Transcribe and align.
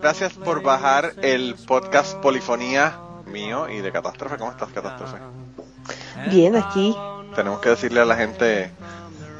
gracias 0.00 0.34
por 0.34 0.62
bajar 0.62 1.14
el 1.22 1.56
podcast 1.66 2.14
Polifonía 2.16 2.98
mío 3.26 3.68
y 3.68 3.80
de 3.80 3.90
Catástrofe. 3.92 4.36
¿Cómo 4.38 4.50
estás, 4.50 4.70
Catástrofe? 4.70 5.18
Bien, 6.30 6.56
aquí. 6.56 6.96
Tenemos 7.34 7.60
que 7.60 7.68
decirle 7.70 8.00
a 8.00 8.04
la 8.04 8.16
gente 8.16 8.70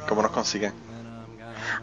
cómo 0.07 0.21
nos 0.21 0.31
consiguen. 0.31 0.73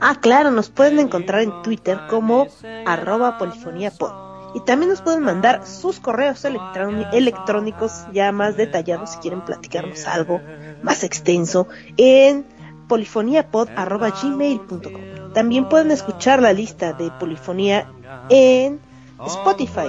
Ah, 0.01 0.17
claro, 0.21 0.51
nos 0.51 0.71
pueden 0.71 0.99
encontrar 0.99 1.43
en 1.43 1.63
Twitter 1.63 2.01
como 2.09 2.49
arroba 2.87 3.37
polifoniapod. 3.39 4.27
Y 4.55 4.61
también 4.61 4.89
nos 4.91 5.03
pueden 5.03 5.23
mandar 5.23 5.67
sus 5.67 6.01
correos 6.01 6.43
electrónicos 6.47 8.07
ya 8.13 8.33
más 8.33 8.57
detallados 8.57 9.11
si 9.11 9.19
quieren 9.19 9.45
platicarnos 9.45 10.07
algo 10.07 10.41
más 10.83 11.05
extenso 11.05 11.69
en 11.99 12.47
polifoniapod.gmail.com. 12.89 15.18
También 15.35 15.69
pueden 15.69 15.91
escuchar 15.91 16.41
la 16.43 16.53
lista 16.53 16.93
de 16.93 17.11
polifonía 17.13 17.87
en 18.29 18.81
Spotify 19.27 19.89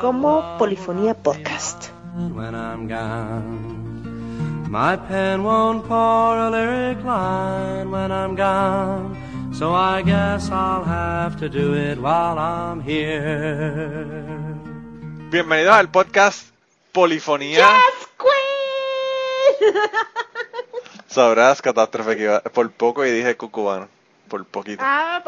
como 0.00 0.56
Polifonía 0.58 1.14
Podcast. 1.14 1.90
My 4.68 4.96
pen 5.08 5.44
won't 5.44 5.84
pour 5.86 6.36
a 6.36 6.50
lyric 6.50 6.98
line 7.04 7.90
when 7.90 8.10
I'm 8.10 8.34
gone, 8.34 9.14
so 9.54 9.72
I 9.72 10.02
guess 10.02 10.50
I'll 10.50 10.84
have 10.84 11.36
to 11.38 11.48
do 11.48 11.74
it 11.74 11.98
while 11.98 12.36
I'm 12.36 12.80
here. 12.80 14.06
Bienvenidos 15.30 15.74
al 15.74 15.88
podcast 15.88 16.48
Polifonía. 16.92 17.58
Yes, 17.58 18.08
Queen. 18.18 19.74
Sabrás, 21.06 21.62
catástrofe, 21.62 22.16
que 22.16 22.24
iba 22.24 22.40
por 22.40 22.70
poco 22.72 23.06
y 23.06 23.10
dije 23.12 23.36
cucubano. 23.36 23.88
Por 24.28 24.44
poquito. 24.46 24.82
Ah, 24.84 25.22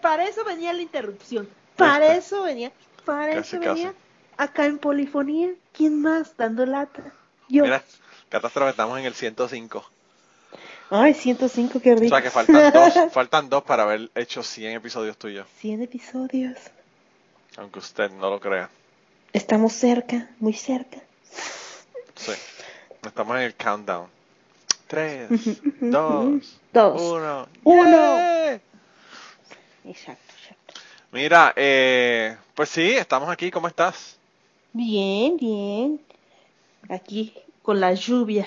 para 0.00 0.24
eso 0.24 0.44
venía 0.44 0.72
la 0.72 0.82
interrupción. 0.82 1.48
Para 1.76 2.14
eso 2.14 2.42
venía. 2.42 2.72
Para 3.04 3.32
eso 3.32 3.58
venía. 3.58 3.94
Acá 4.36 4.66
en 4.66 4.78
Polifonía, 4.78 5.50
¿quién 5.72 6.02
más 6.02 6.36
dando 6.36 6.66
lata? 6.66 7.02
Yo. 7.48 7.64
Mira, 7.64 7.82
catástrofe, 8.28 8.70
estamos 8.70 8.98
en 8.98 9.06
el 9.06 9.14
105. 9.14 9.84
Ay, 10.90 11.14
105, 11.14 11.80
qué 11.80 11.94
rico. 11.94 12.06
O 12.06 12.08
sea 12.08 12.22
que 12.22 12.30
faltan 12.30 12.72
dos, 12.72 12.94
faltan 13.12 13.48
dos 13.48 13.64
para 13.64 13.84
haber 13.84 14.10
hecho 14.14 14.42
100 14.42 14.72
episodios 14.76 15.16
tuyos. 15.16 15.46
100 15.58 15.82
episodios. 15.82 16.58
Aunque 17.56 17.78
usted 17.78 18.10
no 18.10 18.30
lo 18.30 18.40
crea. 18.40 18.68
Estamos 19.32 19.72
cerca, 19.72 20.28
muy 20.38 20.52
cerca. 20.52 20.98
Sí. 22.14 22.32
Estamos 23.04 23.36
en 23.36 23.42
el 23.42 23.54
countdown. 23.54 24.08
3, 24.86 25.28
2, 25.80 26.60
1. 26.84 27.48
1. 27.64 28.60
Exacto, 29.84 30.32
exacto. 30.38 30.74
Mira, 31.10 31.52
eh, 31.56 32.36
pues 32.54 32.68
sí, 32.68 32.90
estamos 32.96 33.30
aquí. 33.30 33.50
¿Cómo 33.50 33.68
estás? 33.68 34.18
Bien, 34.72 35.36
bien. 35.38 36.00
Aquí 36.88 37.34
con 37.62 37.80
la 37.80 37.94
lluvia. 37.94 38.46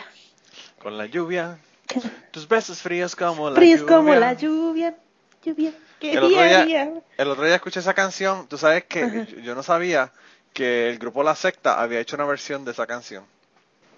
Con 0.81 0.97
la 0.97 1.07
lluvia. 1.07 1.57
Tus 2.31 2.47
besos 2.47 2.81
fríos 2.81 3.15
como 3.15 3.49
la 3.49 3.55
fríos 3.55 3.79
lluvia. 3.81 3.95
como 3.95 4.15
la 4.15 4.33
lluvia. 4.33 4.95
Lluvia. 5.43 5.73
¿Qué 5.99 6.11
el, 6.11 6.19
otro 6.19 6.29
día, 6.29 6.65
día, 6.65 6.93
el 7.17 7.27
otro 7.27 7.45
día 7.45 7.55
escuché 7.55 7.79
esa 7.79 7.93
canción. 7.93 8.47
Tú 8.47 8.57
sabes 8.57 8.85
que 8.85 9.25
yo, 9.31 9.39
yo 9.41 9.55
no 9.55 9.63
sabía 9.63 10.11
que 10.53 10.89
el 10.89 10.99
grupo 10.99 11.23
La 11.23 11.35
Secta 11.35 11.81
había 11.81 11.99
hecho 11.99 12.15
una 12.15 12.25
versión 12.25 12.63
de 12.63 12.71
esa 12.71 12.85
canción. 12.85 13.25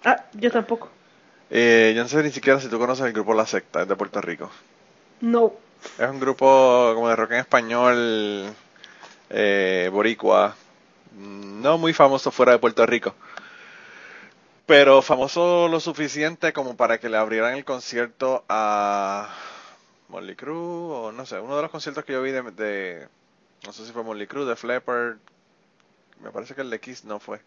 Ah, 0.04 0.24
yo 0.32 0.50
tampoco. 0.50 0.90
Eh, 1.54 1.92
yo 1.94 2.02
no 2.02 2.08
sé 2.08 2.22
ni 2.22 2.30
siquiera 2.30 2.58
si 2.58 2.68
tú 2.68 2.78
conoces 2.78 3.04
el 3.04 3.12
grupo 3.12 3.34
La 3.34 3.44
Secta, 3.44 3.82
es 3.82 3.88
de 3.88 3.94
Puerto 3.94 4.22
Rico. 4.22 4.50
No. 5.20 5.52
Es 5.98 6.08
un 6.08 6.18
grupo 6.18 6.92
como 6.94 7.10
de 7.10 7.14
rock 7.14 7.32
en 7.32 7.40
español, 7.40 8.54
eh, 9.28 9.90
boricua, 9.92 10.56
no 11.14 11.76
muy 11.76 11.92
famoso 11.92 12.30
fuera 12.30 12.52
de 12.52 12.58
Puerto 12.58 12.86
Rico, 12.86 13.14
pero 14.64 15.02
famoso 15.02 15.68
lo 15.68 15.78
suficiente 15.78 16.54
como 16.54 16.74
para 16.74 16.96
que 16.96 17.10
le 17.10 17.18
abrieran 17.18 17.54
el 17.54 17.66
concierto 17.66 18.46
a 18.48 19.28
Molly 20.08 20.34
Crue, 20.34 20.56
o 20.56 21.12
no 21.12 21.26
sé, 21.26 21.38
uno 21.38 21.56
de 21.56 21.62
los 21.62 21.70
conciertos 21.70 22.06
que 22.06 22.14
yo 22.14 22.22
vi 22.22 22.30
de, 22.30 22.42
de 22.52 23.08
no 23.66 23.74
sé 23.74 23.84
si 23.84 23.92
fue 23.92 24.02
Molly 24.02 24.26
Crue, 24.26 24.46
de 24.46 24.56
Flapper, 24.56 25.18
me 26.22 26.30
parece 26.30 26.54
que 26.54 26.62
el 26.62 26.70
de 26.70 26.80
Kiss 26.80 27.04
no 27.04 27.20
fue, 27.20 27.42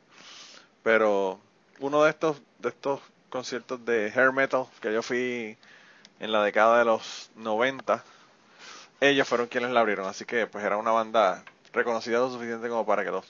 pero 0.83 1.39
uno 1.79 2.03
de 2.03 2.11
estos, 2.11 2.39
de 2.59 2.69
estos 2.69 3.01
conciertos 3.29 3.83
de 3.85 4.11
hair 4.15 4.31
metal 4.31 4.65
que 4.81 4.93
yo 4.93 5.01
fui 5.01 5.57
en 6.19 6.31
la 6.31 6.43
década 6.43 6.79
de 6.79 6.85
los 6.85 7.29
90, 7.35 8.03
ellos 9.01 9.27
fueron 9.27 9.47
quienes 9.47 9.71
la 9.71 9.81
abrieron, 9.81 10.07
así 10.07 10.25
que 10.25 10.47
pues 10.47 10.63
era 10.63 10.77
una 10.77 10.91
banda 10.91 11.43
reconocida 11.73 12.19
lo 12.19 12.31
suficiente 12.31 12.69
como 12.69 12.85
para 12.85 13.03
que 13.03 13.11
los, 13.11 13.25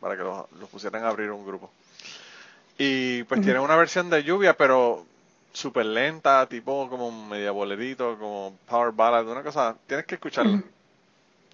para 0.00 0.16
que 0.16 0.22
los, 0.22 0.50
los 0.58 0.68
pusieran 0.68 1.04
a 1.04 1.08
abrir 1.08 1.30
un 1.30 1.46
grupo. 1.46 1.70
Y 2.78 3.24
pues 3.24 3.42
tienen 3.42 3.60
una 3.60 3.76
versión 3.76 4.08
de 4.08 4.24
lluvia, 4.24 4.56
pero 4.56 5.04
súper 5.52 5.84
lenta, 5.84 6.46
tipo 6.46 6.88
como 6.88 7.10
media 7.26 7.50
bolerito, 7.50 8.16
como 8.18 8.56
power 8.66 8.92
ballad, 8.92 9.28
una 9.28 9.42
cosa, 9.42 9.76
tienes 9.86 10.06
que 10.06 10.14
escucharla. 10.14 10.62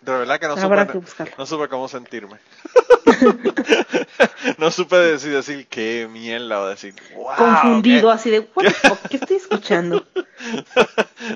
De 0.03 0.12
verdad 0.12 0.39
que 0.39 0.47
no 0.47 0.56
supe, 0.56 1.25
que 1.25 1.35
no 1.37 1.47
supe 1.47 1.69
cómo 1.69 1.89
sentirme. 1.89 2.39
no 4.59 4.71
supe 4.71 4.97
decir, 4.97 5.33
decir 5.33 5.67
qué 5.69 6.09
mierda 6.11 6.61
o 6.61 6.69
decir, 6.69 6.94
wow. 7.15 7.34
Confundido, 7.37 8.09
qué- 8.09 8.15
así 8.15 8.31
de, 8.31 8.41
what 8.55 8.65
the 8.65 8.71
fuck, 8.71 8.99
¿qué 9.09 9.17
estoy 9.17 9.37
escuchando? 9.37 10.05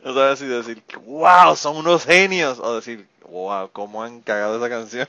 no 0.05 0.15
sabes 0.15 0.39
si 0.39 0.47
decir, 0.47 0.83
wow, 1.05 1.57
son 1.57 1.77
unos 1.77 2.05
genios, 2.05 2.59
o 2.59 2.77
decir, 2.77 3.07
wow, 3.29 3.71
cómo 3.73 4.03
han 4.03 4.21
cagado 4.21 4.57
esa 4.59 4.69
canción. 4.69 5.09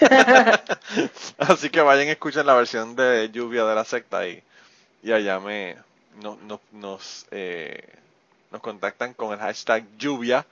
Así 1.38 1.70
que 1.70 1.80
vayan 1.80 2.06
y 2.08 2.10
escuchen 2.10 2.46
la 2.46 2.54
versión 2.54 2.94
de 2.96 3.30
Lluvia 3.32 3.64
de 3.64 3.74
la 3.74 3.84
secta 3.84 4.26
y, 4.28 4.42
y 5.02 5.12
allá 5.12 5.40
me 5.40 5.76
no- 6.22 6.38
no- 6.46 6.60
nos, 6.72 7.26
eh, 7.30 7.82
nos 8.50 8.60
contactan 8.60 9.14
con 9.14 9.32
el 9.32 9.38
hashtag 9.40 9.84
lluvia. 9.98 10.46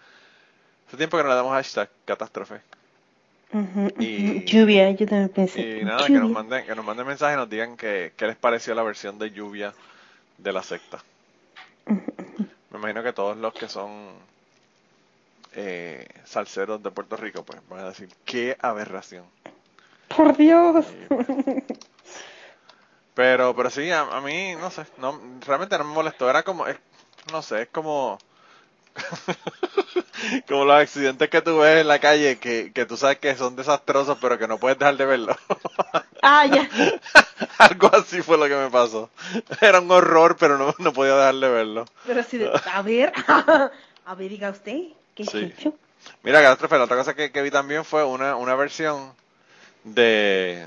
Hace 0.88 0.96
tiempo 0.96 1.16
que 1.16 1.22
no 1.22 1.28
le 1.28 1.34
damos 1.36 1.52
hashtag 1.52 1.88
catástrofe. 2.04 2.60
Y- 3.98 4.44
Lluvia, 4.44 4.90
yo 4.92 5.06
también 5.06 5.28
pensé. 5.30 5.80
Y 5.80 5.84
nada, 5.84 6.06
que 6.06 6.12
nos 6.12 6.30
manden, 6.30 6.64
que 6.66 6.74
nos 6.74 6.84
manden 6.84 7.06
mensajes 7.06 7.34
y 7.34 7.38
nos 7.38 7.50
digan 7.50 7.76
que- 7.76 8.12
qué 8.16 8.26
les 8.26 8.36
pareció 8.36 8.74
la 8.74 8.82
versión 8.82 9.18
de 9.18 9.30
lluvia 9.30 9.74
de 10.38 10.52
la 10.52 10.62
secta. 10.62 11.02
Me 11.86 12.78
imagino 12.78 13.02
que 13.02 13.12
todos 13.12 13.36
los 13.36 13.52
que 13.52 13.68
son 13.68 13.90
eh, 15.52 16.06
salseros 16.24 16.80
de 16.82 16.92
Puerto 16.92 17.16
Rico, 17.16 17.42
pues 17.44 17.58
van 17.68 17.80
a 17.80 17.88
decir, 17.88 18.08
qué 18.24 18.56
aberración. 18.60 19.24
Por 20.16 20.36
Dios. 20.36 20.86
Y, 20.92 21.06
pues, 21.06 21.26
pero, 23.14 23.54
pero 23.56 23.70
sí, 23.70 23.90
a, 23.90 24.02
a 24.02 24.20
mí, 24.20 24.54
no 24.54 24.70
sé, 24.70 24.84
no, 24.98 25.20
realmente 25.44 25.76
no 25.76 25.84
me 25.84 25.92
molestó. 25.94 26.30
Era 26.30 26.42
como, 26.44 26.66
es- 26.68 26.78
no 27.32 27.42
sé, 27.42 27.62
es 27.62 27.68
como, 27.68 28.18
como 30.48 30.64
los 30.64 30.76
accidentes 30.76 31.28
que 31.30 31.42
tú 31.42 31.58
ves 31.58 31.80
en 31.80 31.88
la 31.88 31.98
calle 31.98 32.38
que, 32.38 32.72
que 32.72 32.86
tú 32.86 32.96
sabes 32.96 33.18
que 33.18 33.34
son 33.36 33.56
desastrosos, 33.56 34.18
pero 34.20 34.38
que 34.38 34.48
no 34.48 34.58
puedes 34.58 34.78
dejar 34.78 34.96
de 34.96 35.06
verlo. 35.06 35.36
Ah, 36.22 36.44
ya. 36.44 36.68
Algo 37.58 37.90
así 37.96 38.20
fue 38.20 38.36
lo 38.36 38.46
que 38.46 38.54
me 38.54 38.68
pasó. 38.68 39.08
Era 39.62 39.80
un 39.80 39.90
horror, 39.90 40.36
pero 40.36 40.58
no, 40.58 40.74
no 40.78 40.92
podía 40.92 41.16
dejar 41.16 41.34
de 41.36 41.48
verlo. 41.48 41.84
Pero 42.06 42.20
así 42.20 42.36
de, 42.36 42.50
a 42.70 42.82
ver, 42.82 43.10
a 43.26 44.14
ver, 44.14 44.28
diga 44.28 44.50
usted, 44.50 44.80
¿qué 45.14 45.24
Sí. 45.24 45.38
he 45.38 45.44
hecho? 45.46 45.74
Mira, 46.22 46.42
Catástrofe, 46.42 46.76
la 46.76 46.84
otra 46.84 46.98
cosa 46.98 47.14
que, 47.14 47.32
que 47.32 47.40
vi 47.40 47.50
también 47.50 47.86
fue 47.86 48.04
una, 48.04 48.36
una 48.36 48.54
versión 48.54 49.14
de 49.84 50.66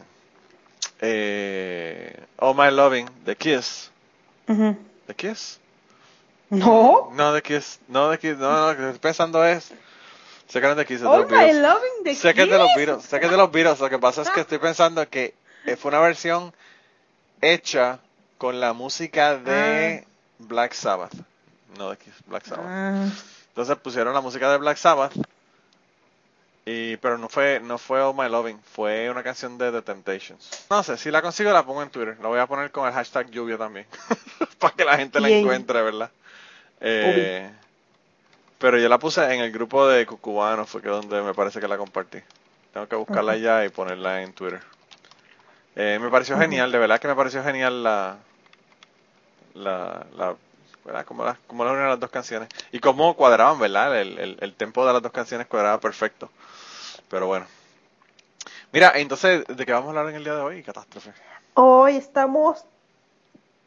eh, 1.01 2.19
Oh 2.37 2.55
My 2.55 2.71
Loving, 2.71 3.07
de 3.23 3.35
Kiss. 3.35 3.91
¿De 4.47 5.15
Kiss? 5.15 5.59
No. 6.53 7.11
No, 7.13 7.33
de 7.33 7.41
Kiss. 7.41 7.79
No, 7.87 8.09
de 8.09 8.19
Kiss. 8.19 8.37
No, 8.37 8.51
no, 8.51 8.71
lo 8.71 8.77
que 8.77 8.85
estoy 8.85 8.99
pensando 8.99 9.43
es. 9.43 9.71
Sé 10.47 10.61
que 10.61 10.67
no 10.67 10.71
es 10.71 10.77
de 10.77 10.85
Kiss, 10.85 10.97
es 10.97 11.01
de 11.01 11.07
los 11.07 11.27
Beatles. 11.27 12.03
the 12.03 12.15
Sé 12.15 12.33
que 12.33 12.43
es 12.43 12.49
de 12.49 12.57
los. 12.57 12.69
Beatles. 12.75 13.03
Sé 13.03 13.19
que 13.19 13.25
es 13.25 13.31
de 13.31 13.37
los 13.37 13.51
Beatles. 13.51 13.79
Lo 13.79 13.89
que 13.89 13.99
pasa 13.99 14.21
es 14.21 14.29
que 14.29 14.41
estoy 14.41 14.59
pensando 14.59 15.07
que 15.09 15.33
eh, 15.65 15.75
fue 15.75 15.89
una 15.89 15.99
versión 15.99 16.53
hecha 17.41 17.99
con 18.37 18.59
la 18.59 18.73
música 18.73 19.37
de 19.37 20.05
Black 20.39 20.73
Sabbath. 20.73 21.13
No 21.77 21.89
de 21.89 21.97
Kiss, 21.97 22.13
Black 22.27 22.45
Sabbath. 22.45 22.65
Ah, 22.67 23.07
Entonces 23.49 23.75
pusieron 23.77 24.13
la 24.13 24.21
música 24.21 24.51
de 24.51 24.57
Black 24.57 24.77
Sabbath. 24.77 25.13
Y, 26.65 26.95
pero 26.97 27.17
no 27.17 27.27
fue, 27.27 27.59
no 27.59 27.77
fue 27.77 28.01
All 28.01 28.15
My 28.15 28.29
Loving, 28.29 28.57
fue 28.63 29.09
una 29.09 29.21
canción 29.21 29.57
de 29.57 29.71
The 29.71 29.81
Temptations. 29.81 30.65
No 30.69 30.81
sé, 30.81 30.97
si 30.97 31.11
la 31.11 31.21
consigo 31.21 31.51
la 31.51 31.65
pongo 31.65 31.83
en 31.83 31.89
Twitter. 31.89 32.17
La 32.21 32.29
voy 32.29 32.39
a 32.39 32.47
poner 32.47 32.71
con 32.71 32.87
el 32.87 32.93
hashtag 32.93 33.29
lluvia 33.31 33.57
también. 33.57 33.85
Para 34.59 34.73
que 34.73 34.85
la 34.85 34.97
gente 34.97 35.19
la 35.19 35.29
encuentre, 35.29 35.81
¿verdad? 35.81 36.09
Eh, 36.85 37.49
pero 38.59 38.77
yo 38.77 38.89
la 38.89 38.99
puse 38.99 39.23
en 39.33 39.41
el 39.41 39.51
grupo 39.51 39.87
de 39.87 40.05
cucubanos, 40.05 40.69
fue 40.69 40.81
que 40.81 40.89
donde 40.89 41.21
me 41.21 41.33
parece 41.33 41.59
que 41.59 41.67
la 41.67 41.77
compartí. 41.77 42.19
Tengo 42.73 42.87
que 42.87 42.95
buscarla 42.95 43.37
ya 43.37 43.65
y 43.65 43.69
ponerla 43.69 44.21
en 44.21 44.33
Twitter. 44.33 44.61
Eh, 45.75 45.97
me 46.01 46.09
pareció 46.09 46.37
genial, 46.37 46.71
de 46.71 46.77
verdad 46.77 46.99
que 46.99 47.07
me 47.07 47.15
pareció 47.15 47.43
genial 47.43 47.83
la, 47.83 48.17
la, 49.53 50.05
la 50.15 50.35
¿verdad? 50.83 51.05
Como, 51.05 51.23
las, 51.23 51.37
como 51.47 51.63
las 51.63 51.71
unieron 51.71 51.91
las 51.91 51.99
dos 51.99 52.09
canciones. 52.09 52.49
Y 52.71 52.79
cómo 52.79 53.15
cuadraban, 53.15 53.59
¿verdad? 53.59 53.99
El, 53.99 54.19
el, 54.19 54.37
el 54.41 54.53
tempo 54.53 54.85
de 54.85 54.93
las 54.93 55.01
dos 55.01 55.11
canciones 55.11 55.47
cuadraba 55.47 55.79
perfecto. 55.79 56.29
Pero 57.09 57.27
bueno. 57.27 57.45
Mira, 58.71 58.91
entonces, 58.95 59.45
¿de 59.47 59.65
qué 59.65 59.71
vamos 59.71 59.87
a 59.87 59.89
hablar 59.91 60.09
en 60.09 60.15
el 60.15 60.23
día 60.23 60.35
de 60.35 60.41
hoy? 60.41 60.63
Catástrofe. 60.63 61.13
Hoy 61.53 61.95
estamos 61.95 62.65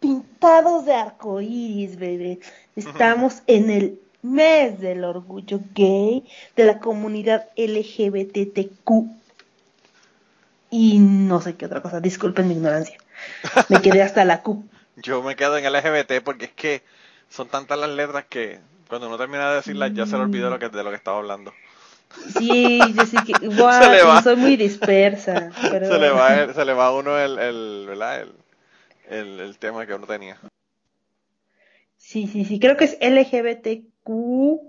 pintados 0.00 0.84
de 0.84 0.94
arcoíris, 0.94 1.96
bebé. 1.96 2.40
Estamos 2.76 3.42
en 3.46 3.70
el 3.70 3.98
mes 4.22 4.78
del 4.80 5.04
orgullo 5.04 5.60
gay 5.74 6.24
de 6.56 6.64
la 6.64 6.78
comunidad 6.78 7.46
LGBTQ. 7.56 8.90
Y 10.70 10.98
no 10.98 11.40
sé 11.40 11.56
qué 11.56 11.66
otra 11.66 11.80
cosa, 11.80 12.00
disculpen 12.00 12.48
mi 12.48 12.54
ignorancia. 12.54 12.98
Me 13.68 13.80
quedé 13.80 14.02
hasta 14.02 14.24
la 14.24 14.42
Q. 14.42 14.62
Yo 14.96 15.22
me 15.22 15.36
quedo 15.36 15.56
en 15.58 15.64
LGBT 15.72 16.22
porque 16.24 16.46
es 16.46 16.52
que 16.52 16.82
son 17.30 17.48
tantas 17.48 17.78
las 17.78 17.90
letras 17.90 18.24
que 18.28 18.60
cuando 18.88 19.08
uno 19.08 19.18
termina 19.18 19.50
de 19.50 19.56
decirlas 19.56 19.92
ya 19.94 20.06
se 20.06 20.16
le 20.16 20.26
lo 20.26 20.58
que, 20.58 20.68
de 20.68 20.82
lo 20.84 20.90
que 20.90 20.96
estaba 20.96 21.18
hablando. 21.18 21.52
Sí, 22.38 22.80
yo 22.94 23.04
sé 23.04 23.18
que, 23.24 23.46
guau, 23.48 23.72
Se 23.82 23.90
le 23.90 24.02
va. 24.02 24.22
soy 24.22 24.36
muy 24.36 24.56
dispersa. 24.56 25.50
Pero... 25.70 25.86
Se 25.86 25.98
le 25.98 26.10
va, 26.10 26.34
el- 26.34 26.54
se 26.54 26.64
le 26.64 26.72
va 26.72 26.86
a 26.86 26.92
uno 26.92 27.18
el, 27.18 27.38
el, 27.38 27.84
¿verdad? 27.88 28.26
El, 29.08 29.40
el 29.40 29.58
tema 29.58 29.86
que 29.86 29.94
uno 29.94 30.06
tenía. 30.06 30.38
Sí, 32.06 32.28
sí, 32.28 32.44
sí, 32.44 32.60
creo 32.60 32.76
que 32.76 32.84
es 32.84 32.96
LGBTQ. 33.00 34.60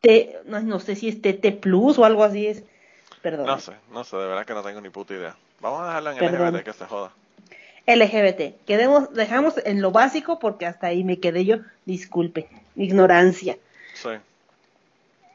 T, 0.00 0.40
no, 0.46 0.60
no 0.60 0.80
sé 0.80 0.96
si 0.96 1.08
es 1.08 1.22
TT 1.22 1.60
Plus 1.60 1.96
o 1.96 2.04
algo 2.04 2.24
así 2.24 2.48
es. 2.48 2.64
Perdón. 3.22 3.46
No 3.46 3.60
sé, 3.60 3.72
no 3.92 4.02
sé, 4.02 4.16
de 4.16 4.26
verdad 4.26 4.44
que 4.44 4.54
no 4.54 4.64
tengo 4.64 4.80
ni 4.80 4.88
puta 4.88 5.14
idea. 5.14 5.36
Vamos 5.60 5.82
a 5.82 5.86
dejarlo 5.86 6.10
en 6.10 6.18
Perdón. 6.18 6.48
LGBT 6.48 6.64
que 6.64 6.72
se 6.72 6.86
joda. 6.86 7.12
LGBT. 7.86 8.64
Quedemos, 8.66 9.14
dejamos 9.14 9.54
en 9.64 9.80
lo 9.80 9.92
básico 9.92 10.40
porque 10.40 10.66
hasta 10.66 10.88
ahí 10.88 11.04
me 11.04 11.20
quedé 11.20 11.44
yo. 11.44 11.58
Disculpe, 11.84 12.48
ignorancia. 12.74 13.56
Sí. 13.94 14.10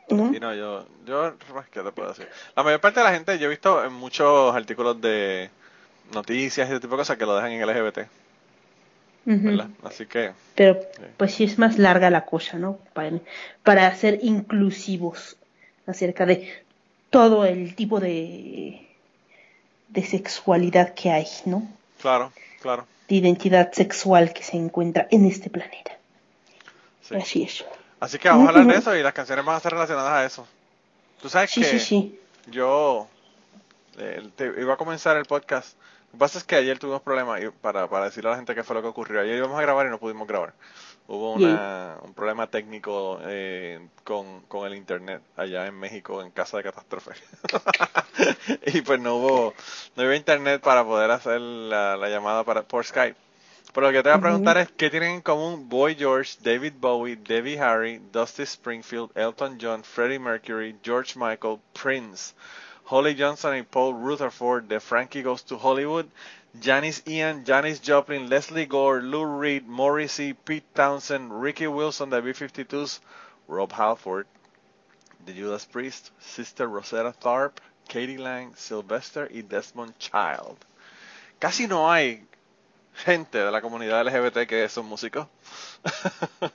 ¿no? 0.09 0.33
Y 0.33 0.39
no, 0.41 0.53
yo, 0.53 0.85
yo, 1.05 1.33
pues, 1.49 1.69
¿qué 1.69 1.79
te 1.79 1.91
puedo 1.93 2.09
decir? 2.09 2.27
La 2.57 2.63
mayor 2.63 2.81
parte 2.81 2.99
de 2.99 3.05
la 3.05 3.13
gente, 3.13 3.39
yo 3.39 3.45
he 3.45 3.49
visto 3.49 3.85
en 3.85 3.93
muchos 3.93 4.53
artículos 4.53 4.99
de 4.99 5.49
noticias 6.13 6.67
y 6.67 6.71
ese 6.73 6.81
tipo 6.81 6.95
de 6.95 7.01
cosas 7.01 7.17
que 7.17 7.25
lo 7.25 7.37
dejan 7.37 7.53
en 7.53 7.65
LGBT, 7.65 7.99
Así 9.83 10.05
que, 10.05 10.31
Pero 10.55 10.79
pues 11.17 11.33
sí 11.33 11.43
es 11.45 11.57
más 11.57 11.77
larga 11.79 12.09
la 12.09 12.25
cosa, 12.25 12.57
¿no? 12.59 12.77
Para, 12.93 13.11
para 13.63 13.95
ser 13.95 14.19
inclusivos 14.21 15.35
acerca 15.87 16.25
de 16.25 16.63
todo 17.09 17.45
el 17.45 17.75
tipo 17.75 17.99
de, 17.99 18.87
de 19.89 20.03
sexualidad 20.05 20.93
que 20.93 21.11
hay, 21.11 21.27
¿no? 21.45 21.67
claro, 22.01 22.31
claro. 22.61 22.85
De 23.07 23.15
identidad 23.15 23.71
sexual 23.71 24.33
que 24.33 24.43
se 24.43 24.57
encuentra 24.57 25.07
en 25.11 25.25
este 25.25 25.49
planeta. 25.49 25.91
Sí. 27.07 27.15
Así 27.15 27.43
es. 27.43 27.63
Así 27.99 28.17
que 28.19 28.27
vamos 28.29 28.47
a 28.47 28.49
hablar 28.49 28.65
de 28.67 28.75
eso 28.79 28.95
y 28.95 29.01
las 29.03 29.13
canciones 29.13 29.45
van 29.45 29.55
a 29.55 29.59
ser 29.59 29.71
relacionadas 29.73 30.11
a 30.11 30.25
eso. 30.25 30.47
Tú 31.21 31.29
sabes 31.29 31.51
Sí, 31.51 31.61
que 31.61 31.67
sí, 31.67 31.79
sí. 31.79 32.19
yo 32.51 33.07
eh, 33.97 34.27
te- 34.35 34.53
iba 34.59 34.73
a 34.73 34.77
comenzar 34.77 35.17
el 35.17 35.25
podcast. 35.25 35.75
Lo 36.15 36.19
que 36.19 36.23
pasa 36.27 36.37
es 36.37 36.45
que 36.45 36.55
ayer 36.55 36.79
tuvimos 36.79 37.01
problemas 37.01 37.43
y 37.43 37.49
para, 37.49 37.89
para 37.89 38.05
decirle 38.05 38.29
a 38.29 38.31
la 38.31 38.37
gente 38.37 38.55
qué 38.55 38.63
fue 38.63 38.73
lo 38.73 38.81
que 38.81 38.87
ocurrió. 38.87 39.19
Ayer 39.19 39.35
íbamos 39.35 39.59
a 39.59 39.61
grabar 39.61 39.85
y 39.85 39.89
no 39.89 39.99
pudimos 39.99 40.25
grabar. 40.25 40.53
Hubo 41.09 41.33
una, 41.33 41.97
un 42.03 42.13
problema 42.13 42.47
técnico 42.47 43.19
eh, 43.25 43.85
con, 44.05 44.39
con 44.43 44.65
el 44.65 44.75
internet 44.75 45.21
allá 45.35 45.67
en 45.67 45.77
México, 45.77 46.21
en 46.21 46.31
casa 46.31 46.55
de 46.55 46.63
catástrofe. 46.63 47.11
y 48.67 48.79
pues 48.79 48.97
no 49.01 49.17
hubo, 49.17 49.53
no 49.97 50.03
hubo 50.03 50.13
internet 50.13 50.61
para 50.61 50.85
poder 50.85 51.11
hacer 51.11 51.41
la, 51.41 51.97
la 51.97 52.07
llamada 52.07 52.45
para, 52.45 52.63
por 52.63 52.85
Skype. 52.85 53.17
Pero 53.73 53.87
lo 53.87 53.91
que 53.91 54.01
te 54.01 54.07
voy 54.07 54.17
a 54.17 54.21
preguntar 54.21 54.57
es, 54.57 54.71
¿qué 54.71 54.89
tienen 54.89 55.15
en 55.15 55.21
común 55.21 55.67
Boy 55.67 55.95
George, 55.95 56.37
David 56.41 56.75
Bowie, 56.79 57.17
Debbie 57.17 57.59
Harry, 57.59 58.01
Dusty 58.13 58.43
Springfield, 58.43 59.09
Elton 59.15 59.57
John, 59.61 59.83
Freddie 59.83 60.19
Mercury, 60.19 60.77
George 60.81 61.19
Michael, 61.19 61.59
Prince, 61.73 62.33
Holly 62.85 63.15
Johnson 63.15 63.55
y 63.57 63.63
Paul 63.63 63.95
Rutherford 63.95 64.63
de 64.67 64.79
Frankie 64.79 65.23
Goes 65.23 65.43
to 65.45 65.57
Hollywood, 65.57 66.05
Janis 66.61 67.01
Ian, 67.07 67.43
Janis 67.45 67.81
Joplin, 67.81 68.29
Leslie 68.29 68.65
Gore, 68.67 69.01
Lou 69.01 69.25
Reed, 69.39 69.63
Morrissey, 69.65 70.33
Pete 70.33 70.65
Townsend, 70.73 71.31
Ricky 71.41 71.67
Wilson 71.67 72.09
de 72.09 72.21
B-52s, 72.21 73.01
Rob 73.47 73.71
Halford, 73.73 74.25
The 75.25 75.33
Judas 75.33 75.65
Priest, 75.65 76.11
Sister 76.19 76.67
Rosetta 76.67 77.11
Tharpe, 77.13 77.59
Katie 77.87 78.17
Lang, 78.17 78.53
Sylvester 78.55 79.27
y 79.31 79.41
Desmond 79.41 79.97
Child. 79.97 80.57
Casi 81.39 81.67
no 81.67 81.91
hay 81.91 82.23
gente 82.93 83.39
de 83.39 83.51
la 83.51 83.61
comunidad 83.61 84.05
LGBT 84.07 84.47
que 84.47 84.69
son 84.69 84.85
músicos. 84.85 85.27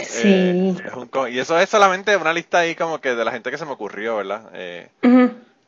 Sí. 0.00 0.28
Eh, 0.28 0.76
es 0.86 0.92
un 0.94 1.08
co- 1.08 1.26
y 1.26 1.40
eso 1.40 1.58
es 1.58 1.68
solamente 1.68 2.16
una 2.16 2.32
lista 2.32 2.58
ahí 2.60 2.76
como 2.76 3.00
que 3.00 3.16
de 3.16 3.24
la 3.24 3.32
gente 3.32 3.50
que 3.50 3.58
se 3.58 3.64
me 3.64 3.72
ocurrió, 3.72 4.16
¿verdad? 4.18 4.48
Eh. 4.54 4.90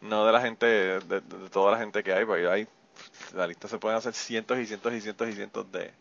No 0.02 0.26
de 0.26 0.32
la 0.32 0.41
gente, 0.41 0.67
de, 0.67 1.00
de- 1.00 1.50
toda 1.50 1.73
la 1.73 1.79
gente 1.79 2.02
que 2.02 2.12
hay, 2.12 2.25
porque 2.25 2.49
hay, 2.49 2.69
la 3.35 3.47
lista 3.47 3.69
se 3.69 3.79
pueden 3.79 3.99
hacer 3.99 4.14
cientos 4.14 4.58
y 4.58 4.67
cientos 4.67 4.93
y 4.94 5.00
cientos 5.00 5.29
y 5.29 5.35
cientos 5.35 5.70
de, 5.73 5.93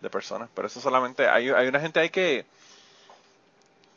de 0.00 0.10
personas, 0.10 0.50
pero 0.54 0.68
eso 0.68 0.80
solamente, 0.80 1.28
hay, 1.28 1.50
hay 1.50 1.68
una 1.68 1.80
gente 1.80 2.00
ahí 2.00 2.10
que, 2.10 2.46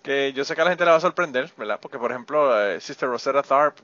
que 0.04 0.34
yo 0.34 0.46
sé 0.46 0.56
que 0.56 0.62
a 0.62 0.66
la 0.66 0.72
gente 0.72 0.86
le 0.86 0.92
va 0.92 0.98
a 0.98 1.02
sorprender, 1.02 1.52
¿verdad? 1.58 1.80
Porque 1.82 1.98
por 1.98 2.12
ejemplo, 2.12 2.60
eh, 2.62 2.80
Sister 2.80 3.10
Rosetta 3.10 3.42
Tharpe, 3.44 3.82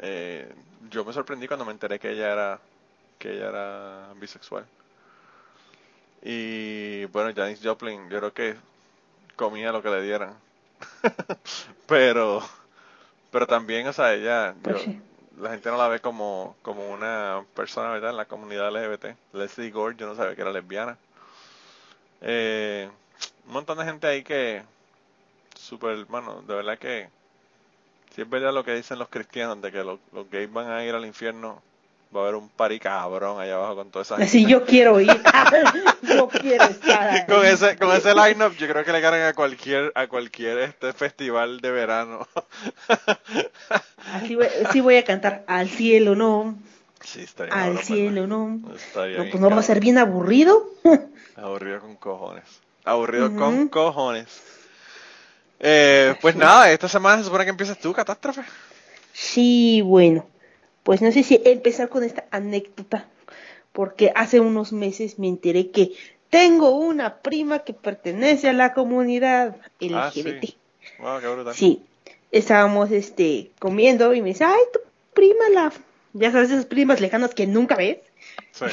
eh, 0.00 0.52
yo 0.90 1.04
me 1.04 1.12
sorprendí 1.12 1.48
cuando 1.48 1.64
me 1.66 1.72
enteré 1.72 1.98
que 2.00 2.12
ella 2.12 2.32
era, 2.32 2.60
que 3.18 3.32
ella 3.34 3.48
era 3.50 4.14
bisexual. 4.16 4.66
Y 6.22 7.04
bueno, 7.06 7.32
Janis 7.34 7.60
Joplin, 7.62 8.08
yo 8.08 8.18
creo 8.18 8.32
que 8.34 8.56
comía 9.36 9.72
lo 9.72 9.82
que 9.82 9.90
le 9.90 10.02
dieran. 10.02 10.34
pero, 11.86 12.42
pero 13.34 13.48
también, 13.48 13.84
o 13.88 13.92
sea, 13.92 14.14
ella, 14.14 14.54
Pues 14.62 14.76
yo- 14.76 14.82
sí. 14.84 15.00
la 15.40 15.50
gente 15.50 15.68
no 15.68 15.76
la 15.76 15.88
ve 15.88 15.98
como, 15.98 16.54
como 16.62 16.88
una 16.88 17.42
persona, 17.56 17.90
¿verdad? 17.90 18.10
En 18.10 18.16
la 18.16 18.26
comunidad 18.26 18.68
LGBT. 18.70 19.16
Leslie 19.32 19.72
Gore, 19.72 19.96
yo 19.98 20.06
no 20.06 20.14
sabía 20.14 20.36
que 20.36 20.42
era 20.42 20.52
lesbiana. 20.52 20.96
Eh, 22.20 22.88
un 23.48 23.52
montón 23.52 23.78
de 23.78 23.84
gente 23.86 24.06
ahí 24.06 24.22
que, 24.22 24.62
super, 25.56 26.04
bueno, 26.04 26.42
de 26.46 26.54
verdad 26.54 26.78
que, 26.78 27.08
si 28.14 28.22
es 28.22 28.30
verdad 28.30 28.54
lo 28.54 28.62
que 28.64 28.72
dicen 28.76 29.00
los 29.00 29.08
cristianos, 29.08 29.60
de 29.60 29.72
que 29.72 29.82
los, 29.82 29.98
los 30.12 30.30
gays 30.30 30.52
van 30.52 30.70
a 30.70 30.84
ir 30.84 30.94
al 30.94 31.04
infierno, 31.04 31.60
va 32.14 32.20
a 32.20 32.22
haber 32.22 32.36
un 32.36 32.48
pari 32.48 32.78
cabrón 32.78 33.40
allá 33.40 33.56
abajo 33.56 33.74
con 33.74 33.90
toda 33.90 34.04
esa 34.04 34.14
gente. 34.16 34.28
Así 34.28 34.46
yo 34.46 34.64
quiero 34.64 35.00
ir. 35.00 35.10
yo 36.14 36.28
quiero 36.28 36.64
estar 36.64 37.08
ahí. 37.10 37.26
con 37.26 37.44
ese 37.44 37.76
con 37.76 37.90
ese 37.96 38.14
line-up 38.14 38.56
yo 38.56 38.68
creo 38.68 38.84
que 38.84 38.92
le 38.92 39.00
ganan 39.00 39.22
a 39.22 39.32
cualquier 39.34 39.92
a 39.94 40.06
cualquier 40.06 40.58
este 40.58 40.92
festival 40.92 41.60
de 41.60 41.70
verano 41.70 42.26
Así 44.12 44.34
voy, 44.36 44.46
sí 44.72 44.80
voy 44.80 44.96
a 44.96 45.04
cantar 45.04 45.44
al 45.46 45.68
cielo, 45.68 46.14
no. 46.14 46.56
sí 47.02 47.22
estaría 47.22 47.54
Al 47.54 47.78
cielo, 47.78 48.26
no. 48.26 48.60
estaría 48.76 49.18
No, 49.18 49.24
pues 49.30 49.40
no 49.40 49.50
va 49.50 49.58
a 49.58 49.62
ser 49.62 49.80
bien 49.80 49.98
aburrido. 49.98 50.68
aburrido 51.36 51.80
con 51.80 51.96
cojones 51.96 52.44
aburrido 52.84 53.34
con 53.34 53.68
cojones 53.68 54.42
eh, 55.60 56.14
pues 56.20 56.36
nada 56.36 56.70
esta 56.70 56.88
semana 56.88 57.18
se 57.18 57.24
supone 57.24 57.44
que 57.44 57.50
empiezas 57.50 57.78
tú 57.78 57.92
catástrofe 57.92 58.42
Sí, 59.16 59.80
bueno. 59.80 60.26
Pues 60.82 61.00
no 61.00 61.12
sé 61.12 61.22
si 61.22 61.40
empezar 61.44 61.88
con 61.88 62.02
esta 62.02 62.24
anécdota. 62.32 63.06
Porque 63.74 64.10
hace 64.14 64.40
unos 64.40 64.72
meses 64.72 65.18
me 65.18 65.28
enteré 65.28 65.70
que 65.70 65.92
tengo 66.30 66.70
una 66.78 67.18
prima 67.18 67.58
que 67.64 67.74
pertenece 67.74 68.48
a 68.48 68.52
la 68.54 68.72
comunidad 68.72 69.56
Ah, 69.92 70.10
LGBT. 70.14 70.40
sí. 70.46 70.56
wow 70.98 71.20
qué 71.20 71.28
brutal 71.28 71.54
Sí, 71.54 71.82
estábamos 72.32 72.90
este 72.92 73.50
comiendo 73.58 74.14
y 74.14 74.22
me 74.22 74.28
dice, 74.28 74.44
ay, 74.44 74.62
tu 74.72 74.80
prima, 75.12 75.48
la... 75.50 75.72
Ya 76.12 76.30
sabes, 76.32 76.50
esas 76.50 76.66
primas 76.66 77.00
lejanas 77.00 77.34
que 77.34 77.46
nunca 77.46 77.76
ves. 77.76 77.98
sí 78.52 78.64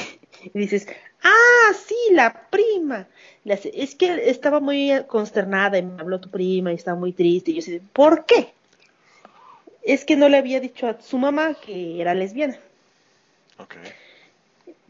Y 0.54 0.58
dices, 0.58 0.86
ah, 1.22 1.72
sí, 1.86 1.94
la 2.12 2.48
prima. 2.48 3.06
Es 3.44 3.94
que 3.96 4.30
estaba 4.30 4.60
muy 4.60 4.90
consternada 5.08 5.78
y 5.78 5.82
me 5.82 6.00
habló 6.00 6.20
tu 6.20 6.30
prima 6.30 6.72
y 6.72 6.76
estaba 6.76 6.96
muy 6.98 7.12
triste. 7.12 7.50
Y 7.50 7.54
yo 7.54 7.62
sé, 7.62 7.82
¿por 7.92 8.24
qué? 8.24 8.52
Es 9.82 10.04
que 10.04 10.14
no 10.16 10.28
le 10.28 10.38
había 10.38 10.60
dicho 10.60 10.86
a 10.86 11.00
su 11.00 11.18
mamá 11.18 11.54
que 11.54 12.00
era 12.00 12.14
lesbiana. 12.14 12.56
Ok. 13.58 13.74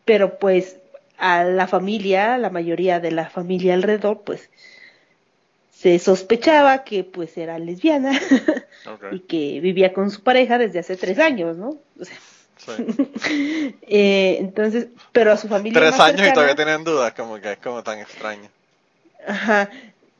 Pero 0.04 0.38
pues 0.38 0.76
a 1.18 1.44
la 1.44 1.66
familia, 1.66 2.38
la 2.38 2.50
mayoría 2.50 3.00
de 3.00 3.12
la 3.12 3.30
familia 3.30 3.75
alrededor, 3.75 4.23
pues 4.23 4.50
se 5.73 5.99
sospechaba 5.99 6.85
que 6.85 7.04
pues 7.04 7.37
era 7.37 7.59
lesbiana 7.59 8.12
y 9.12 9.21
que 9.21 9.61
vivía 9.61 9.92
con 9.92 10.11
su 10.11 10.23
pareja 10.23 10.59
desde 10.59 10.78
hace 10.78 10.97
tres 10.97 11.18
años, 11.18 11.56
¿no? 11.56 11.76
O 12.00 12.04
sea, 12.04 12.16
Sí. 12.64 12.73
eh, 13.82 14.37
entonces, 14.38 14.88
pero 15.11 15.32
a 15.32 15.37
su 15.37 15.49
familia 15.49 15.80
Tres 15.80 15.92
más 15.92 16.00
años 16.00 16.28
y 16.28 16.32
todavía 16.32 16.54
tienen 16.54 16.85
dudas, 16.85 17.12
como 17.12 17.40
que 17.40 17.52
es 17.52 17.59
como 17.59 17.82
tan 17.82 17.99
extraño. 17.99 18.49
Ajá, 19.26 19.68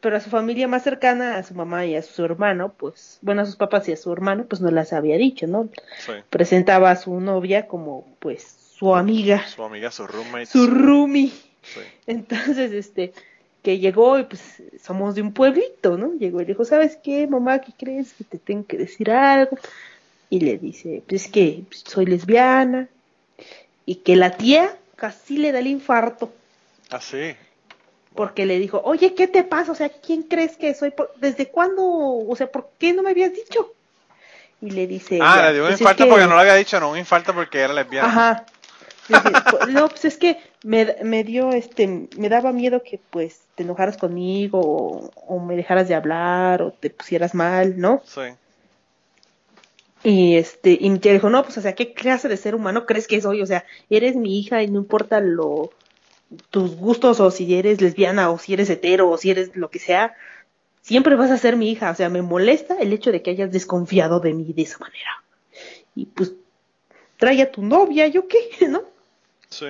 pero 0.01 0.17
a 0.17 0.21
su 0.21 0.31
familia 0.31 0.67
más 0.67 0.83
cercana, 0.83 1.37
a 1.37 1.43
su 1.43 1.55
mamá 1.55 1.87
y 1.87 1.95
a 1.95 2.03
su 2.03 2.25
hermano, 2.25 2.73
pues, 2.77 3.19
bueno, 3.23 3.43
a 3.43 3.47
sus 3.47 3.57
papás 3.57 3.89
y 3.89 3.93
a 3.93 3.97
su 3.97 4.13
hermano, 4.13 4.45
pues 4.45 4.61
no 4.61 4.71
las 4.71 4.93
había 4.93 5.17
dicho, 5.17 5.47
¿no? 5.47 5.69
Sí. 5.99 6.13
Presentaba 6.31 6.91
a 6.91 6.97
su 6.97 7.21
novia 7.21 7.69
como, 7.69 8.07
pues, 8.19 8.57
su 8.83 8.97
amiga, 8.97 9.47
Su 9.47 9.63
amiga, 9.63 9.93
su 9.93 10.07
roommate. 10.09 10.47
su 10.47 10.67
roomie. 10.67 11.29
Sí. 11.63 11.81
Entonces, 12.09 12.73
este, 12.73 13.13
que 13.63 13.79
llegó 13.79 14.19
y 14.19 14.25
pues 14.25 14.41
somos 14.83 15.15
de 15.15 15.23
un 15.23 15.33
pueblito, 15.33 15.97
¿no? 15.97 16.15
Llegó 16.19 16.41
y 16.43 16.45
dijo, 16.47 16.65
¿sabes 16.65 16.99
qué, 17.01 17.29
mamá? 17.29 17.61
¿Qué 17.61 17.73
crees? 17.79 18.13
Que 18.15 18.25
te 18.25 18.39
tengo 18.39 18.67
que 18.67 18.77
decir 18.79 19.09
algo. 19.13 19.57
y 20.31 20.41
le 20.41 20.59
dice, 20.59 21.03
pues 21.07 21.29
que 21.29 21.63
soy 21.71 22.07
lesbiana 22.07 22.89
y 23.87 23.97
que 23.97 24.17
la 24.17 24.33
tía 24.33 24.75
casi 24.97 25.37
le 25.39 25.53
da 25.53 25.61
el 25.61 25.69
infarto. 25.69 26.33
Así. 26.91 27.37
Porque 28.17 28.47
le 28.47 28.59
dijo, 28.59 28.81
oye, 28.85 29.15
¿qué 29.15 29.29
te 29.29 29.45
pasa? 29.45 29.71
O 29.71 29.75
sea, 29.77 29.91
¿quién 29.91 30.25
crees 30.25 30.57
que 30.57 30.75
soy? 30.75 30.93
¿Desde 31.19 31.47
cuándo? 31.47 31.85
O 31.87 32.35
sea, 32.35 32.51
¿por 32.51 32.69
qué 32.81 32.93
no 32.93 33.03
me 33.05 33.11
habías 33.11 33.33
dicho? 33.33 33.73
Y 34.61 34.71
le 34.71 34.87
dice... 34.89 35.19
Ah, 35.23 35.47
le 35.47 35.53
dio 35.53 35.63
un 35.63 35.69
pues 35.69 35.75
es 35.77 35.81
infarto 35.83 36.05
que- 36.05 36.11
porque 36.11 36.27
no 36.27 36.35
lo 36.35 36.41
había 36.41 36.55
dicho, 36.57 36.81
no 36.81 36.91
un 36.91 36.99
infarto 36.99 37.33
porque 37.35 37.59
era 37.61 37.73
lesbiana. 37.73 38.09
Ajá. 38.09 38.47
Dice, 39.13 39.31
"Pues, 39.51 39.69
no, 39.69 39.89
pues 39.89 40.05
es 40.05 40.17
que 40.17 40.39
me, 40.65 40.97
me 41.03 41.25
dio, 41.25 41.53
este, 41.53 42.09
me 42.17 42.29
daba 42.29 42.53
miedo 42.53 42.83
que 42.83 43.01
pues 43.11 43.43
te 43.55 43.63
enojaras 43.63 43.97
conmigo 43.97 44.61
o, 44.61 45.11
o 45.15 45.41
me 45.41 45.57
dejaras 45.57 45.89
de 45.89 45.95
hablar 45.95 46.63
o 46.63 46.73
te 46.73 46.91
pusieras 46.91 47.35
mal, 47.35 47.79
¿no? 47.79 48.03
Sí. 48.05 48.23
Y 50.05 50.37
este, 50.37 50.77
y 50.81 50.91
mi 50.91 50.99
tía 50.99 51.13
dijo, 51.13 51.31
no, 51.31 51.43
pues, 51.45 51.57
o 51.59 51.61
sea, 51.61 51.75
¿qué 51.75 51.93
clase 51.93 52.29
de 52.29 52.37
ser 52.37 52.55
humano 52.55 52.87
crees 52.87 53.07
que 53.07 53.21
soy? 53.21 53.41
O 53.41 53.47
sea, 53.47 53.65
eres 53.89 54.17
mi 54.17 54.39
hija 54.39 54.63
y 54.63 54.69
no 54.69 54.79
importa 54.79 55.21
lo, 55.21 55.71
tus 56.51 56.77
gustos 56.77 57.21
o 57.21 57.31
si 57.31 57.55
eres 57.55 57.81
lesbiana 57.81 58.31
o 58.31 58.39
si 58.39 58.55
eres 58.55 58.69
hetero 58.71 59.11
o 59.11 59.19
si 59.19 59.31
eres 59.31 59.55
lo 59.55 59.71
que 59.71 59.79
sea, 59.79 60.17
siempre 60.81 61.15
vas 61.15 61.31
a 61.31 61.39
ser 61.39 61.57
mi 61.57 61.71
hija. 61.71 61.91
O 61.91 61.95
sea, 61.95 62.09
me 62.09 62.23
molesta 62.23 62.77
el 62.79 62.93
hecho 62.93 63.13
de 63.13 63.23
que 63.23 63.31
hayas 63.31 63.53
desconfiado 63.53 64.19
de 64.19 64.35
mí 64.35 64.53
de 64.53 64.63
esa 64.63 64.79
manera. 64.79 65.23
Y 65.95 66.07
pues, 66.07 66.33
trae 67.17 67.41
a 67.43 67.53
tu 67.53 67.63
novia, 67.63 68.09
¿yo 68.09 68.27
qué? 68.27 68.39
¿No? 68.69 68.83
Sí. 69.53 69.67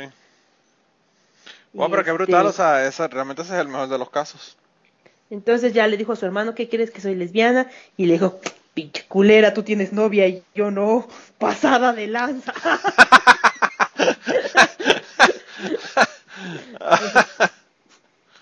Wow, 1.72 1.90
pero 1.90 2.04
qué 2.04 2.10
este, 2.10 2.24
brutal, 2.24 2.46
o 2.46 2.52
sea, 2.52 2.86
esa, 2.86 3.08
realmente 3.08 3.42
ese 3.42 3.54
es 3.54 3.60
el 3.60 3.66
mejor 3.66 3.88
de 3.88 3.98
los 3.98 4.08
casos. 4.10 4.56
Entonces 5.28 5.72
ya 5.72 5.88
le 5.88 5.96
dijo 5.96 6.12
a 6.12 6.16
su 6.16 6.24
hermano, 6.24 6.54
¿qué 6.54 6.68
crees 6.68 6.92
que 6.92 7.00
soy 7.00 7.16
lesbiana? 7.16 7.68
Y 7.96 8.06
le 8.06 8.12
dijo, 8.14 8.40
pinche 8.74 9.04
culera, 9.08 9.52
tú 9.54 9.64
tienes 9.64 9.92
novia 9.92 10.28
y 10.28 10.44
yo 10.54 10.70
no, 10.70 11.08
pasada 11.38 11.92
de 11.92 12.06
lanza. 12.06 12.54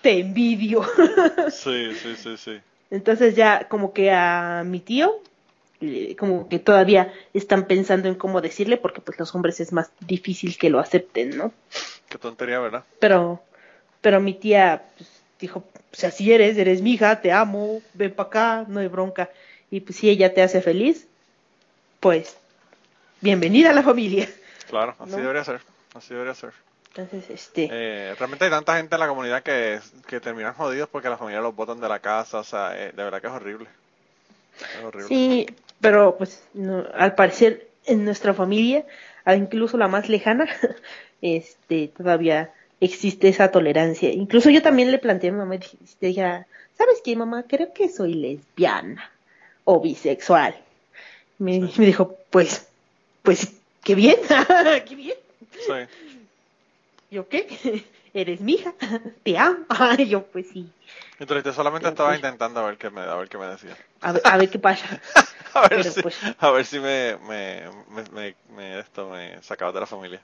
Te 0.03 0.19
envidio. 0.21 0.83
Sí, 1.51 1.95
sí, 1.95 2.17
sí, 2.17 2.37
sí. 2.37 2.61
Entonces 2.91 3.35
ya 3.37 3.67
como 3.69 3.95
que 3.95 4.11
a 4.11 4.63
mi 4.67 4.81
tío, 4.81 5.23
le- 5.81 6.15
como 6.17 6.49
que 6.49 6.59
todavía 6.59 7.13
están 7.35 7.67
pensando 7.67 8.09
en 8.09 8.15
cómo 8.15 8.41
decirle, 8.41 8.77
porque 8.77 9.01
pues 9.01 9.19
los 9.19 9.35
hombres 9.35 9.61
es 9.61 9.73
más 9.73 9.91
difícil 10.01 10.57
que 10.59 10.71
lo 10.71 10.79
acepten, 10.79 11.37
¿no? 11.37 11.53
Qué 12.09 12.19
tontería, 12.19 12.59
¿verdad? 12.61 12.85
Pero, 12.99 13.43
pero 14.01 14.21
mi 14.21 14.35
tía 14.35 14.83
pues, 14.97 15.09
dijo, 15.41 15.65
pues 15.91 16.05
así 16.05 16.33
eres, 16.33 16.57
eres 16.59 16.83
mi 16.83 16.93
hija, 16.93 17.21
te 17.21 17.33
amo, 17.33 17.83
ven 17.95 18.13
para 18.13 18.29
acá, 18.29 18.65
no 18.69 18.81
hay 18.81 18.89
bronca. 18.89 19.31
Y 19.71 19.81
pues 19.81 19.97
si 19.99 20.11
ella 20.11 20.35
te 20.35 20.43
hace 20.43 20.61
feliz, 20.61 21.07
pues 22.01 22.37
bienvenida 23.21 23.71
a 23.71 23.73
la 23.73 23.83
familia. 23.83 24.29
Claro, 24.69 24.95
así 24.99 25.13
¿No? 25.13 25.19
debería 25.19 25.45
ser. 25.45 25.61
Así 25.95 26.15
debería 26.15 26.35
ser. 26.35 26.53
Entonces, 26.89 27.31
este, 27.31 27.69
Eh, 27.71 28.15
realmente 28.19 28.45
hay 28.45 28.51
tanta 28.51 28.77
gente 28.77 28.97
en 28.97 29.01
la 29.01 29.07
comunidad 29.09 29.43
que, 29.45 29.79
que 30.09 30.19
terminan 30.21 30.55
jodidos 30.55 30.89
porque 30.89 31.09
la 31.09 31.17
familia 31.17 31.41
los 31.41 31.55
botan 31.55 31.81
de 31.81 31.89
la 31.89 32.01
casa, 32.01 32.39
o 32.41 32.45
sea, 32.45 32.73
eh, 32.77 32.93
de 32.93 33.03
verdad 33.05 33.21
que 33.21 33.29
es 33.29 33.33
horrible. 33.33 33.69
Es 34.61 34.85
horrible. 34.85 35.09
sí, 35.09 35.47
pero 35.81 36.17
pues 36.17 36.43
no, 36.55 36.85
al 36.95 37.15
parecer 37.15 37.69
en 37.87 38.05
nuestra 38.05 38.35
familia, 38.35 38.85
incluso 39.27 39.77
la 39.77 39.89
más 39.89 40.09
lejana, 40.09 40.47
este, 41.23 41.89
todavía 41.89 42.53
existe 42.81 43.29
esa 43.29 43.51
tolerancia. 43.51 44.11
Incluso 44.11 44.51
yo 44.51 44.63
también 44.63 44.91
le 44.91 44.99
planteé 44.99 45.31
a 45.31 45.33
mi 45.33 45.39
mamá, 45.39 45.57
dije, 45.57 46.47
¿sabes 46.77 47.01
qué, 47.05 47.17
mamá? 47.17 47.45
Creo 47.47 47.73
que 47.73 47.89
soy 47.89 48.15
lesbiana 48.15 49.11
o 49.65 49.81
bisexual. 49.81 50.55
Me, 51.39 51.61
me 51.61 51.87
dijo, 51.87 52.17
pues, 52.31 52.69
pues, 53.23 53.53
qué 53.83 53.95
bien, 53.95 54.17
qué 54.87 54.95
bien. 54.95 55.17
Sí. 55.53 55.73
¿Yo 57.11 57.29
qué? 57.29 57.85
Eres 58.15 58.41
mi 58.41 58.55
hija, 58.55 58.75
te 59.23 59.39
amo. 59.39 59.65
Y 59.99 60.09
yo, 60.09 60.25
pues 60.25 60.49
sí. 60.53 60.69
Entonces 61.19 61.55
solamente 61.55 61.89
estaba 61.89 62.17
intentando 62.17 62.61
a 62.61 62.67
ver 62.67 62.77
qué 62.77 62.91
me, 62.91 63.03
a 63.03 63.15
ver 63.15 63.29
qué 63.29 63.39
me 63.39 63.47
decía. 63.47 63.77
A 64.03 64.13
ver, 64.13 64.23
a 64.25 64.37
ver 64.39 64.49
qué 64.51 64.59
pasa. 64.59 65.01
A 65.53 65.63
ver 65.63 65.71
Pero 65.71 65.83
si, 65.91 66.03
pues- 66.03 66.17
a 66.39 66.51
ver 66.53 66.65
si 66.65 66.79
me, 66.79 67.17
me, 67.29 67.63
me, 68.13 68.35
me- 68.55 68.79
esto 68.79 69.11
me 69.11 69.43
sacaba 69.43 69.73
de 69.73 69.81
la 69.81 69.87
familia. 69.87 70.21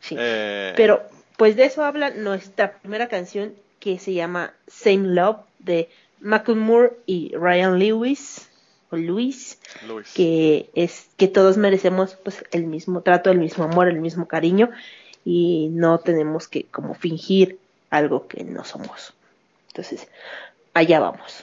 Sí. 0.00 0.14
Eh, 0.16 0.72
Pero, 0.76 1.02
pues 1.36 1.56
de 1.56 1.64
eso 1.64 1.82
habla 1.84 2.10
nuestra 2.10 2.74
primera 2.74 3.08
canción 3.08 3.54
que 3.80 3.98
se 3.98 4.12
llama 4.14 4.52
Same 4.68 5.08
Love 5.08 5.38
de 5.58 5.90
Macklemore 6.20 6.92
y 7.06 7.34
Ryan 7.34 7.80
Lewis 7.80 8.48
o 8.90 8.96
Luis, 8.96 9.58
Luis. 9.88 10.12
que 10.14 10.70
es 10.76 11.08
que 11.16 11.26
todos 11.26 11.56
merecemos 11.56 12.14
pues 12.22 12.44
el 12.52 12.66
mismo 12.66 13.00
trato, 13.00 13.30
el 13.32 13.38
mismo 13.40 13.64
amor, 13.64 13.88
el 13.88 14.00
mismo 14.00 14.28
cariño 14.28 14.70
y 15.24 15.70
no 15.72 15.98
tenemos 15.98 16.46
que 16.46 16.66
como 16.66 16.94
fingir 16.94 17.58
algo 17.90 18.28
que 18.28 18.44
no 18.44 18.64
somos. 18.64 19.12
Entonces, 19.70 20.06
allá 20.72 21.00
vamos. 21.00 21.42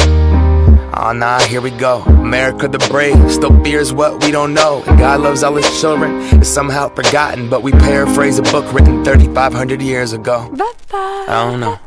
Oh 1.03 1.13
nah, 1.13 1.39
here 1.39 1.61
we 1.61 1.71
go. 1.71 2.03
America 2.03 2.67
the 2.67 2.77
brave 2.87 3.31
still 3.31 3.59
fears 3.63 3.91
what 3.91 4.23
we 4.23 4.29
don't 4.29 4.53
know. 4.53 4.83
And 4.85 4.99
God 4.99 5.21
loves 5.21 5.41
all 5.41 5.55
his 5.55 5.81
children. 5.81 6.11
It's 6.39 6.47
somehow 6.47 6.89
forgotten, 6.89 7.49
but 7.49 7.63
we 7.63 7.71
paraphrase 7.71 8.37
a 8.37 8.43
book 8.43 8.71
written 8.71 9.03
3,500 9.03 9.81
years 9.81 10.13
ago. 10.13 10.47
I 10.93 11.25
don't 11.49 11.59
know. 11.59 11.79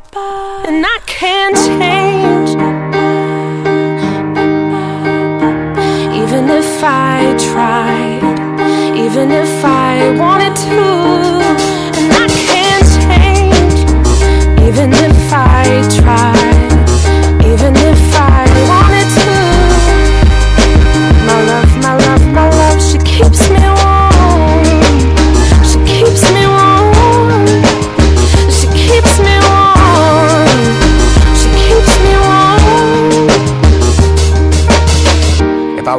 and 0.67 0.85
I 0.85 0.99
can't 1.05 1.55
change. 1.55 2.49
Even 6.21 6.49
if 6.49 6.83
I 6.83 7.37
tried, 7.53 8.97
even 8.97 9.31
if 9.31 9.63
I 9.63 10.11
wanted 10.19 10.55
to, 10.67 10.83
and 11.99 12.11
I 12.11 12.27
can't 12.51 12.87
change. 13.07 13.79
Even 14.67 14.91
if 14.91 15.31
I 15.31 15.63
tried, 16.01 17.45
even 17.45 17.75
if 17.77 18.15
I 18.15 18.34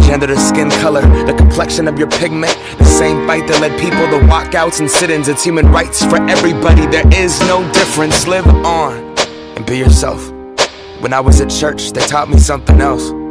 gender 0.00 0.26
to 0.26 0.38
skin 0.38 0.70
color, 0.82 1.02
the 1.24 1.34
complexion 1.34 1.88
of 1.88 1.98
your 1.98 2.08
pigment. 2.08 2.56
The 2.78 2.84
same 2.84 3.26
fight 3.26 3.46
that 3.48 3.60
led 3.60 3.78
people 3.80 4.06
to 4.08 4.24
walkouts 4.26 4.80
and 4.80 4.90
sit 4.90 5.10
ins. 5.10 5.28
It's 5.28 5.44
human 5.44 5.66
rights 5.70 6.04
for 6.04 6.16
everybody. 6.28 6.86
There 6.86 7.06
is 7.14 7.38
no 7.40 7.62
difference. 7.72 8.26
Live 8.26 8.46
on 8.46 8.94
and 9.56 9.66
be 9.66 9.78
yourself. 9.78 10.30
When 11.00 11.12
I 11.12 11.20
was 11.20 11.40
at 11.40 11.50
church, 11.50 11.92
they 11.92 12.00
taught 12.00 12.28
me 12.28 12.38
something 12.38 12.80
else. 12.80 13.21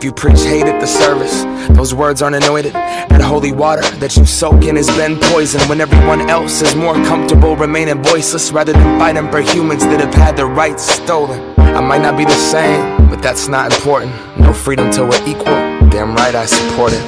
If 0.00 0.04
you 0.04 0.12
preach 0.12 0.40
hate 0.44 0.64
at 0.64 0.80
the 0.80 0.86
service, 0.86 1.42
those 1.76 1.92
words 1.92 2.22
aren't 2.22 2.36
anointed. 2.36 2.72
That 2.72 3.20
holy 3.20 3.52
water 3.52 3.82
that 3.98 4.16
you 4.16 4.24
soak 4.24 4.64
in 4.64 4.76
has 4.76 4.86
been 4.96 5.18
poisoned 5.20 5.68
when 5.68 5.78
everyone 5.78 6.30
else 6.30 6.62
is 6.62 6.74
more 6.74 6.94
comfortable 6.94 7.54
remaining 7.54 8.02
voiceless 8.02 8.50
rather 8.50 8.72
than 8.72 8.98
fighting 8.98 9.30
for 9.30 9.42
humans 9.42 9.84
that 9.84 10.00
have 10.00 10.14
had 10.14 10.38
their 10.38 10.46
rights 10.46 10.84
stolen. 10.84 11.38
I 11.58 11.82
might 11.82 12.00
not 12.00 12.16
be 12.16 12.24
the 12.24 12.30
same, 12.30 13.10
but 13.10 13.20
that's 13.20 13.46
not 13.46 13.74
important. 13.74 14.14
No 14.38 14.54
freedom 14.54 14.90
till 14.90 15.06
we're 15.06 15.28
equal. 15.28 15.52
Damn 15.90 16.14
right 16.14 16.34
I 16.34 16.46
support 16.46 16.94
it. 16.94 17.04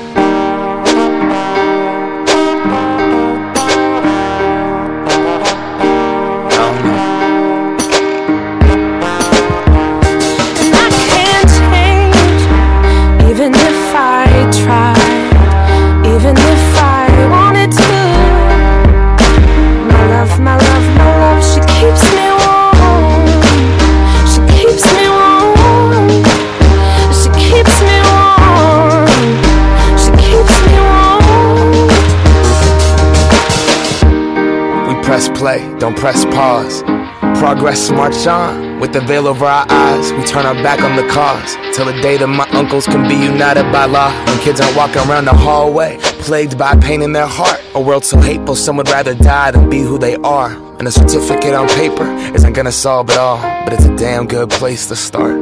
Don't 35.92 36.00
press 36.00 36.24
pause. 36.26 36.82
Progress 37.38 37.90
march 37.90 38.26
on 38.26 38.80
with 38.80 38.92
the 38.92 39.00
veil 39.00 39.26
over 39.26 39.44
our 39.44 39.66
eyes. 39.68 40.12
We 40.12 40.24
turn 40.24 40.46
our 40.46 40.54
back 40.54 40.80
on 40.80 40.96
the 40.96 41.06
cause 41.12 41.56
till 41.74 41.86
the 41.86 42.00
day 42.00 42.16
that 42.16 42.26
my 42.26 42.48
uncles 42.50 42.86
can 42.86 43.08
be 43.08 43.14
united 43.14 43.70
by 43.72 43.86
law. 43.86 44.10
When 44.26 44.38
kids 44.40 44.60
aren't 44.60 44.76
walking 44.76 45.02
around 45.08 45.24
the 45.24 45.32
hallway, 45.32 45.98
plagued 46.20 46.58
by 46.58 46.76
pain 46.76 47.02
in 47.02 47.12
their 47.12 47.26
heart. 47.26 47.60
A 47.74 47.80
world 47.80 48.04
so 48.04 48.20
hateful, 48.20 48.54
some 48.54 48.76
would 48.76 48.88
rather 48.88 49.14
die 49.14 49.50
than 49.50 49.68
be 49.68 49.80
who 49.80 49.98
they 49.98 50.16
are. 50.16 50.52
And 50.78 50.86
a 50.86 50.90
certificate 50.90 51.54
on 51.54 51.68
paper 51.68 52.06
isn't 52.34 52.52
gonna 52.52 52.72
solve 52.72 53.10
it 53.10 53.16
all, 53.16 53.38
but 53.64 53.72
it's 53.72 53.84
a 53.84 53.96
damn 53.96 54.26
good 54.26 54.50
place 54.50 54.86
to 54.88 54.96
start. 54.96 55.36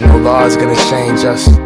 No 0.00 0.18
law 0.18 0.44
is 0.44 0.56
gonna 0.56 0.76
change 0.90 1.24
us. 1.24 1.65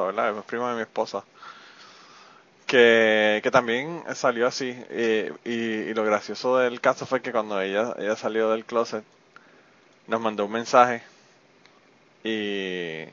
esposa, 0.00 0.22
¿verdad? 0.22 0.38
Es 0.38 0.44
prima 0.44 0.70
de 0.70 0.76
mi 0.76 0.82
esposa. 0.82 1.24
Que, 2.66 3.40
que 3.42 3.50
también 3.50 4.04
salió 4.14 4.46
así. 4.46 4.76
y, 5.44 5.50
y 5.50 5.94
lo 5.94 6.04
gracioso 6.04 6.58
del 6.58 6.80
caso 6.80 7.04
fue 7.06 7.20
que 7.22 7.32
cuando 7.32 7.60
ella, 7.60 7.94
ella 7.98 8.14
salió 8.16 8.50
del 8.50 8.64
closet, 8.64 9.04
nos 10.06 10.20
mandó 10.20 10.44
un 10.44 10.52
mensaje 10.52 11.02
y, 12.24 13.04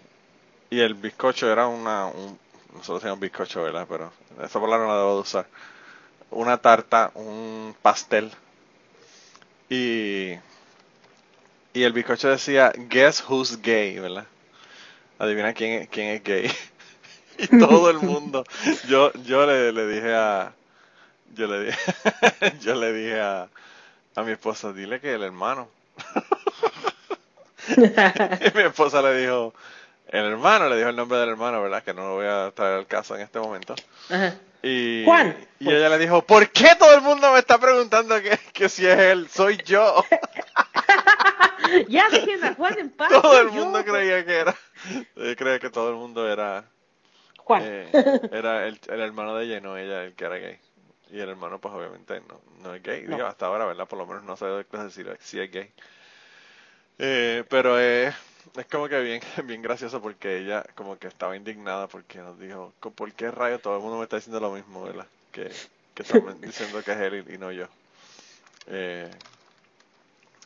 y 0.70 0.80
el 0.82 0.96
bizcocho 0.96 1.52
era 1.52 1.68
una, 1.68 2.08
un, 2.08 2.40
nosotros 2.74 3.02
teníamos 3.02 3.22
bizcocho, 3.22 3.64
¿verdad? 3.64 3.88
Pero 3.90 4.12
esa 4.44 4.60
palabra 4.62 4.88
no 4.88 4.94
la 4.94 5.00
debo 5.00 5.16
de 5.16 5.22
usar. 5.22 5.48
Una 6.32 6.58
tarta, 6.60 7.12
un 7.16 7.76
pastel 7.82 8.32
y, 9.70 10.38
y 11.74 11.84
el 11.84 11.94
bizcocho 11.94 12.30
decía, 12.30 12.72
guess 12.90 13.24
who's 13.28 13.62
gay, 13.62 14.00
¿verdad? 14.00 14.26
Adivina 15.20 15.54
quién, 15.54 15.88
quién 15.88 16.10
es 16.10 16.24
gay. 16.24 16.52
y 17.52 17.60
todo 17.60 17.90
el 17.90 17.98
mundo, 18.02 18.44
yo, 18.88 19.12
yo 19.24 19.46
le, 19.46 19.72
le 19.72 19.88
dije 19.88 20.14
a, 20.16 20.54
yo 21.36 21.48
le 21.48 21.66
dije, 21.66 21.78
yo 22.62 22.76
le 22.76 22.94
dije 22.94 23.20
a, 23.22 23.48
a 24.16 24.24
mi 24.24 24.32
esposa, 24.32 24.74
dile 24.74 25.00
que 25.00 25.14
el 25.14 25.24
hermano. 25.24 25.70
y 27.76 28.58
mi 28.58 28.64
esposa 28.64 29.02
le 29.02 29.18
dijo, 29.18 29.54
el 30.08 30.26
hermano, 30.26 30.70
le 30.70 30.78
dijo 30.78 30.90
el 30.90 30.96
nombre 30.96 31.18
del 31.20 31.30
hermano, 31.30 31.62
¿verdad? 31.62 31.84
Que 31.84 31.94
no 31.94 32.08
lo 32.08 32.16
voy 32.16 32.26
a 32.28 32.52
traer 32.52 32.76
al 32.80 32.88
caso 32.88 33.16
en 33.16 33.22
este 33.22 33.40
momento. 33.40 33.76
Ajá. 34.10 34.36
Y, 34.64 35.04
Juan. 35.06 35.38
y 35.60 35.70
ella 35.70 35.90
le 35.90 36.00
dijo, 36.00 36.24
¿por 36.24 36.50
qué 36.50 36.70
todo 36.80 36.94
el 36.96 37.02
mundo 37.02 37.32
me 37.32 37.40
está 37.40 37.60
preguntando 37.60 38.20
que, 38.22 38.40
que 38.54 38.70
si 38.70 38.88
es 38.88 38.98
él? 38.98 39.30
Soy 39.30 39.58
yo. 39.66 40.04
ya 41.88 42.10
dejen 42.10 42.44
a 42.44 42.54
Juan 42.56 42.80
en 42.80 42.90
paz. 42.90 43.10
todo 43.10 43.40
el 43.40 43.48
yo. 43.52 43.54
mundo 43.66 43.84
creía 43.86 44.26
que 44.26 44.36
era. 44.36 44.56
Yo 45.16 45.36
creía 45.36 45.60
que 45.60 45.70
todo 45.70 45.90
el 45.90 45.96
mundo 45.96 46.28
era 46.28 46.66
Juan. 47.48 47.66
eh, 47.66 47.98
era 48.30 48.68
el, 48.68 48.80
el 48.90 49.02
hermano 49.02 49.36
de 49.36 49.46
ella 49.46 49.58
y 49.58 49.62
no 49.62 49.78
ella 49.78 50.04
el 50.04 50.16
que 50.16 50.26
era 50.26 50.38
gay. 50.38 50.60
Y 51.12 51.20
el 51.20 51.30
hermano, 51.30 51.60
pues 51.60 51.74
obviamente 51.74 52.22
no, 52.22 52.42
no 52.64 52.74
es 52.76 52.84
gay. 52.84 53.08
No. 53.08 53.18
Digo, 53.18 53.26
hasta 53.26 53.46
ahora, 53.48 53.66
¿verdad? 53.66 53.88
Por 53.88 54.00
lo 54.00 54.06
menos 54.08 54.24
no 54.24 54.36
sé 54.38 54.46
decir 54.48 55.18
si 55.22 55.40
es 55.40 55.52
gay. 55.52 55.74
Eh, 57.00 57.44
pero 57.50 57.80
eh, 57.80 58.14
es 58.58 58.66
como 58.68 58.88
que 58.88 59.00
bien, 59.02 59.22
bien 59.46 59.62
gracioso 59.62 60.02
porque 60.02 60.38
ella 60.38 60.64
como 60.76 60.98
que 60.98 61.08
estaba 61.08 61.36
indignada 61.36 61.88
porque 61.88 62.20
nos 62.20 62.40
dijo, 62.40 62.74
"Co- 62.80 62.92
¿por 62.92 63.14
qué 63.14 63.32
rayo 63.32 63.60
todo 63.60 63.76
el 63.78 63.82
mundo 63.84 63.98
me 63.98 64.04
está 64.04 64.16
diciendo 64.18 64.40
lo 64.40 64.52
mismo, 64.52 64.84
verdad? 64.84 65.08
Que, 65.32 65.60
que 65.94 66.04
están 66.04 66.22
diciendo 66.42 66.84
que 66.84 66.92
es 66.94 66.98
él 67.00 67.26
y, 67.30 67.36
y 67.36 67.38
no 67.38 67.52
yo. 67.52 67.68
Eh, 68.68 69.12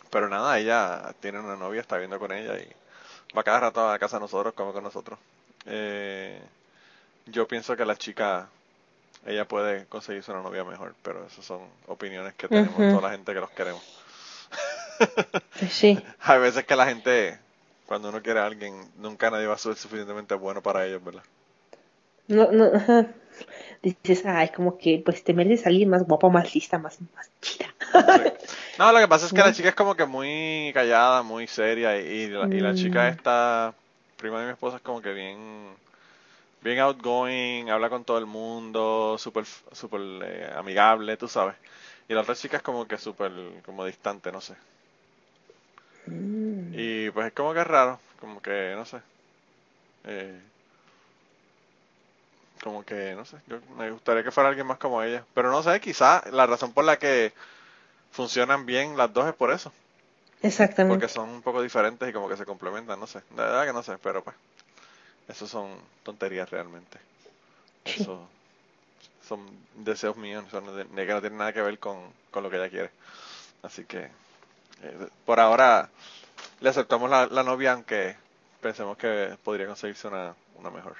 pero 0.09 0.29
nada, 0.29 0.59
ella 0.59 1.13
tiene 1.19 1.39
una 1.39 1.55
novia, 1.55 1.81
está 1.81 1.95
viviendo 1.97 2.19
con 2.19 2.31
ella 2.31 2.57
y 2.59 2.67
va 3.37 3.43
cada 3.43 3.59
rato 3.61 3.89
a 3.89 3.99
casa 3.99 4.17
de 4.17 4.21
nosotros, 4.21 4.53
come 4.55 4.73
con 4.73 4.83
nosotros. 4.83 5.19
Eh, 5.65 6.41
yo 7.25 7.47
pienso 7.47 7.75
que 7.75 7.85
la 7.85 7.95
chica, 7.95 8.49
ella 9.25 9.47
puede 9.47 9.85
conseguirse 9.87 10.31
una 10.31 10.41
novia 10.43 10.63
mejor, 10.63 10.95
pero 11.03 11.25
esas 11.25 11.45
son 11.45 11.61
opiniones 11.87 12.33
que 12.35 12.49
tenemos 12.49 12.87
toda 12.87 13.01
la 13.01 13.11
gente 13.11 13.33
que 13.33 13.39
los 13.39 13.51
queremos. 13.51 13.83
Pues 15.59 15.73
sí. 15.73 16.03
Hay 16.19 16.39
veces 16.39 16.65
que 16.65 16.75
la 16.75 16.85
gente, 16.87 17.39
cuando 17.85 18.09
uno 18.09 18.21
quiere 18.21 18.39
a 18.39 18.45
alguien, 18.45 18.91
nunca 18.97 19.29
nadie 19.31 19.47
va 19.47 19.55
a 19.55 19.57
ser 19.57 19.75
suficientemente 19.75 20.35
bueno 20.35 20.61
para 20.61 20.85
ellos, 20.85 21.03
¿verdad? 21.03 21.23
No, 22.27 22.51
no, 22.51 22.65
ajá. 22.73 23.07
Dices, 23.81 24.25
ay, 24.25 24.49
como 24.49 24.77
que 24.77 25.01
pues 25.05 25.23
te 25.23 25.33
mereces 25.33 25.65
a 25.65 25.69
alguien 25.69 25.89
más 25.89 26.03
guapa, 26.03 26.29
más 26.29 26.53
lista, 26.53 26.77
más, 26.79 26.99
más 27.15 27.29
chida. 27.41 27.73
No, 28.77 28.91
lo 28.91 28.99
que 28.99 29.07
pasa 29.07 29.25
es 29.25 29.33
que 29.33 29.41
la 29.41 29.51
chica 29.53 29.69
es 29.69 29.75
como 29.75 29.95
que 29.95 30.05
muy 30.05 30.71
callada, 30.73 31.23
muy 31.23 31.47
seria 31.47 31.97
y, 31.99 32.05
y 32.07 32.27
la, 32.29 32.47
y 32.51 32.59
la 32.59 32.73
chica 32.73 33.07
Mm. 33.07 33.09
esta, 33.09 33.73
prima 34.17 34.39
de 34.39 34.45
mi 34.47 34.51
esposa, 34.53 34.77
es 34.77 34.83
como 34.83 35.01
que 35.01 35.13
bien, 35.13 35.75
bien 36.61 36.79
outgoing, 36.79 37.69
habla 37.69 37.89
con 37.89 38.05
todo 38.05 38.17
el 38.17 38.25
mundo, 38.25 39.17
súper, 39.17 39.45
súper 39.45 40.01
eh, 40.23 40.53
amigable, 40.55 41.17
tú 41.17 41.27
sabes. 41.27 41.55
Y 42.07 42.13
la 42.13 42.21
otra 42.21 42.35
chica 42.35 42.57
es 42.57 42.63
como 42.63 42.87
que 42.87 42.97
súper, 42.97 43.31
como 43.65 43.85
distante, 43.85 44.31
no 44.31 44.41
sé. 44.41 44.55
Mm. 46.07 46.73
Y 46.73 47.09
pues 47.11 47.27
es 47.27 47.33
como 47.33 47.53
que 47.53 47.61
es 47.61 47.67
raro, 47.67 47.99
como 48.19 48.41
que, 48.41 48.73
no 48.75 48.85
sé. 48.85 49.01
Eh, 50.05 50.41
como 52.63 52.83
que, 52.83 53.15
no 53.15 53.25
sé, 53.25 53.37
yo 53.47 53.59
me 53.77 53.89
gustaría 53.89 54.23
que 54.23 54.31
fuera 54.31 54.49
alguien 54.49 54.67
más 54.67 54.77
como 54.77 55.01
ella. 55.01 55.25
Pero 55.33 55.51
no 55.51 55.63
sé, 55.63 55.79
quizá 55.79 56.23
la 56.31 56.45
razón 56.45 56.73
por 56.73 56.85
la 56.85 56.99
que 56.99 57.33
funcionan 58.11 58.65
bien 58.65 58.97
las 58.97 59.11
dos 59.13 59.27
es 59.27 59.33
por 59.33 59.51
eso. 59.51 59.71
Exactamente. 60.43 60.93
Porque 60.93 61.11
son 61.11 61.29
un 61.29 61.41
poco 61.41 61.61
diferentes 61.61 62.07
y 62.07 62.13
como 62.13 62.27
que 62.29 62.37
se 62.37 62.45
complementan, 62.45 62.99
no 62.99 63.07
sé. 63.07 63.21
La 63.35 63.43
verdad 63.43 63.65
que 63.65 63.73
no 63.73 63.83
sé, 63.83 63.97
pero 64.01 64.23
pues. 64.23 64.35
Eso 65.31 65.47
son 65.47 65.69
tonterías 66.03 66.49
realmente. 66.49 66.99
Sí. 67.85 68.01
Eso 68.01 68.27
son 69.27 69.39
deseos 69.75 70.17
míos, 70.17 70.43
son 70.51 70.65
de, 70.75 70.83
de 70.83 71.07
que 71.07 71.13
no 71.13 71.21
tienen 71.21 71.39
nada 71.39 71.53
que 71.53 71.61
ver 71.61 71.79
con, 71.79 71.97
con 72.31 72.43
lo 72.43 72.49
que 72.49 72.57
ella 72.57 72.69
quiere. 72.69 72.91
Así 73.63 73.85
que, 73.85 73.99
eh, 74.83 75.07
por 75.25 75.39
ahora, 75.39 75.89
le 76.59 76.69
aceptamos 76.69 77.09
la, 77.09 77.27
la 77.27 77.43
novia, 77.43 77.73
aunque 77.73 78.15
pensemos 78.61 78.97
que 78.97 79.37
podría 79.43 79.67
conseguirse 79.67 80.07
una, 80.07 80.35
una 80.55 80.69
mejor. 80.69 80.95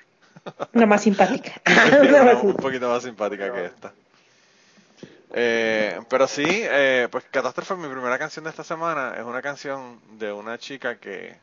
Una 0.73 0.85
más 0.85 1.03
simpática. 1.03 1.61
Una 2.01 2.33
un 2.41 2.55
poquito 2.55 2.89
más 2.89 3.03
simpática 3.03 3.51
que 3.51 3.65
esta. 3.65 3.93
Eh, 5.33 5.99
pero 6.09 6.27
sí, 6.27 6.45
eh, 6.45 7.07
pues 7.11 7.25
Catástrofe, 7.31 7.75
mi 7.75 7.87
primera 7.87 8.17
canción 8.19 8.43
de 8.43 8.49
esta 8.51 8.63
semana, 8.63 9.15
es 9.17 9.23
una 9.23 9.41
canción 9.41 9.99
de 10.19 10.31
una 10.31 10.57
chica 10.57 10.97
que, 10.97 11.37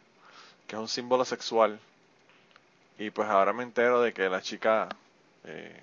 que 0.67 0.77
es 0.77 0.81
un 0.81 0.89
símbolo 0.89 1.25
sexual. 1.25 1.79
Y 2.99 3.11
pues 3.11 3.29
ahora 3.29 3.53
me 3.53 3.63
entero 3.63 4.03
de 4.03 4.13
que 4.13 4.29
la 4.29 4.43
chica, 4.43 4.89
eh, 5.45 5.81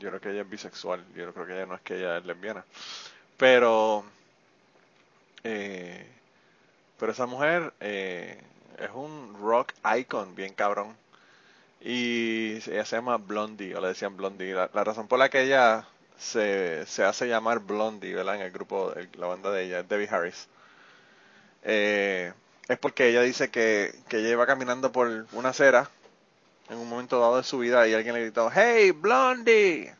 yo 0.00 0.08
creo 0.08 0.20
que 0.20 0.30
ella 0.30 0.42
es 0.42 0.50
bisexual, 0.50 1.04
yo 1.14 1.32
creo 1.32 1.46
que 1.46 1.54
ella 1.54 1.66
no 1.66 1.76
es 1.76 1.80
que 1.82 1.96
ella 1.96 2.18
es 2.18 2.24
lesbiana. 2.24 2.64
Pero, 3.36 4.04
eh, 5.44 6.06
pero 6.98 7.12
esa 7.12 7.26
mujer 7.26 7.72
eh, 7.80 8.40
es 8.78 8.90
un 8.94 9.36
rock 9.40 9.72
icon 9.96 10.34
bien 10.34 10.54
cabrón. 10.54 10.96
Y 11.80 12.54
ella 12.70 12.84
se 12.84 12.96
llama 12.96 13.18
Blondie, 13.18 13.76
o 13.76 13.80
le 13.80 13.88
decían 13.88 14.16
Blondie. 14.16 14.54
La, 14.54 14.68
razón 14.84 15.06
por 15.06 15.18
la 15.18 15.28
que 15.28 15.42
ella 15.42 15.86
se, 16.18 16.86
se 16.86 17.04
hace 17.04 17.28
llamar 17.28 17.60
Blondie, 17.60 18.14
¿verdad? 18.14 18.36
En 18.36 18.42
el 18.42 18.50
grupo, 18.52 18.92
la 19.18 19.26
banda 19.26 19.50
de 19.52 19.64
ella, 19.64 19.82
Debbie 19.82 20.08
Harris. 20.08 20.48
Eh, 21.62 22.32
es 22.68 22.78
porque 22.78 23.08
ella 23.08 23.20
dice 23.22 23.50
que, 23.50 23.94
que 24.08 24.18
ella 24.18 24.30
iba 24.30 24.46
caminando 24.46 24.92
por 24.92 25.26
una 25.32 25.50
acera 25.50 25.90
en 26.68 26.78
un 26.78 26.88
momento 26.88 27.20
dado 27.20 27.36
de 27.36 27.44
su 27.44 27.58
vida 27.58 27.86
y 27.86 27.94
alguien 27.94 28.14
le 28.14 28.22
gritó, 28.22 28.50
¡Hey, 28.52 28.90
Blondie! 28.92 29.94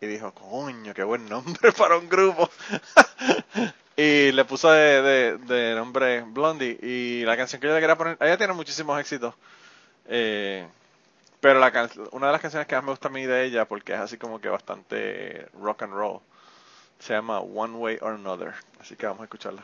Y 0.00 0.06
dijo, 0.06 0.32
coño, 0.32 0.92
qué 0.94 1.02
buen 1.04 1.28
nombre 1.28 1.72
para 1.78 1.96
un 1.96 2.08
grupo. 2.08 2.50
y 3.96 4.32
le 4.32 4.44
puso 4.44 4.70
de, 4.70 5.38
de- 5.38 5.74
nombre 5.74 6.22
Blondie. 6.22 6.78
Y 6.82 7.24
la 7.24 7.36
canción 7.36 7.60
que 7.60 7.68
yo 7.68 7.74
le 7.74 7.80
quería 7.80 7.96
poner, 7.96 8.16
ella 8.20 8.36
tiene 8.36 8.52
muchísimos 8.52 8.98
éxitos. 9.00 9.34
Eh, 10.06 10.66
pero 11.40 11.60
la 11.60 11.70
can- 11.70 11.90
una 12.12 12.26
de 12.26 12.32
las 12.32 12.40
canciones 12.42 12.66
que 12.66 12.74
más 12.74 12.84
me 12.84 12.90
gusta 12.90 13.08
a 13.08 13.12
mí 13.12 13.24
de 13.24 13.44
ella, 13.44 13.64
porque 13.66 13.94
es 13.94 14.00
así 14.00 14.18
como 14.18 14.40
que 14.40 14.48
bastante 14.48 15.46
rock 15.60 15.82
and 15.82 15.92
roll, 15.94 16.20
se 16.98 17.14
llama 17.14 17.40
One 17.40 17.76
Way 17.76 17.98
or 18.00 18.14
Another. 18.14 18.54
Así 18.80 18.96
que 18.96 19.06
vamos 19.06 19.22
a 19.22 19.24
escucharla. 19.24 19.62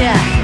I'll 0.00 0.37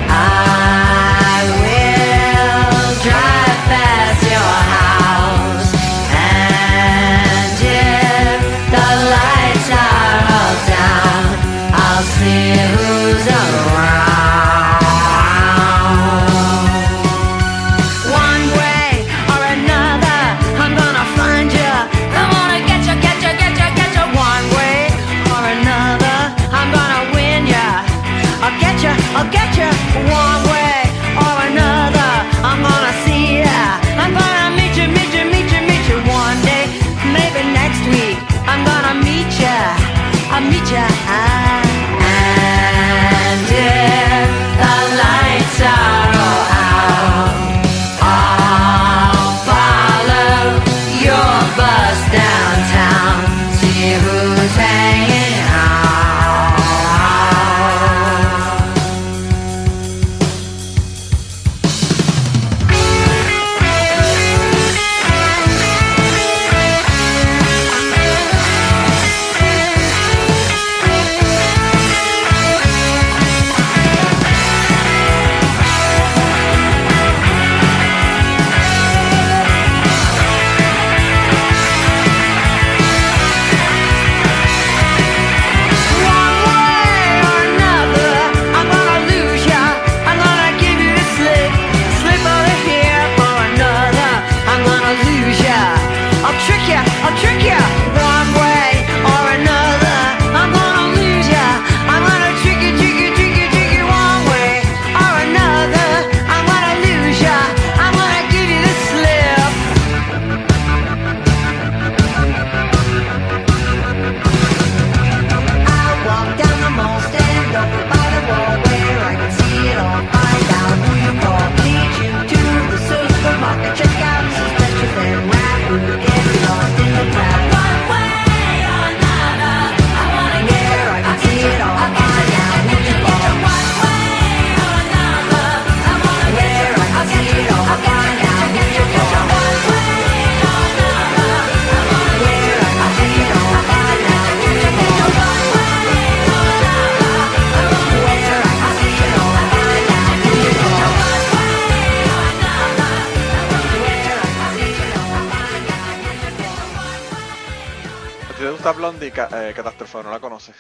eh, 159.34 159.52
Catástrofe, 159.54 160.02
no 160.02 160.10
la 160.10 160.20
conoces? 160.20 160.56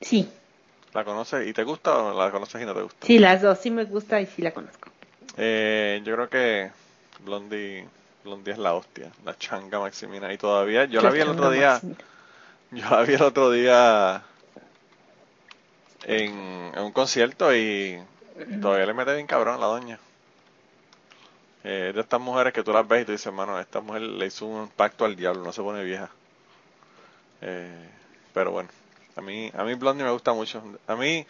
Sí, 0.00 0.28
¿La 0.94 1.04
conoces 1.04 1.46
y 1.46 1.52
te 1.52 1.64
gusta 1.64 1.96
o 1.96 2.18
la 2.18 2.30
conoces 2.30 2.60
y 2.60 2.66
no 2.66 2.74
te 2.74 2.82
gusta? 2.82 3.06
sí, 3.06 3.18
las 3.18 3.40
dos, 3.40 3.58
sí 3.58 3.70
me 3.70 3.84
gusta 3.84 4.20
y 4.20 4.26
sí 4.26 4.42
la 4.42 4.52
conozco. 4.52 4.90
Eh, 5.36 6.02
yo 6.04 6.14
creo 6.14 6.28
que 6.28 6.70
Blondie, 7.24 7.88
Blondie 8.24 8.52
es 8.52 8.58
la 8.58 8.74
hostia, 8.74 9.10
la 9.24 9.36
changa 9.36 9.80
Maximina. 9.80 10.32
Y 10.32 10.38
todavía, 10.38 10.84
yo 10.84 11.00
la 11.00 11.10
vi 11.10 11.20
el 11.20 11.28
otro 11.28 11.50
día, 11.50 11.80
yo 12.70 12.90
la 12.90 13.02
vi 13.02 13.14
el 13.14 13.22
otro 13.22 13.50
día 13.50 14.22
en, 16.04 16.72
en 16.74 16.82
un 16.82 16.92
concierto 16.92 17.54
y 17.54 17.98
todavía 18.60 18.86
le 18.86 18.94
mete 18.94 19.14
bien 19.14 19.26
cabrón 19.26 19.54
a 19.54 19.58
la 19.58 19.66
doña. 19.66 19.98
Eh, 21.64 21.92
de 21.94 22.00
estas 22.00 22.20
mujeres 22.20 22.52
que 22.52 22.62
tú 22.62 22.72
las 22.72 22.86
ves 22.86 23.02
y 23.02 23.04
tú 23.06 23.12
dices, 23.12 23.32
mano, 23.32 23.58
esta 23.58 23.80
mujer 23.80 24.02
le 24.02 24.26
hizo 24.26 24.46
un 24.46 24.68
pacto 24.68 25.04
al 25.04 25.16
diablo, 25.16 25.42
no 25.44 25.52
se 25.52 25.62
pone 25.62 25.84
vieja. 25.84 26.10
Eh, 27.42 27.90
pero 28.34 28.50
bueno, 28.52 28.68
a 29.16 29.20
mí, 29.20 29.50
a 29.54 29.64
mí 29.64 29.74
Blondie 29.74 30.04
me 30.04 30.10
gusta 30.12 30.32
mucho. 30.32 30.62
A 30.86 30.96
mí, 30.96 31.26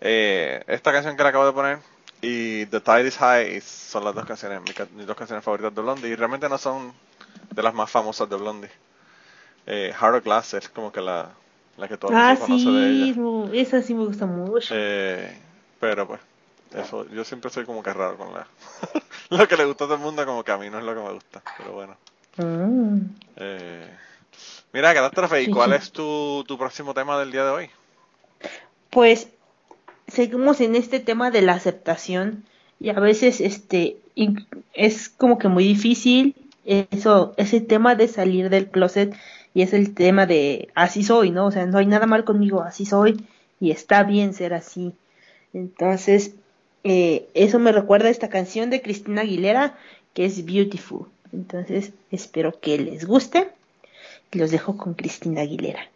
eh, 0.00 0.62
esta 0.66 0.92
canción 0.92 1.16
que 1.16 1.22
le 1.22 1.28
acabo 1.30 1.46
de 1.46 1.52
poner 1.52 1.78
y 2.20 2.66
The 2.66 2.80
Tide 2.80 3.08
is 3.08 3.16
High 3.18 3.60
son 3.60 4.04
las 4.04 4.14
dos 4.14 4.24
canciones, 4.26 4.60
mis, 4.62 5.06
dos 5.06 5.16
canciones 5.16 5.44
favoritas 5.44 5.74
de 5.74 5.82
Blondie 5.82 6.08
y 6.10 6.14
realmente 6.16 6.48
no 6.48 6.58
son 6.58 6.92
de 7.50 7.62
las 7.62 7.74
más 7.74 7.90
famosas 7.90 8.28
de 8.28 8.36
Blondie. 8.36 8.70
Eh, 9.66 9.94
of 10.00 10.24
Glass 10.24 10.54
es 10.54 10.68
como 10.68 10.92
que 10.92 11.00
la, 11.00 11.30
la 11.76 11.88
que 11.88 11.96
todo 11.96 12.12
el 12.12 12.18
Ah, 12.18 12.34
mundo 12.34 12.40
conoce 12.40 12.70
de 12.70 12.90
sí, 12.90 13.10
ella. 13.10 13.60
esa 13.62 13.82
sí 13.82 13.94
me 13.94 14.04
gusta 14.04 14.26
mucho. 14.26 14.74
Eh, 14.76 15.38
pero 15.80 16.06
pues, 16.06 16.20
eso, 16.74 17.08
yo 17.10 17.24
siempre 17.24 17.50
soy 17.50 17.64
como 17.64 17.82
que 17.82 17.92
raro 17.92 18.16
con 18.16 18.32
la... 18.34 18.46
lo 19.30 19.48
que 19.48 19.56
le 19.56 19.64
gusta 19.64 19.84
a 19.84 19.86
todo 19.88 19.96
el 19.96 20.02
mundo 20.02 20.24
como 20.26 20.44
que 20.44 20.52
a 20.52 20.58
mí 20.58 20.70
no 20.70 20.78
es 20.78 20.84
lo 20.84 20.94
que 20.94 21.00
me 21.00 21.12
gusta, 21.12 21.42
pero 21.58 21.72
bueno. 21.72 21.96
Mm. 22.38 22.98
Eh, 23.36 23.96
mira, 24.72 24.94
Catástrofe, 24.94 25.42
¿y 25.42 25.50
cuál 25.50 25.72
es 25.72 25.92
tu, 25.92 26.44
tu 26.46 26.58
próximo 26.58 26.94
tema 26.94 27.18
del 27.18 27.32
día 27.32 27.44
de 27.44 27.50
hoy? 27.50 27.70
Pues 28.90 29.28
seguimos 30.08 30.60
en 30.60 30.76
este 30.76 31.00
tema 31.00 31.30
de 31.30 31.42
la 31.42 31.54
aceptación 31.54 32.44
y 32.80 32.90
a 32.90 33.00
veces 33.00 33.40
este 33.40 33.96
es 34.74 35.08
como 35.08 35.38
que 35.38 35.48
muy 35.48 35.64
difícil 35.64 36.34
eso 36.64 37.34
ese 37.36 37.60
tema 37.60 37.94
de 37.94 38.08
salir 38.08 38.50
del 38.50 38.68
closet 38.68 39.14
y 39.54 39.62
es 39.62 39.72
el 39.72 39.94
tema 39.94 40.26
de 40.26 40.68
así 40.74 41.02
soy, 41.02 41.30
¿no? 41.30 41.46
O 41.46 41.50
sea, 41.50 41.66
no 41.66 41.78
hay 41.78 41.86
nada 41.86 42.06
mal 42.06 42.24
conmigo, 42.24 42.62
así 42.62 42.86
soy 42.86 43.24
y 43.60 43.70
está 43.70 44.02
bien 44.02 44.34
ser 44.34 44.54
así. 44.54 44.92
Entonces, 45.52 46.34
eh, 46.84 47.28
eso 47.34 47.58
me 47.58 47.72
recuerda 47.72 48.08
a 48.08 48.10
esta 48.10 48.28
canción 48.28 48.70
de 48.70 48.82
Cristina 48.82 49.22
Aguilera 49.22 49.76
que 50.14 50.24
es 50.24 50.44
Beautiful. 50.44 51.06
Entonces, 51.32 51.92
espero 52.10 52.58
que 52.60 52.78
les 52.78 53.06
guste. 53.06 53.48
Los 54.32 54.50
dejo 54.50 54.76
con 54.76 54.94
Cristina 54.94 55.42
Aguilera. 55.42 55.91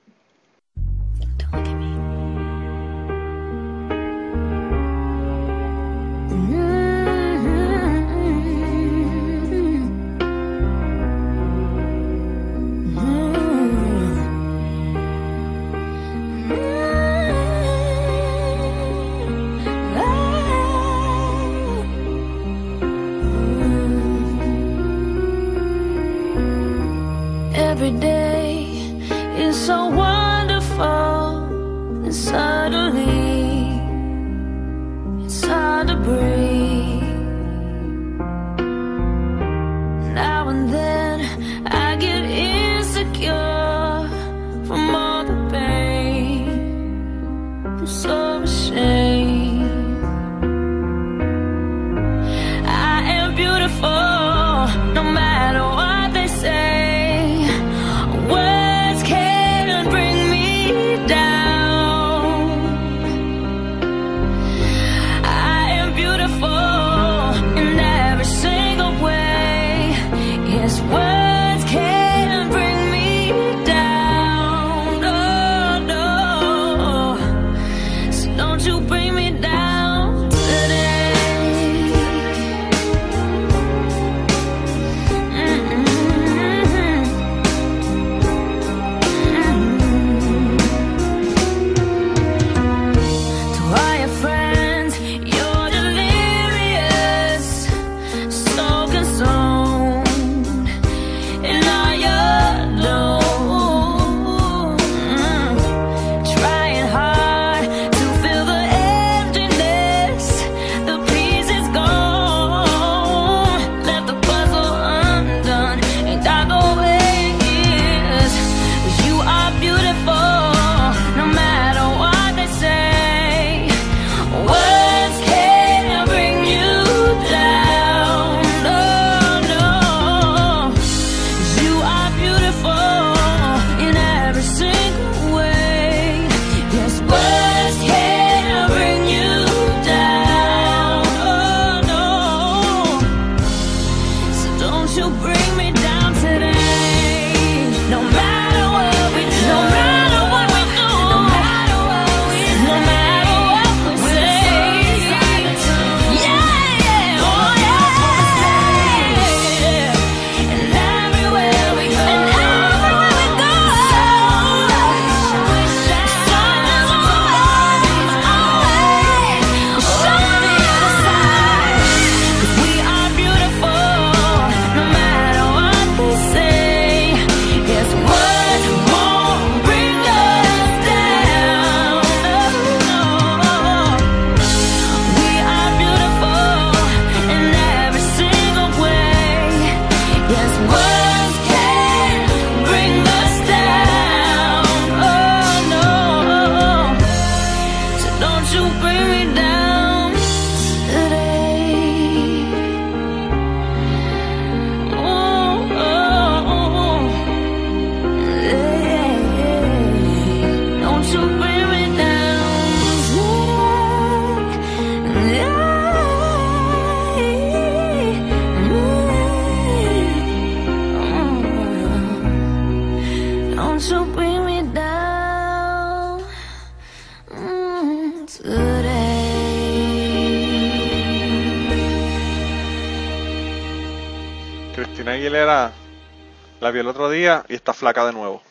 Y 237.16 237.55
está 237.55 237.72
flaca 237.72 238.05
de 238.07 238.12
nuevo. 238.12 238.42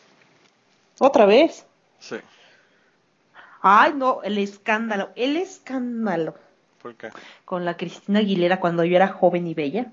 ¿Otra 0.98 1.26
vez? 1.26 1.66
Sí. 2.00 2.16
Ay, 3.62 3.92
no, 3.94 4.22
el 4.22 4.38
escándalo, 4.38 5.10
el 5.16 5.36
escándalo 5.36 6.34
¿Por 6.80 6.94
qué? 6.94 7.10
con 7.44 7.64
la 7.64 7.76
Cristina 7.76 8.20
Aguilera 8.20 8.60
cuando 8.60 8.84
yo 8.84 8.96
era 8.96 9.08
joven 9.08 9.46
y 9.46 9.54
bella. 9.54 9.86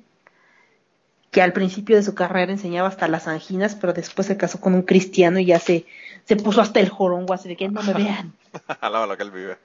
Que 1.31 1.41
al 1.41 1.51
principio 1.53 1.95
de 1.95 2.03
su 2.03 2.13
carrera 2.13 2.51
enseñaba 2.51 2.87
hasta 2.87 3.07
las 3.07 3.27
anginas, 3.27 3.73
pero 3.75 3.91
después 3.93 4.27
se 4.27 4.37
casó 4.37 4.61
con 4.61 4.75
un 4.75 4.83
cristiano 4.83 5.39
y 5.39 5.45
ya 5.45 5.59
se, 5.59 5.87
se 6.25 6.35
puso 6.35 6.61
hasta 6.61 6.79
el 6.79 6.89
jorongo, 6.89 7.33
así 7.33 7.49
de 7.49 7.55
que 7.55 7.67
no 7.69 7.81
me 7.81 7.93
vean, 7.93 8.33
Alaba 8.81 9.07
lo 9.07 9.17
que 9.17 9.23
él 9.23 9.31
vive. 9.31 9.57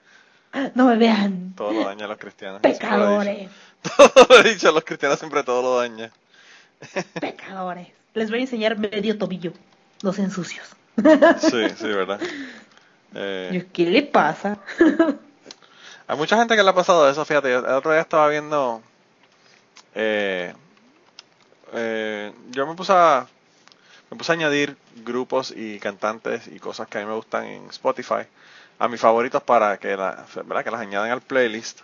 no 0.74 0.86
me 0.86 0.96
vean, 0.96 1.52
Todo 1.54 1.72
lo 1.72 1.84
daña 1.84 2.06
a 2.06 2.08
los 2.08 2.16
cristianos. 2.16 2.62
Lo 2.62 2.62
pecadores, 2.62 3.50
Todo 3.96 4.26
lo 4.30 4.36
he 4.40 4.54
dicho, 4.54 4.72
los 4.72 4.82
cristianos 4.82 5.18
siempre 5.18 5.44
todo 5.44 5.60
lo 5.60 5.78
daña. 5.78 6.10
pecadores. 7.20 7.88
Les 8.14 8.30
voy 8.30 8.40
a 8.40 8.42
enseñar 8.42 8.78
medio 8.78 9.16
tobillo, 9.18 9.52
los 10.02 10.18
ensucios. 10.18 10.66
Sí, 11.40 11.68
sí, 11.76 11.86
¿verdad? 11.86 12.20
Eh, 13.14 13.68
¿Qué 13.72 13.86
le 13.86 14.02
pasa? 14.02 14.58
Hay 16.06 16.16
mucha 16.16 16.36
gente 16.36 16.56
que 16.56 16.62
le 16.62 16.70
ha 16.70 16.74
pasado 16.74 17.08
eso, 17.08 17.24
fíjate, 17.24 17.52
el 17.54 17.64
otro 17.64 17.92
día 17.92 18.00
estaba 18.00 18.28
viendo, 18.28 18.82
eh, 19.94 20.54
eh, 21.74 22.32
yo 22.50 22.66
me 22.66 22.74
puse 22.74 22.92
a, 22.94 23.26
me 24.10 24.16
puse 24.16 24.32
a 24.32 24.34
añadir 24.34 24.76
grupos 25.04 25.52
y 25.54 25.78
cantantes 25.78 26.48
y 26.48 26.58
cosas 26.58 26.88
que 26.88 26.98
a 26.98 27.02
mí 27.02 27.06
me 27.06 27.14
gustan 27.14 27.44
en 27.44 27.66
Spotify 27.68 28.26
a 28.78 28.88
mis 28.88 29.00
favoritos 29.00 29.42
para 29.42 29.76
que, 29.78 29.96
la, 29.96 30.24
¿verdad? 30.46 30.64
que 30.64 30.70
las 30.70 30.80
añadan 30.80 31.10
al 31.10 31.20
playlist 31.20 31.80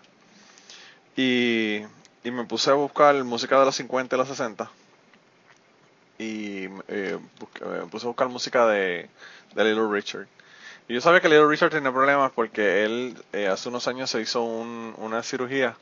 y, 1.17 1.83
y 2.25 2.31
me 2.31 2.45
puse 2.45 2.71
a 2.71 2.75
buscar 2.75 3.15
música 3.25 3.59
de 3.59 3.67
los 3.67 3.77
50 3.77 4.17
y 4.17 4.19
los 4.19 4.29
60 4.29 4.71
y 6.19 6.67
eh, 6.89 7.19
me 7.63 7.87
puse 7.91 8.07
a 8.07 8.09
buscar 8.09 8.29
música 8.29 8.67
de, 8.67 9.09
de 9.55 9.65
Little 9.65 9.89
Richard. 9.91 10.27
Y 10.89 10.95
yo 10.95 11.01
sabía 11.01 11.21
que 11.21 11.29
Little 11.29 11.49
Richard 11.49 11.71
tenía 11.71 11.93
problemas 11.93 12.33
porque 12.33 12.85
él 12.85 13.17
eh, 13.33 13.49
hace 13.49 13.69
unos 13.71 13.89
años 13.89 14.11
se 14.11 14.21
hizo 14.23 14.43
un- 14.45 14.95
una 14.99 15.23
cirugía 15.23 15.77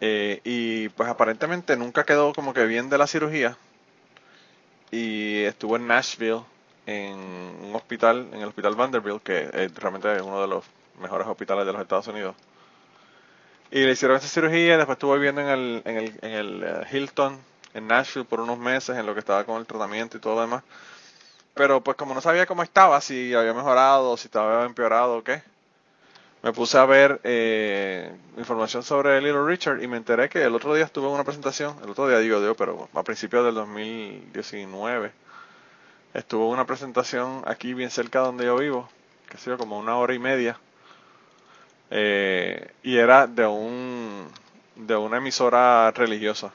eh, 0.00 0.40
y 0.44 0.88
pues 0.90 1.08
aparentemente 1.08 1.76
nunca 1.76 2.04
quedó 2.04 2.32
como 2.32 2.54
que 2.54 2.66
bien 2.66 2.88
de 2.88 2.98
la 2.98 3.06
cirugía 3.06 3.56
y 4.90 5.42
estuvo 5.44 5.76
en 5.76 5.86
Nashville 5.86 6.42
en 6.86 7.14
un 7.16 7.72
hospital, 7.74 8.28
en 8.32 8.40
el 8.40 8.48
hospital 8.48 8.74
Vanderbilt, 8.74 9.22
que 9.22 9.68
realmente 9.76 10.16
es 10.16 10.22
uno 10.22 10.40
de 10.40 10.48
los 10.48 10.64
mejores 11.00 11.26
hospitales 11.28 11.66
de 11.66 11.72
los 11.72 11.82
Estados 11.82 12.06
Unidos. 12.08 12.34
Y 13.70 13.80
le 13.84 13.92
hicieron 13.92 14.16
esa 14.16 14.28
cirugía, 14.28 14.76
después 14.78 14.96
estuvo 14.96 15.14
viviendo 15.14 15.40
en 15.42 15.48
el, 15.48 15.82
en 15.84 15.96
el, 15.98 16.18
en 16.22 16.30
el 16.32 16.62
eh, 16.64 16.86
Hilton 16.90 17.38
en 17.74 17.86
Nashville 17.86 18.26
por 18.26 18.40
unos 18.40 18.58
meses 18.58 18.96
en 18.96 19.06
lo 19.06 19.14
que 19.14 19.20
estaba 19.20 19.44
con 19.44 19.58
el 19.58 19.66
tratamiento 19.66 20.16
y 20.16 20.20
todo 20.20 20.36
lo 20.36 20.40
demás. 20.42 20.62
Pero 21.54 21.82
pues 21.82 21.96
como 21.96 22.14
no 22.14 22.20
sabía 22.20 22.46
cómo 22.46 22.62
estaba, 22.62 23.00
si 23.00 23.34
había 23.34 23.52
mejorado, 23.52 24.16
si 24.16 24.26
estaba 24.26 24.64
empeorado 24.64 25.18
o 25.18 25.24
qué, 25.24 25.42
me 26.42 26.52
puse 26.52 26.78
a 26.78 26.84
ver 26.84 27.20
eh, 27.24 28.12
información 28.36 28.84
sobre 28.84 29.20
Little 29.20 29.44
Richard 29.44 29.82
y 29.82 29.88
me 29.88 29.96
enteré 29.96 30.28
que 30.28 30.42
el 30.44 30.54
otro 30.54 30.72
día 30.74 30.84
estuve 30.84 31.08
en 31.08 31.14
una 31.14 31.24
presentación, 31.24 31.76
el 31.82 31.90
otro 31.90 32.06
día 32.06 32.18
digo 32.18 32.40
yo, 32.40 32.54
pero 32.54 32.88
a 32.94 33.02
principios 33.02 33.44
del 33.44 33.54
2019, 33.56 35.10
estuvo 36.14 36.46
en 36.46 36.52
una 36.52 36.64
presentación 36.64 37.42
aquí 37.44 37.74
bien 37.74 37.90
cerca 37.90 38.20
donde 38.20 38.44
yo 38.44 38.56
vivo, 38.56 38.88
que 39.28 39.36
ha 39.36 39.40
sido 39.40 39.58
como 39.58 39.78
una 39.78 39.96
hora 39.96 40.14
y 40.14 40.20
media, 40.20 40.58
eh, 41.90 42.70
y 42.84 42.98
era 42.98 43.26
de 43.26 43.46
un 43.46 44.28
de 44.76 44.94
una 44.94 45.16
emisora 45.16 45.90
religiosa. 45.90 46.52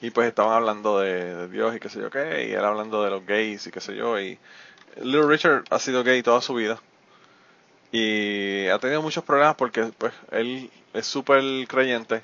Y 0.00 0.10
pues 0.10 0.28
estaban 0.28 0.52
hablando 0.54 1.00
de, 1.00 1.34
de 1.34 1.48
Dios 1.48 1.74
y 1.76 1.80
qué 1.80 1.88
sé 1.88 2.00
yo 2.00 2.10
qué, 2.10 2.48
y 2.48 2.52
él 2.52 2.64
hablando 2.64 3.02
de 3.04 3.10
los 3.10 3.26
gays 3.26 3.66
y 3.66 3.70
qué 3.70 3.80
sé 3.80 3.96
yo, 3.96 4.18
y 4.20 4.38
Little 4.96 5.26
Richard 5.26 5.64
ha 5.70 5.78
sido 5.78 6.04
gay 6.04 6.22
toda 6.22 6.40
su 6.40 6.54
vida. 6.54 6.80
Y 7.90 8.68
ha 8.68 8.78
tenido 8.78 9.00
muchos 9.02 9.24
problemas 9.24 9.54
porque 9.56 9.84
pues 9.96 10.12
él 10.30 10.70
es 10.92 11.06
súper 11.06 11.42
creyente 11.66 12.20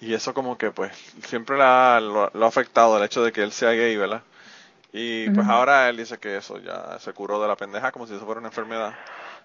y 0.00 0.14
eso 0.14 0.34
como 0.34 0.58
que 0.58 0.70
pues 0.70 0.92
siempre 1.26 1.56
le 1.56 1.62
ha- 1.64 2.00
lo, 2.00 2.30
lo 2.34 2.44
ha 2.44 2.48
afectado 2.48 2.98
el 2.98 3.04
hecho 3.04 3.22
de 3.24 3.32
que 3.32 3.42
él 3.42 3.52
sea 3.52 3.70
gay, 3.72 3.96
¿verdad? 3.96 4.22
Y 4.92 5.30
pues 5.30 5.46
ahora 5.48 5.88
él 5.88 5.96
dice 5.98 6.18
que 6.18 6.36
eso 6.36 6.58
ya 6.58 6.98
se 7.00 7.12
curó 7.12 7.40
de 7.40 7.48
la 7.48 7.56
pendeja 7.56 7.92
como 7.92 8.06
si 8.06 8.14
eso 8.14 8.24
fuera 8.26 8.40
una 8.40 8.48
enfermedad. 8.48 8.94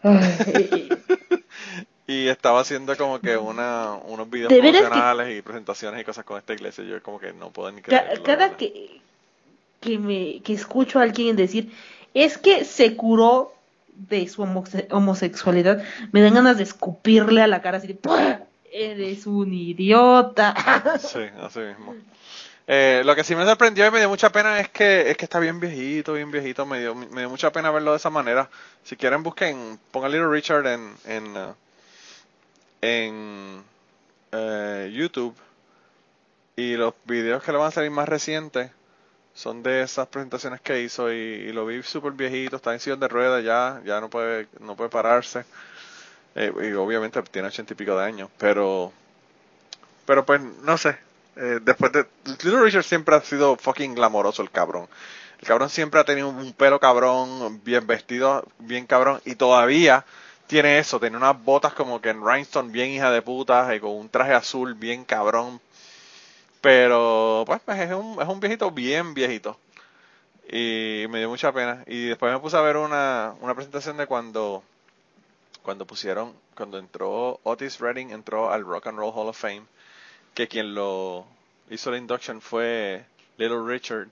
Ay, 0.03 0.89
Y 2.08 2.28
estaba 2.28 2.60
haciendo 2.62 2.95
como 2.97 3.20
que 3.20 3.36
una, 3.36 3.93
unos 3.93 4.30
videos 4.30 4.49
De 4.49 4.62
veras 4.62 4.82
que- 4.82 4.88
promocionales 4.88 5.38
y 5.38 5.41
presentaciones 5.41 6.01
y 6.01 6.03
cosas 6.03 6.24
con 6.24 6.38
esta 6.38 6.53
iglesia. 6.53 6.84
Yo 6.84 7.01
como 7.01 7.20
que 7.20 7.34
no 7.34 7.49
puedo 7.49 7.72
ni 7.72 7.82
creerlo. 7.82 8.24
cada 8.24 8.56
que, 8.58 9.01
que 9.82 9.97
me 9.97 10.41
que 10.41 10.53
escucho 10.53 10.99
a 10.99 11.03
alguien 11.03 11.36
decir 11.36 11.72
es 12.14 12.38
que 12.38 12.64
se 12.64 12.95
curó 12.95 13.53
de 13.95 14.28
su 14.28 14.43
homose- 14.43 14.88
homosexualidad, 14.91 15.84
me 16.12 16.22
dan 16.22 16.34
ganas 16.36 16.58
de 16.58 16.64
escupirle 16.64 17.41
a 17.41 17.47
la 17.47 17.62
cara 17.62 17.78
así 17.78 17.88
de 17.88 17.95
"¡Pah! 17.95 18.41
eres 18.72 19.26
un 19.26 19.53
idiota. 19.53 20.53
Sí, 20.99 21.22
así 21.41 21.60
mismo. 21.60 21.95
Eh, 22.68 23.03
lo 23.06 23.16
que 23.16 23.24
sí 23.24 23.36
me 23.36 23.45
sorprendió 23.45 23.86
y 23.88 23.91
me 23.91 23.99
dio 23.99 24.10
mucha 24.10 24.32
pena 24.32 24.60
es 24.60 24.70
que 24.70 25.10
es 25.12 25.18
que 25.18 25.26
está 25.26 25.39
bien 25.39 25.60
viejito, 25.60 26.14
bien 26.14 26.30
viejito. 26.32 26.66
Me 26.66 26.80
dio, 26.80 26.93
me 26.95 27.22
dio 27.22 27.30
mucha 27.30 27.51
pena 27.51 27.72
verlo 27.72 27.91
de 27.91 27.97
esa 27.97 28.10
manera. 28.10 28.49
Si 28.84 28.95
quieren 28.95 29.24
busquen, 29.24 29.80
pongan 29.91 30.12
Little 30.12 30.30
Richard 30.30 30.66
en 30.68 30.93
en, 31.06 31.38
uh, 31.38 31.53
en 32.86 33.63
eh, 34.31 34.91
YouTube 34.93 35.36
y 36.55 36.75
los 36.75 36.93
videos 37.05 37.43
que 37.43 37.51
le 37.51 37.57
van 37.57 37.67
a 37.67 37.71
salir 37.71 37.91
más 37.91 38.07
recientes 38.07 38.71
son 39.33 39.63
de 39.63 39.81
esas 39.81 40.07
presentaciones 40.07 40.61
que 40.61 40.81
hizo 40.81 41.11
y, 41.11 41.15
y 41.15 41.51
lo 41.51 41.65
vi 41.65 41.83
súper 41.83 42.13
viejito, 42.13 42.55
está 42.55 42.73
en 42.73 42.79
sillón 42.79 42.99
de 42.99 43.07
ruedas 43.07 43.43
ya, 43.43 43.81
ya 43.83 43.99
no 43.99 44.09
puede 44.09 44.47
no 44.59 44.75
puede 44.75 44.89
pararse. 44.89 45.45
Eh, 46.36 46.53
y 46.69 46.73
obviamente 46.73 47.21
tiene 47.23 47.47
ochenta 47.47 47.73
y 47.73 47.75
pico 47.77 47.97
de 47.97 48.05
años, 48.05 48.29
pero 48.38 48.91
pero 50.05 50.25
pues 50.25 50.41
no 50.41 50.77
sé. 50.77 50.97
Eh, 51.38 51.59
después 51.61 51.91
de 51.91 52.05
Little 52.25 52.61
Richard 52.61 52.83
siempre 52.83 53.15
ha 53.15 53.21
sido 53.21 53.55
fucking 53.57 53.95
glamoroso 53.95 54.41
el 54.41 54.51
cabrón. 54.51 54.88
El 55.39 55.47
cabrón 55.47 55.69
siempre 55.69 55.99
ha 55.99 56.05
tenido 56.05 56.29
un 56.29 56.53
pelo 56.53 56.79
cabrón, 56.79 57.61
bien 57.63 57.86
vestido, 57.88 58.47
bien 58.59 58.86
cabrón 58.86 59.21
y 59.25 59.36
todavía 59.36 60.05
tiene 60.47 60.79
eso, 60.79 60.99
tiene 60.99 61.17
unas 61.17 61.41
botas 61.43 61.73
como 61.73 62.01
que 62.01 62.09
en 62.09 62.25
rhinestone 62.25 62.71
bien 62.71 62.89
hija 62.91 63.11
de 63.11 63.21
puta 63.21 63.75
y 63.75 63.79
con 63.79 63.91
un 63.91 64.09
traje 64.09 64.33
azul 64.33 64.73
bien 64.75 65.05
cabrón. 65.05 65.59
Pero 66.61 67.43
pues, 67.45 67.61
pues, 67.65 67.79
es 67.79 67.91
un 67.93 68.21
es 68.21 68.27
un 68.27 68.39
viejito 68.39 68.71
bien 68.71 69.13
viejito. 69.13 69.57
Y 70.47 71.05
me 71.09 71.19
dio 71.19 71.29
mucha 71.29 71.51
pena 71.51 71.83
y 71.87 72.05
después 72.07 72.31
me 72.31 72.39
puse 72.39 72.57
a 72.57 72.61
ver 72.61 72.77
una 72.77 73.33
una 73.41 73.55
presentación 73.55 73.97
de 73.97 74.07
cuando 74.07 74.63
cuando 75.63 75.85
pusieron, 75.85 76.33
cuando 76.55 76.77
entró 76.77 77.39
Otis 77.43 77.79
Redding, 77.79 78.11
entró 78.11 78.51
al 78.51 78.63
Rock 78.63 78.87
and 78.87 78.99
Roll 78.99 79.11
Hall 79.15 79.29
of 79.29 79.37
Fame, 79.37 79.63
que 80.35 80.47
quien 80.47 80.75
lo 80.75 81.25
hizo 81.71 81.89
la 81.91 81.97
induction 81.97 82.39
fue 82.39 83.03
Little 83.37 83.63
Richard, 83.65 84.09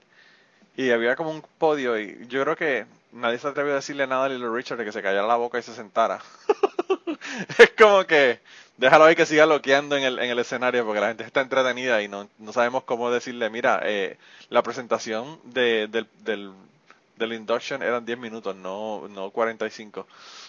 y 0.76 0.90
había 0.90 1.16
como 1.16 1.30
un 1.30 1.42
podio, 1.58 1.98
y 1.98 2.26
yo 2.28 2.42
creo 2.42 2.56
que 2.56 2.86
nadie 3.12 3.38
se 3.38 3.48
atrevió 3.48 3.72
a 3.72 3.76
decirle 3.76 4.06
nada 4.06 4.24
a 4.26 4.28
Little 4.28 4.50
Richard 4.50 4.78
de 4.78 4.84
que 4.84 4.92
se 4.92 5.02
callara 5.02 5.26
la 5.26 5.36
boca 5.36 5.58
y 5.58 5.62
se 5.62 5.74
sentara. 5.74 6.20
es 7.58 7.70
como 7.78 8.04
que 8.06 8.40
déjalo 8.76 9.04
ahí 9.04 9.14
que 9.16 9.26
siga 9.26 9.46
loqueando 9.46 9.96
en 9.96 10.04
el, 10.04 10.18
en 10.18 10.30
el 10.30 10.38
escenario 10.38 10.84
porque 10.84 11.00
la 11.00 11.08
gente 11.08 11.24
está 11.24 11.40
entretenida 11.40 12.02
y 12.02 12.08
no, 12.08 12.28
no 12.38 12.52
sabemos 12.52 12.84
cómo 12.84 13.10
decirle, 13.10 13.50
mira, 13.50 13.80
eh, 13.84 14.18
la 14.50 14.62
presentación 14.62 15.38
de, 15.44 15.86
del, 15.88 16.08
del, 16.24 16.52
del 17.16 17.32
induction 17.32 17.82
eran 17.82 18.04
10 18.04 18.18
minutos, 18.18 18.56
no, 18.56 19.08
no 19.08 19.30
45. 19.30 20.06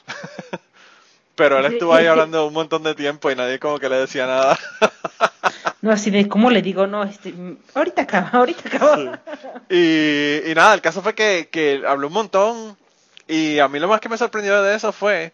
Pero 1.36 1.60
él 1.60 1.66
estuvo 1.66 1.94
ahí 1.94 2.06
hablando 2.08 2.48
un 2.48 2.54
montón 2.54 2.84
de 2.84 2.96
tiempo 2.96 3.30
y 3.30 3.36
nadie 3.36 3.60
como 3.60 3.80
que 3.80 3.90
le 3.90 3.98
decía 3.98 4.26
nada. 4.26 4.58
No, 5.86 5.92
así 5.92 6.10
de, 6.10 6.28
¿cómo 6.28 6.50
le 6.50 6.64
digo? 6.64 6.88
No, 6.88 7.04
este, 7.04 7.32
mm, 7.32 7.60
ahorita 7.76 8.02
acaba, 8.02 8.30
ahorita 8.30 8.70
acaba. 8.70 9.22
Y, 9.70 10.50
y 10.50 10.56
nada, 10.56 10.74
el 10.74 10.82
caso 10.82 11.04
fue 11.04 11.14
que, 11.14 11.48
que 11.52 11.84
habló 11.88 12.08
un 12.08 12.14
montón 12.14 12.76
y 13.28 13.60
a 13.60 13.68
mí 13.68 13.78
lo 13.78 13.88
más 13.88 14.00
que 14.00 14.10
me 14.10 14.18
sorprendió 14.18 14.64
de 14.64 14.76
eso 14.76 14.92
fue, 14.92 15.32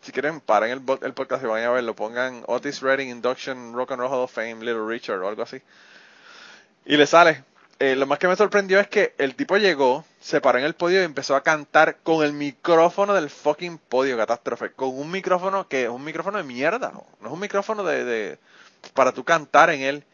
si 0.00 0.12
quieren 0.12 0.40
paren 0.40 0.70
el, 0.70 0.82
el 1.02 1.14
podcast 1.14 1.42
y 1.42 1.48
vayan 1.48 1.70
a 1.70 1.72
verlo, 1.72 1.96
pongan 1.96 2.44
Otis 2.46 2.80
Redding 2.80 3.08
Induction 3.08 3.72
Rock 3.72 3.90
and 3.90 4.00
Roll 4.00 4.12
Hall 4.12 4.20
of 4.20 4.32
Fame 4.32 4.64
Little 4.64 4.86
Richard 4.86 5.20
o 5.20 5.28
algo 5.28 5.42
así. 5.42 5.60
Y 6.86 6.96
le 6.96 7.04
sale. 7.04 7.42
Eh, 7.80 7.96
lo 7.96 8.06
más 8.06 8.20
que 8.20 8.28
me 8.28 8.36
sorprendió 8.36 8.78
es 8.78 8.86
que 8.86 9.14
el 9.18 9.34
tipo 9.34 9.56
llegó, 9.56 10.04
se 10.20 10.40
paró 10.40 10.60
en 10.60 10.64
el 10.64 10.74
podio 10.74 11.00
y 11.00 11.06
empezó 11.06 11.34
a 11.34 11.42
cantar 11.42 11.96
con 12.04 12.24
el 12.24 12.34
micrófono 12.34 13.14
del 13.14 13.30
fucking 13.30 13.78
podio, 13.78 14.16
catástrofe. 14.16 14.70
Con 14.70 14.96
un 14.96 15.10
micrófono 15.10 15.66
que 15.66 15.84
es 15.84 15.88
un 15.88 16.04
micrófono 16.04 16.38
de 16.38 16.44
mierda, 16.44 16.92
no 16.92 17.04
es 17.26 17.32
un 17.32 17.40
micrófono 17.40 17.82
de, 17.82 18.04
de 18.04 18.38
para 18.90 19.12
tú 19.12 19.24
cantar 19.24 19.70
en 19.70 19.80
él. 19.82 20.04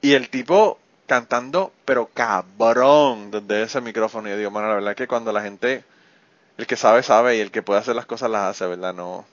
Y 0.00 0.14
el 0.14 0.28
tipo 0.30 0.78
cantando, 1.06 1.72
pero 1.84 2.06
cabrón, 2.12 3.30
desde 3.30 3.62
ese 3.62 3.80
micrófono. 3.80 4.28
Y 4.28 4.32
yo 4.32 4.38
digo, 4.38 4.50
mano, 4.50 4.68
la 4.68 4.74
verdad 4.74 4.90
es 4.92 4.96
que 4.96 5.08
cuando 5.08 5.32
la 5.32 5.42
gente, 5.42 5.84
el 6.58 6.66
que 6.66 6.76
sabe, 6.76 7.02
sabe, 7.02 7.36
y 7.36 7.40
el 7.40 7.50
que 7.50 7.62
puede 7.62 7.80
hacer 7.80 7.96
las 7.96 8.06
cosas 8.06 8.30
las 8.30 8.42
hace, 8.50 8.66
¿verdad? 8.66 8.94
No, 8.94 9.26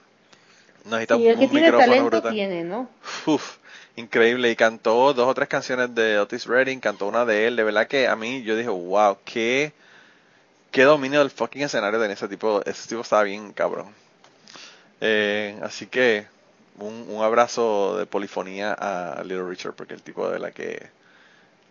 no 0.86 0.91
necesita 0.97 1.16
Sí, 1.16 1.28
el 1.28 1.38
que 1.39 1.45
un 1.45 1.49
tiene 1.49 1.68
micrófono 1.68 1.86
talento 1.93 2.05
brutal. 2.05 2.34
tiene, 2.34 2.63
¿no? 2.63 2.89
Uf. 3.26 3.57
increíble 3.95 4.49
y 4.51 4.55
cantó 4.55 5.13
dos 5.13 5.28
o 5.28 5.34
tres 5.34 5.47
canciones 5.49 5.93
de 5.95 6.20
Otis 6.20 6.45
Redding, 6.45 6.80
cantó 6.80 7.07
una 7.07 7.26
de 7.26 7.47
él, 7.47 7.55
de 7.55 7.63
verdad 7.63 7.88
que 7.88 8.07
a 8.07 8.16
mí 8.16 8.43
yo 8.43 8.55
dije, 8.55 8.70
wow, 8.70 9.18
qué, 9.26 9.74
qué 10.72 10.84
dominio 10.84 11.20
del 11.20 11.32
fucking 11.32 11.63
escenario 11.63 11.99
de 11.99 12.11
ese 12.11 12.28
tipo, 12.28 12.61
ese 12.66 12.88
tipo 12.89 13.01
estaba 13.01 13.24
bien 13.24 13.53
cabrón. 13.53 13.88
Eh, 15.01 15.57
así 15.61 15.88
que 15.88 16.28
un, 16.80 17.05
un 17.09 17.23
abrazo 17.23 17.97
de 17.97 18.05
polifonía 18.05 18.73
a 18.73 19.23
Little 19.23 19.47
Richard 19.47 19.73
porque 19.73 19.93
el 19.93 20.01
tipo 20.01 20.30
de 20.30 20.39
la 20.39 20.51
que 20.51 20.89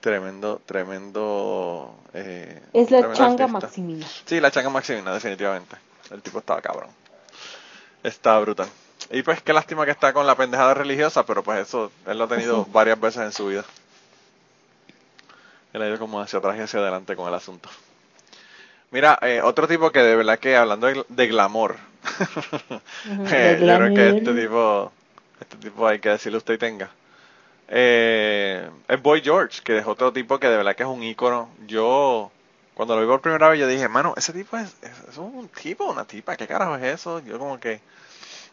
tremendo, 0.00 0.60
tremendo. 0.66 1.94
Eh, 2.12 2.60
Es 2.72 2.90
la 2.90 3.12
changa 3.12 3.44
artista. 3.44 3.46
Maximina. 3.46 4.06
Sí, 4.26 4.40
la 4.40 4.50
changa 4.50 4.70
Maximina, 4.70 5.14
definitivamente. 5.14 5.76
El 6.10 6.20
tipo 6.20 6.38
estaba 6.38 6.60
cabrón. 6.60 6.90
Está 8.02 8.38
brutal. 8.40 8.68
Y 9.10 9.22
pues 9.22 9.42
qué 9.42 9.52
lástima 9.52 9.84
que 9.84 9.90
está 9.92 10.12
con 10.12 10.26
la 10.26 10.34
pendejada 10.34 10.74
religiosa, 10.74 11.24
pero 11.24 11.42
pues 11.42 11.66
eso 11.66 11.90
él 12.06 12.18
lo 12.18 12.24
ha 12.24 12.28
tenido 12.28 12.64
varias 12.72 13.00
veces 13.00 13.22
en 13.22 13.32
su 13.32 13.46
vida. 13.46 13.64
Él 15.72 15.82
ha 15.82 15.88
ido 15.88 15.98
como 15.98 16.20
hacia 16.20 16.38
atrás 16.38 16.56
y 16.58 16.60
hacia 16.60 16.80
adelante 16.80 17.16
con 17.16 17.26
el 17.28 17.34
asunto. 17.34 17.68
Mira, 18.90 19.18
eh, 19.22 19.40
otro 19.42 19.66
tipo 19.66 19.90
que 19.90 20.00
de 20.00 20.14
verdad 20.16 20.38
que 20.38 20.56
hablando 20.56 20.86
de, 20.86 21.04
de 21.08 21.26
glamour, 21.26 21.76
eh, 23.30 23.62
yo 23.64 23.76
creo 23.76 23.92
que 23.94 24.08
este 24.10 24.34
tipo, 24.34 24.92
este 25.40 25.56
tipo 25.56 25.86
hay 25.86 25.98
que 25.98 26.10
decirle 26.10 26.38
usted 26.38 26.54
y 26.54 26.58
tenga. 26.58 26.90
Eh, 27.68 28.68
es 28.88 29.02
Boy 29.02 29.22
George, 29.22 29.62
que 29.64 29.78
es 29.78 29.86
otro 29.86 30.12
tipo 30.12 30.38
que 30.38 30.48
de 30.48 30.56
verdad 30.56 30.76
que 30.76 30.82
es 30.82 30.88
un 30.88 31.02
ícono. 31.02 31.48
Yo, 31.66 32.30
cuando 32.74 32.94
lo 32.96 33.02
vi 33.02 33.06
por 33.08 33.20
primera 33.22 33.48
vez, 33.48 33.60
yo 33.60 33.66
dije, 33.66 33.88
mano, 33.88 34.14
ese 34.16 34.32
tipo 34.32 34.56
es, 34.56 34.74
es, 34.82 34.92
es 35.10 35.18
un 35.18 35.48
tipo, 35.48 35.84
una 35.86 36.04
tipa, 36.04 36.36
¿qué 36.36 36.46
carajo 36.46 36.76
es 36.76 36.82
eso? 36.84 37.20
Yo 37.20 37.38
como 37.38 37.58
que 37.60 37.80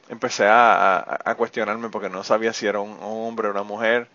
empecé 0.09 0.45
a, 0.47 0.97
a- 0.99 1.19
a 1.25 1.35
cuestionarme 1.35 1.89
porque 1.89 2.09
no 2.09 2.23
sabía 2.23 2.53
si 2.53 2.67
era 2.67 2.79
un, 2.79 2.91
un 2.91 3.27
hombre 3.27 3.47
o 3.47 3.51
una 3.51 3.63
mujer. 3.63 4.07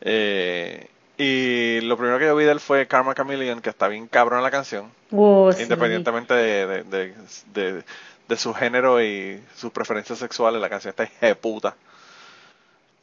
Eh, 0.00 0.88
y 1.16 1.80
lo 1.82 1.96
primero 1.96 2.18
que 2.18 2.26
yo 2.26 2.36
vi 2.36 2.44
de 2.44 2.52
él 2.52 2.60
fue 2.60 2.86
Karma 2.86 3.14
Chameleon, 3.14 3.60
que 3.60 3.70
está 3.70 3.88
bien 3.88 4.06
cabrón 4.06 4.42
la 4.42 4.50
canción, 4.50 4.90
Oh, 5.12 5.52
sí. 5.52 5.62
independientemente 5.62 6.34
de, 6.34 6.66
de, 6.66 6.84
de, 6.84 7.14
de- 7.54 7.84
de 8.28 8.36
su 8.36 8.54
género 8.54 9.02
y 9.02 9.42
sus 9.56 9.72
preferencias 9.72 10.18
sexuales, 10.18 10.60
la 10.60 10.68
canción 10.68 10.90
está 10.90 11.08
de 11.26 11.34
puta. 11.34 11.74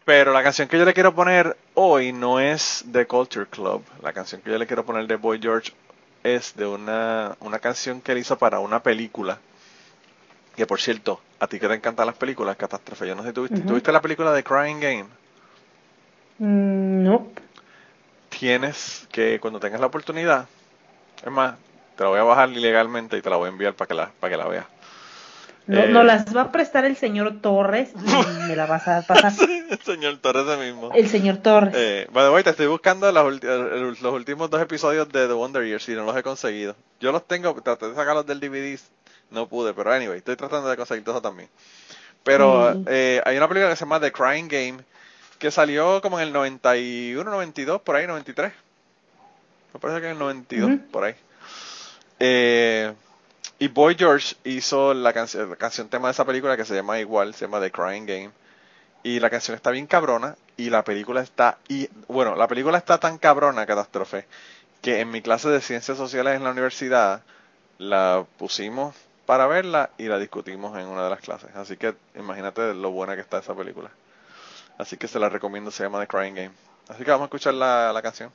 Pero 0.05 0.31
la 0.31 0.43
canción 0.43 0.67
que 0.67 0.77
yo 0.77 0.85
le 0.85 0.93
quiero 0.93 1.15
poner 1.15 1.57
hoy 1.73 2.13
no 2.13 2.39
es 2.39 2.83
de 2.85 3.07
Culture 3.07 3.47
Club. 3.47 3.83
La 4.03 4.13
canción 4.13 4.39
que 4.41 4.51
yo 4.51 4.57
le 4.59 4.67
quiero 4.67 4.85
poner 4.85 5.07
de 5.07 5.15
Boy 5.15 5.39
George 5.41 5.73
es 6.23 6.55
de 6.55 6.67
una, 6.67 7.35
una 7.39 7.57
canción 7.57 8.01
que 8.01 8.11
él 8.11 8.19
hizo 8.19 8.37
para 8.37 8.59
una 8.59 8.83
película. 8.83 9.39
Que 10.55 10.67
por 10.67 10.79
cierto, 10.79 11.19
a 11.39 11.47
ti 11.47 11.59
que 11.59 11.67
te 11.67 11.73
encantan 11.73 12.05
las 12.05 12.15
películas, 12.15 12.55
Catástrofe, 12.55 13.07
yo 13.07 13.15
no 13.15 13.23
sé 13.23 13.33
tuviste, 13.33 13.57
Ujú. 13.57 13.67
¿tuviste 13.67 13.91
la 13.91 14.01
película 14.01 14.31
de 14.31 14.43
Crying 14.43 14.79
Game. 14.79 15.05
Mm, 16.37 17.03
no. 17.03 17.27
Tienes 18.29 19.07
que, 19.11 19.39
cuando 19.39 19.59
tengas 19.59 19.79
la 19.79 19.87
oportunidad, 19.87 20.47
es 21.25 21.31
más, 21.31 21.55
te 21.97 22.03
la 22.03 22.09
voy 22.09 22.19
a 22.19 22.23
bajar 22.23 22.49
ilegalmente 22.49 23.17
y 23.17 23.21
te 23.21 23.29
la 23.29 23.37
voy 23.37 23.47
a 23.47 23.51
enviar 23.51 23.73
para 23.73 23.87
que 23.87 23.93
la, 23.95 24.11
para 24.19 24.31
que 24.31 24.37
la 24.37 24.47
veas. 24.47 24.65
No, 25.67 25.79
Eh. 25.79 25.87
no 25.89 26.03
las 26.03 26.25
va 26.35 26.41
a 26.41 26.51
prestar 26.51 26.85
el 26.85 26.95
señor 26.95 27.41
Torres 27.41 27.89
y 27.95 28.47
me 28.47 28.55
la 28.55 28.67
vas 28.67 28.87
a 28.87 29.01
pasar. 29.01 29.33
El 29.69 29.79
señor 29.79 30.17
Torres 30.17 30.45
ese 30.47 30.57
mismo. 30.57 30.91
El 30.93 31.07
señor 31.09 31.37
Torres. 31.37 31.73
Eh, 31.75 32.07
by 32.11 32.23
the 32.25 32.29
way, 32.31 32.43
te 32.43 32.51
estoy 32.51 32.67
buscando 32.67 33.11
las 33.11 33.25
los 33.43 34.13
últimos 34.13 34.49
dos 34.51 34.61
episodios 34.61 35.09
de 35.11 35.25
The 35.27 35.33
Wonder 35.33 35.65
Years 35.65 35.89
y 35.89 35.93
no 35.93 36.05
los 36.05 36.15
he 36.15 36.21
conseguido. 36.21 36.75
Yo 36.99 37.11
los 37.11 37.27
tengo, 37.27 37.53
traté 37.61 37.89
de 37.89 37.95
sacarlos 37.95 38.27
del 38.27 38.39
DVD, 38.39 38.79
no 39.31 39.47
pude, 39.47 39.73
pero 39.73 39.91
anyway, 39.91 40.19
estoy 40.19 40.35
tratando 40.35 40.69
de 40.69 40.77
conseguir 40.77 41.03
todo 41.03 41.19
también. 41.21 41.49
Pero 42.23 42.73
Mm. 42.75 42.85
eh, 42.87 43.21
hay 43.25 43.35
una 43.37 43.47
película 43.47 43.69
que 43.71 43.75
se 43.75 43.85
llama 43.85 43.99
The 43.99 44.11
Crying 44.11 44.47
Game 44.47 44.77
que 45.39 45.49
salió 45.51 45.99
como 46.01 46.19
en 46.19 46.27
el 46.27 46.33
91, 46.33 47.29
92, 47.31 47.81
por 47.81 47.95
ahí, 47.95 48.05
93. 48.07 48.53
Me 49.73 49.79
parece 49.79 49.99
que 49.99 50.05
en 50.07 50.13
el 50.13 50.19
92, 50.19 50.69
Ujú. 50.71 50.79
por 50.91 51.03
ahí. 51.05 51.15
Eh, 52.19 52.93
y 53.65 53.67
Boy 53.67 53.95
George 53.97 54.35
hizo 54.43 54.93
la, 54.93 55.11
canción 55.11 55.49
la 55.49 55.55
canción 55.55 55.89
tema 55.89 56.07
de 56.07 56.11
esa 56.11 56.23
película 56.23 56.55
que 56.55 56.65
se 56.65 56.75
llama 56.75 56.99
igual, 56.99 57.33
se 57.33 57.45
llama 57.45 57.59
The 57.59 57.71
Crying 57.71 58.05
Game. 58.05 58.29
Y 59.01 59.19
la 59.19 59.31
canción 59.31 59.55
está 59.55 59.71
bien 59.71 59.87
cabrona 59.87 60.35
y 60.55 60.69
la 60.69 60.83
película 60.83 61.21
está... 61.21 61.57
Y, 61.67 61.89
bueno, 62.07 62.35
la 62.35 62.47
película 62.47 62.77
está 62.77 62.99
tan 62.99 63.17
cabrona, 63.17 63.65
catástrofe, 63.65 64.27
que 64.83 64.99
en 64.99 65.09
mi 65.09 65.23
clase 65.23 65.49
de 65.49 65.61
ciencias 65.61 65.97
sociales 65.97 66.35
en 66.35 66.43
la 66.43 66.51
universidad 66.51 67.23
la 67.79 68.27
pusimos 68.37 68.95
para 69.25 69.47
verla 69.47 69.89
y 69.97 70.03
la 70.03 70.19
discutimos 70.19 70.77
en 70.77 70.85
una 70.85 71.03
de 71.05 71.09
las 71.09 71.21
clases. 71.21 71.49
Así 71.55 71.75
que 71.75 71.95
imagínate 72.13 72.75
lo 72.75 72.91
buena 72.91 73.15
que 73.15 73.21
está 73.21 73.39
esa 73.39 73.55
película. 73.55 73.89
Así 74.77 74.95
que 74.95 75.07
se 75.07 75.17
la 75.17 75.29
recomiendo, 75.29 75.71
se 75.71 75.81
llama 75.81 75.99
The 76.01 76.07
Crying 76.07 76.35
Game. 76.35 76.51
Así 76.87 77.03
que 77.03 77.09
vamos 77.09 77.23
a 77.23 77.29
escuchar 77.29 77.55
la 77.55 77.99
canción. 78.03 78.31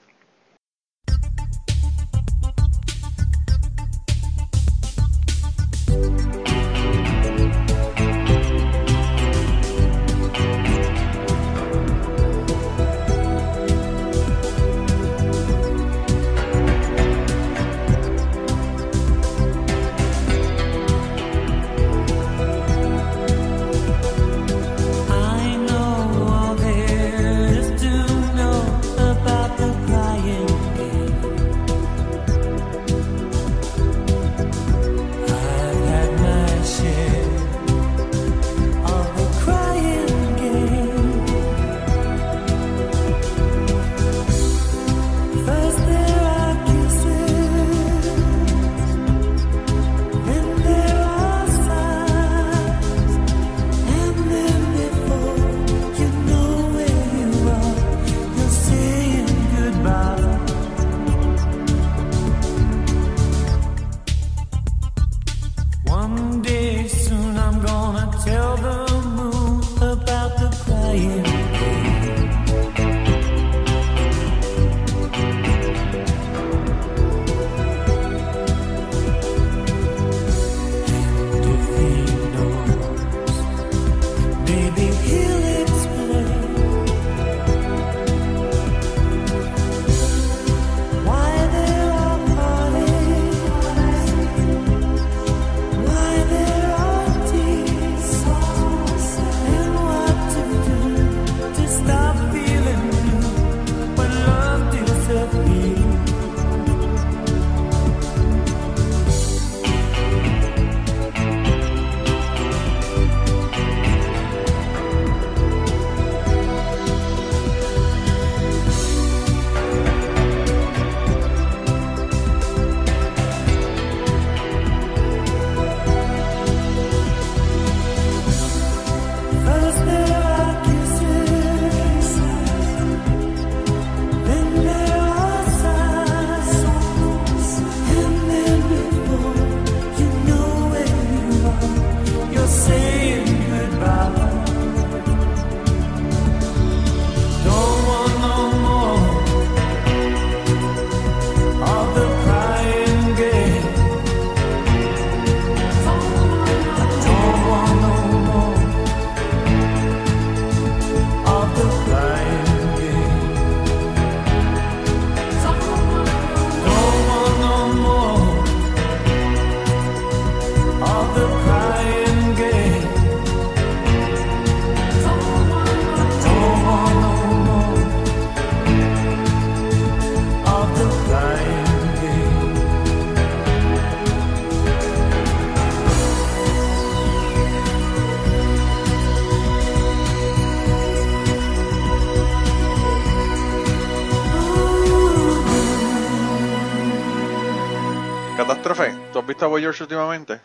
¿Tú 199.20 199.24
has 199.24 199.28
visto 199.28 199.44
a 199.44 199.48
Boy 199.48 199.62
George 199.62 199.82
últimamente? 199.82 200.40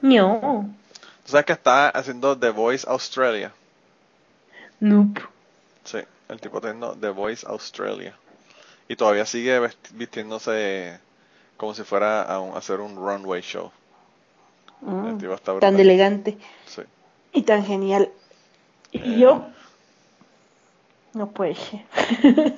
No. 0.00 0.68
¿Tú 1.24 1.32
sabes 1.32 1.46
que 1.46 1.52
está 1.52 1.88
haciendo 1.90 2.38
The 2.38 2.50
Voice 2.50 2.86
Australia? 2.88 3.52
Nope. 4.80 5.20
Sí, 5.84 5.98
el 6.28 6.40
tipo 6.40 6.58
haciendo 6.58 6.94
The 6.94 7.08
Voice 7.10 7.46
Australia. 7.46 8.14
Y 8.88 8.96
todavía 8.96 9.26
sigue 9.26 9.60
vistiéndose 9.92 10.98
como 11.56 11.74
si 11.74 11.82
fuera 11.82 12.22
a, 12.22 12.38
un- 12.40 12.54
a 12.54 12.58
hacer 12.58 12.80
un 12.80 12.94
runway 12.96 13.42
show. 13.42 13.70
Mm, 14.80 15.06
El 15.08 15.18
tipo 15.18 15.34
está 15.34 15.58
tan 15.58 15.78
elegante 15.80 16.38
Sí. 16.66 16.82
y 17.32 17.42
tan 17.42 17.64
genial. 17.66 18.10
Y 18.92 19.18
yo. 19.18 19.48
No 21.14 21.28
puede 21.30 21.56
ser. 21.56 21.84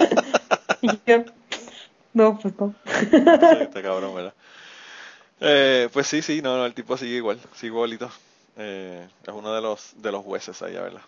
y 0.82 0.88
yo. 1.06 1.24
No, 2.12 2.38
pues 2.38 2.54
no. 2.58 2.74
Sí, 2.86 3.16
está 3.62 3.82
cabrón, 3.82 4.14
¿verdad? 4.14 4.34
Eh, 5.40 5.88
pues 5.92 6.06
sí, 6.06 6.22
sí, 6.22 6.42
no, 6.42 6.56
no, 6.56 6.66
el 6.66 6.74
tipo 6.74 6.96
sigue 6.96 7.16
igual, 7.16 7.40
sigue 7.54 7.68
igualito. 7.72 8.10
Eh, 8.56 9.08
es 9.26 9.32
uno 9.34 9.54
de 9.54 9.60
los 9.60 9.92
de 10.00 10.12
los 10.12 10.24
jueces 10.24 10.62
allá, 10.62 10.82
¿verdad? 10.82 11.02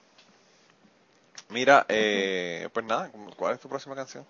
Mira, 1.48 1.86
eh, 1.88 2.68
pues 2.72 2.84
nada, 2.86 3.10
¿cuál 3.36 3.54
es 3.54 3.60
tu 3.60 3.68
próxima 3.68 3.94
canción? 3.94 4.26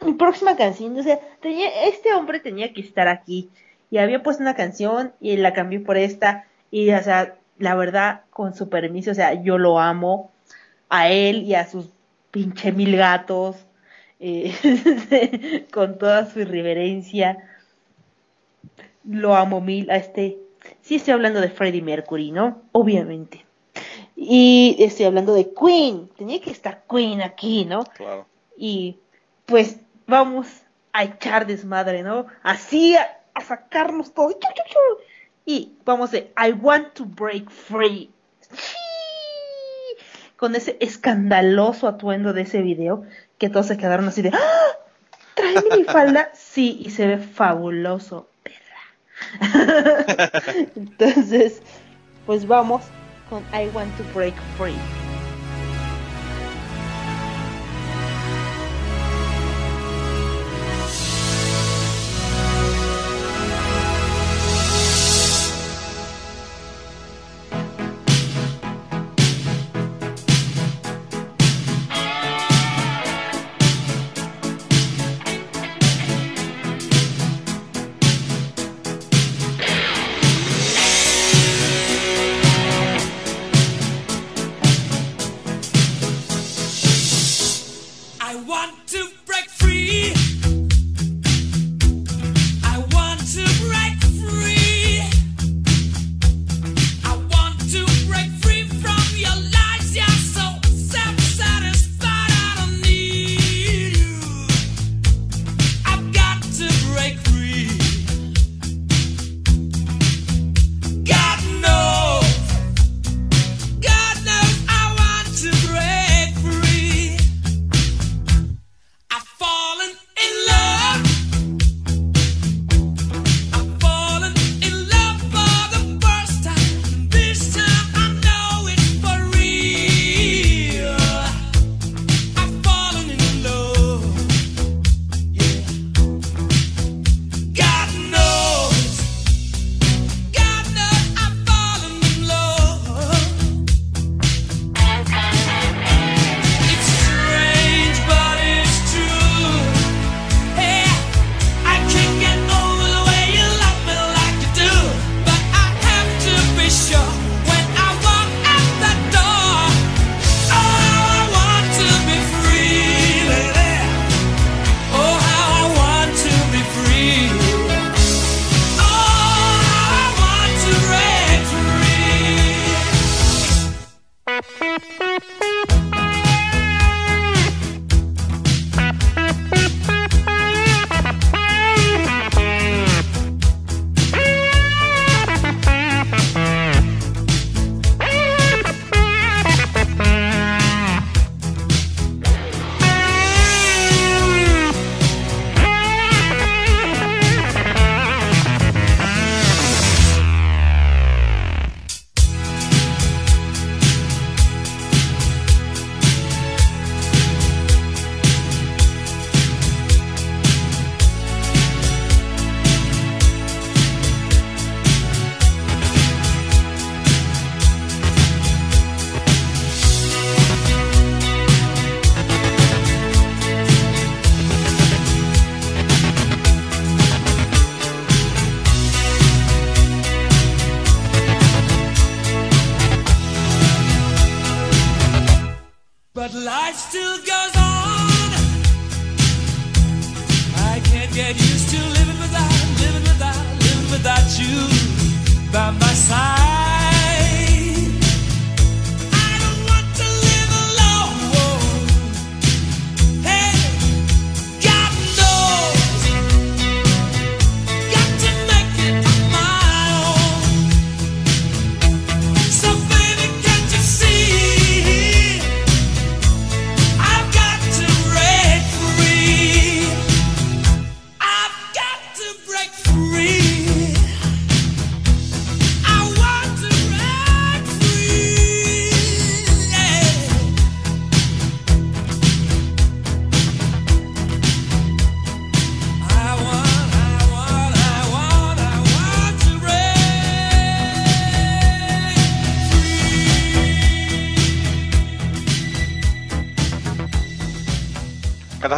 Mi 0.00 0.14
próxima 0.14 0.56
canción, 0.56 0.98
o 0.98 1.02
sea, 1.02 1.20
tenía, 1.40 1.68
este 1.86 2.12
hombre 2.14 2.40
tenía 2.40 2.72
que 2.72 2.80
estar 2.80 3.08
aquí. 3.08 3.50
Y 3.90 3.98
había 3.98 4.22
puesto 4.22 4.42
una 4.42 4.54
canción 4.56 5.14
y 5.20 5.36
la 5.36 5.52
cambié 5.52 5.80
por 5.80 5.96
esta. 5.96 6.46
Y, 6.70 6.90
o 6.90 7.02
sea, 7.02 7.36
la 7.58 7.74
verdad, 7.76 8.22
con 8.30 8.54
su 8.54 8.68
permiso, 8.68 9.12
o 9.12 9.14
sea, 9.14 9.34
yo 9.42 9.58
lo 9.58 9.78
amo. 9.78 10.32
A 10.88 11.08
él 11.10 11.42
y 11.44 11.54
a 11.54 11.68
sus 11.68 11.86
pinche 12.30 12.72
mil 12.72 12.96
gatos. 12.96 13.56
eh, 14.20 15.66
con 15.72 15.98
toda 15.98 16.30
su 16.30 16.40
irreverencia. 16.40 17.38
Lo 19.04 19.34
amo 19.34 19.60
mil 19.60 19.90
a 19.90 19.96
este. 19.96 20.38
Sí 20.80 20.96
estoy 20.96 21.14
hablando 21.14 21.40
de 21.40 21.50
Freddie 21.50 21.82
Mercury, 21.82 22.30
¿no? 22.30 22.62
Obviamente. 22.72 23.44
Y 24.14 24.76
estoy 24.78 25.06
hablando 25.06 25.34
de 25.34 25.52
Queen. 25.52 26.08
Tenía 26.16 26.40
que 26.40 26.50
estar 26.50 26.84
Queen 26.88 27.22
aquí, 27.22 27.64
¿no? 27.64 27.84
Claro. 27.84 28.26
y 28.56 28.98
pues 29.46 29.78
vamos 30.06 30.46
a 30.92 31.04
echar 31.04 31.46
desmadre, 31.46 32.02
¿no? 32.02 32.26
Así 32.42 32.96
a, 32.96 33.20
a 33.34 33.40
sacarnos 33.40 34.12
todo. 34.12 34.38
Y 35.44 35.72
vamos 35.84 36.10
de 36.12 36.32
I 36.36 36.52
want 36.52 36.92
to 36.94 37.04
break 37.04 37.50
free. 37.50 38.10
Sí. 38.50 38.76
Con 40.36 40.54
ese 40.54 40.76
escandaloso 40.80 41.88
atuendo 41.88 42.32
de 42.32 42.42
ese 42.42 42.62
video 42.62 43.04
que 43.38 43.48
todos 43.48 43.66
se 43.66 43.76
quedaron 43.76 44.06
así 44.06 44.22
de 44.22 44.30
¡Ah! 44.32 44.78
¿Trae 45.34 45.56
minifalda? 45.70 46.30
Sí, 46.34 46.80
y 46.84 46.90
se 46.90 47.06
ve 47.06 47.18
fabuloso. 47.18 48.28
Entonces, 50.76 51.62
pues 52.26 52.46
vamos 52.46 52.82
con 53.28 53.42
I 53.52 53.68
want 53.74 53.96
to 53.96 54.04
break 54.14 54.34
free. 54.56 55.01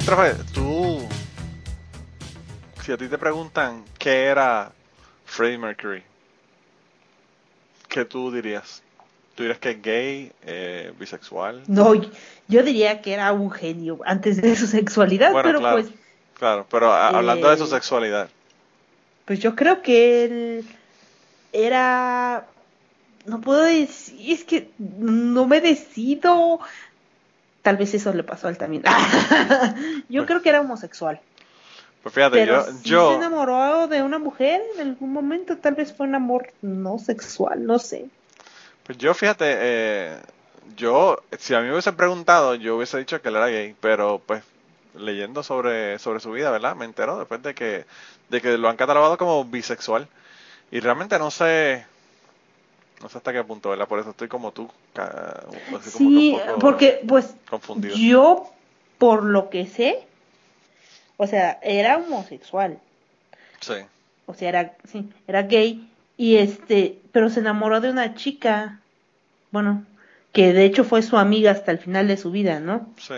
Catástrofe, 0.06 0.44
tú. 0.52 1.00
Si 2.82 2.92
a 2.92 2.96
ti 2.96 3.08
te 3.08 3.16
preguntan 3.16 3.84
qué 3.98 4.24
era 4.24 4.70
Freddie 5.24 5.56
Mercury, 5.58 6.02
¿qué 7.88 8.04
tú 8.04 8.30
dirías? 8.30 8.82
¿Tú 9.34 9.42
dirías 9.44 9.58
que 9.58 9.70
es 9.70 9.82
gay, 9.82 10.32
eh, 10.42 10.92
bisexual? 10.98 11.62
No, 11.66 11.94
yo 12.48 12.62
diría 12.62 13.00
que 13.00 13.14
era 13.14 13.32
un 13.32 13.50
genio 13.50 13.98
antes 14.04 14.40
de 14.42 14.54
su 14.54 14.66
sexualidad, 14.66 15.32
Bueno, 15.32 15.48
pero 15.48 15.58
claro. 15.60 15.76
pues, 15.76 15.88
Claro, 16.38 16.66
pero 16.70 16.92
a- 16.92 17.08
hablando 17.08 17.48
de 17.48 17.56
su 17.56 17.64
Eh, 17.64 17.68
sexualidad. 17.68 18.28
pues 19.24 19.38
yo 19.38 19.54
creo 19.56 19.80
que 19.82 20.24
él 20.24 20.66
era, 21.52 22.44
no 23.24 23.40
puedo 23.40 23.62
decir, 23.62 24.32
es 24.32 24.44
que 24.44 24.68
no 24.78 25.46
me 25.46 25.60
decido. 25.62 26.60
Tal 27.64 27.76
vez 27.78 27.92
eso 27.94 28.12
le 28.12 28.22
pasó 28.22 28.46
a 28.46 28.50
él 28.50 28.58
también. 28.58 28.84
yo 30.08 30.20
Pues- 30.20 30.26
creo 30.28 30.42
que 30.42 30.48
era 30.50 30.60
homosexual. 30.60 31.20
Pues 32.02 32.14
fíjate, 32.14 32.36
Pero 32.44 32.66
yo, 32.66 32.72
sí 32.72 32.78
yo 32.90 33.10
se 33.12 33.16
enamoró 33.16 33.88
de 33.88 34.02
una 34.02 34.18
mujer 34.18 34.60
en 34.78 34.88
algún 34.90 35.10
momento, 35.12 35.56
tal 35.56 35.74
vez 35.74 35.92
fue 35.96 36.06
un 36.06 36.14
amor 36.14 36.52
no 36.60 36.98
sexual, 36.98 37.64
no 37.64 37.78
sé. 37.78 38.04
Pues 38.84 38.98
yo, 38.98 39.14
fíjate, 39.14 39.44
eh, 39.48 40.16
yo, 40.76 41.22
si 41.38 41.54
a 41.54 41.60
mí 41.60 41.64
me 41.64 41.72
hubiesen 41.72 41.96
preguntado, 41.96 42.54
yo 42.56 42.76
hubiese 42.76 42.98
dicho 42.98 43.22
que 43.22 43.28
él 43.30 43.36
era 43.36 43.46
gay, 43.48 43.74
pero 43.80 44.20
pues 44.26 44.42
leyendo 44.98 45.42
sobre, 45.42 45.98
sobre 45.98 46.20
su 46.20 46.30
vida, 46.30 46.50
¿verdad? 46.50 46.76
Me 46.76 46.84
entero 46.84 47.18
después 47.18 47.42
de 47.42 47.54
que, 47.54 47.86
de 48.28 48.40
que 48.42 48.58
lo 48.58 48.68
han 48.68 48.76
catalogado 48.76 49.16
como 49.16 49.42
bisexual. 49.46 50.06
Y 50.70 50.80
realmente 50.80 51.18
no 51.18 51.30
sé, 51.30 51.86
no 53.02 53.08
sé 53.08 53.18
hasta 53.18 53.32
qué 53.32 53.44
punto, 53.44 53.70
¿verdad? 53.70 53.88
Por 53.88 53.98
eso 53.98 54.10
estoy 54.10 54.28
como 54.28 54.52
tú, 54.52 54.68
así 54.94 55.90
como 55.90 56.08
Sí, 56.08 56.32
un 56.32 56.46
poco 56.46 56.58
porque 56.60 57.00
pues 57.06 57.34
confundido. 57.50 57.96
yo, 57.96 58.50
por 58.98 59.24
lo 59.24 59.50
que 59.50 59.66
sé, 59.66 60.06
o 61.16 61.26
sea, 61.26 61.58
era 61.62 61.98
homosexual, 61.98 62.78
Sí, 63.60 63.74
o 64.26 64.34
sea, 64.34 64.48
era, 64.48 64.76
sí, 64.90 65.08
era 65.26 65.42
gay, 65.42 65.88
y 66.16 66.36
este, 66.36 66.98
pero 67.12 67.28
se 67.30 67.40
enamoró 67.40 67.80
de 67.80 67.90
una 67.90 68.14
chica, 68.14 68.80
bueno, 69.50 69.84
que 70.32 70.52
de 70.52 70.64
hecho 70.64 70.84
fue 70.84 71.02
su 71.02 71.16
amiga 71.16 71.50
hasta 71.50 71.70
el 71.72 71.78
final 71.78 72.08
de 72.08 72.16
su 72.16 72.30
vida, 72.30 72.60
¿no? 72.60 72.88
sí, 72.96 73.14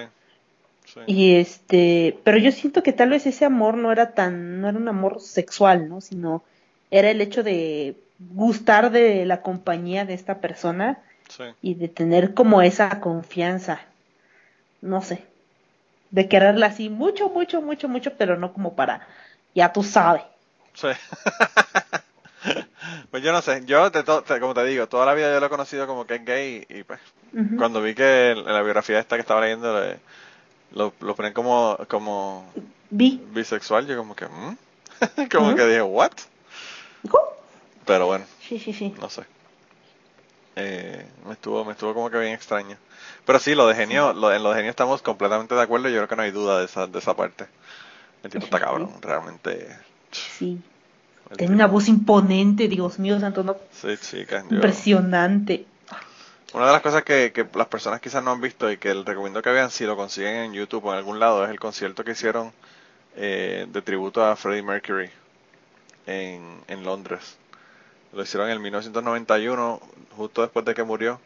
sí. 0.85 1.01
Y 1.07 1.35
este, 1.37 2.18
pero 2.24 2.39
yo 2.39 2.53
siento 2.53 2.83
que 2.83 2.93
tal 2.93 3.11
vez 3.11 3.27
ese 3.27 3.45
amor 3.45 3.77
no 3.77 3.93
era 3.93 4.14
tan, 4.14 4.61
no 4.61 4.68
era 4.68 4.79
un 4.79 4.89
amor 4.89 5.20
sexual, 5.20 5.89
¿no? 5.89 6.01
Sino 6.01 6.45
era 6.91 7.11
el 7.11 7.20
hecho 7.20 7.43
de 7.43 7.97
gustar 8.18 8.90
de 8.90 9.24
la 9.26 9.42
compañía 9.42 10.04
de 10.04 10.14
esta 10.14 10.40
persona 10.40 10.98
sí. 11.28 11.44
y 11.62 11.74
de 11.74 11.88
tener 11.88 12.34
como 12.34 12.62
esa 12.62 13.00
confianza, 13.00 13.80
no 14.82 15.02
sé, 15.02 15.24
de 16.10 16.28
quererla 16.28 16.66
así 16.66 16.88
mucho, 16.88 17.28
mucho, 17.28 17.60
mucho, 17.62 17.88
mucho, 17.88 18.12
pero 18.16 18.36
no 18.36 18.52
como 18.52 18.74
para, 18.74 19.06
ya 19.54 19.72
tú 19.72 19.82
sabes. 19.82 20.22
Sí. 20.74 20.88
pues 23.10 23.22
yo 23.22 23.32
no 23.32 23.42
sé, 23.42 23.62
yo 23.66 23.90
te 23.90 24.02
te- 24.02 24.40
como 24.40 24.54
te 24.54 24.64
digo, 24.64 24.86
toda 24.86 25.06
la 25.06 25.14
vida 25.14 25.32
yo 25.32 25.40
lo 25.40 25.46
he 25.46 25.50
conocido 25.50 25.86
como 25.86 26.06
que 26.06 26.16
es 26.16 26.24
gay 26.24 26.66
y 26.68 26.82
pues 26.84 27.00
cuando 27.58 27.82
vi 27.82 27.94
que 27.94 28.30
en 28.32 28.44
la 28.44 28.62
biografía 28.62 28.98
esta 28.98 29.16
que 29.16 29.22
estaba 29.22 29.40
leyendo 29.40 29.80
le- 29.80 29.98
lo, 30.72 30.92
lo 31.00 31.14
ponen 31.14 31.32
como, 31.32 31.78
como 31.88 32.44
bisexual, 33.32 33.86
yo 33.86 33.96
como 33.96 34.14
que, 34.14 34.26
¿mm? 34.26 34.56
como 35.32 35.54
que 35.54 35.66
dije, 35.66 35.82
¿what? 35.82 36.12
Ujú. 37.04 37.18
Pero 37.87 38.07
bueno, 38.07 38.24
Sí, 38.47 38.59
sí, 38.59 38.72
sí. 38.72 38.95
no 39.01 39.09
sé. 39.09 39.22
Eh, 40.57 41.07
me 41.26 41.32
estuvo, 41.34 41.64
me 41.64 41.72
estuvo 41.72 41.93
como 41.95 42.11
que 42.11 42.18
bien 42.18 42.32
extraño. 42.32 42.76
Pero 43.24 43.39
sí, 43.39 43.55
lo 43.55 43.66
de 43.66 43.74
genio, 43.74 44.12
lo, 44.12 44.32
en 44.32 44.43
lo 44.43 44.51
de 44.51 44.57
genio 44.57 44.70
estamos 44.70 45.03
completamente 45.03 45.55
de 45.55 45.61
acuerdo, 45.62 45.89
yo 45.89 45.97
creo 45.97 46.09
que 46.09 46.16
no 46.16 46.22
hay 46.22 46.30
duda 46.30 46.59
de 46.59 46.64
esa, 46.64 46.87
de 46.87 46.99
esa 46.99 47.14
parte. 47.14 47.47
El 48.22 48.30
tipo 48.30 48.45
está 48.45 48.59
cabrón, 48.59 48.91
realmente. 49.03 49.68
Sí. 50.12 50.59
el 51.30 51.37
Tiene 51.37 51.55
una 51.55 51.66
voz 51.66 51.89
imponente, 51.89 52.68
Dios 52.68 52.99
mío, 52.99 53.20
santo, 53.20 53.43
no, 53.43 53.57
Sí, 53.70 53.97
chica, 53.99 54.43
yo- 54.49 54.57
impresionante. 54.57 55.66
Una 56.55 56.66
de 56.66 56.72
las 56.72 56.80
cosas 56.80 57.03
que, 57.03 57.32
que 57.32 57.47
las 57.55 57.66
personas 57.66 58.01
quizás 58.01 58.22
no 58.22 58.30
han 58.30 58.41
visto 58.41 58.70
y 58.70 58.78
que 58.78 58.95
les 58.95 59.05
recomiendo 59.05 59.43
que 59.43 59.51
vean 59.51 59.70
si 59.70 59.84
lo 59.84 59.97
consiguen 59.97 60.37
en 60.37 60.53
YouTube 60.55 60.84
o 60.87 60.93
en 60.93 60.99
algún 60.99 61.18
lado 61.20 61.45
es 61.45 61.51
el 61.51 61.61
concierto 61.61 62.03
que 62.05 62.12
hicieron 62.12 62.53
eh, 63.16 63.66
de 63.68 63.82
tributo 63.82 64.24
a 64.24 64.37
Freddie 64.37 64.62
Mercury 64.62 65.11
en, 66.07 66.61
en 66.68 66.84
Londres. 66.84 67.37
Lo 68.16 68.22
hicieron 68.24 68.48
en 68.48 68.54
el 68.54 68.60
1991, 68.60 69.80
justo 70.16 70.42
después 70.42 70.64
de 70.66 70.74
que 70.74 70.82
murió. 70.82 71.20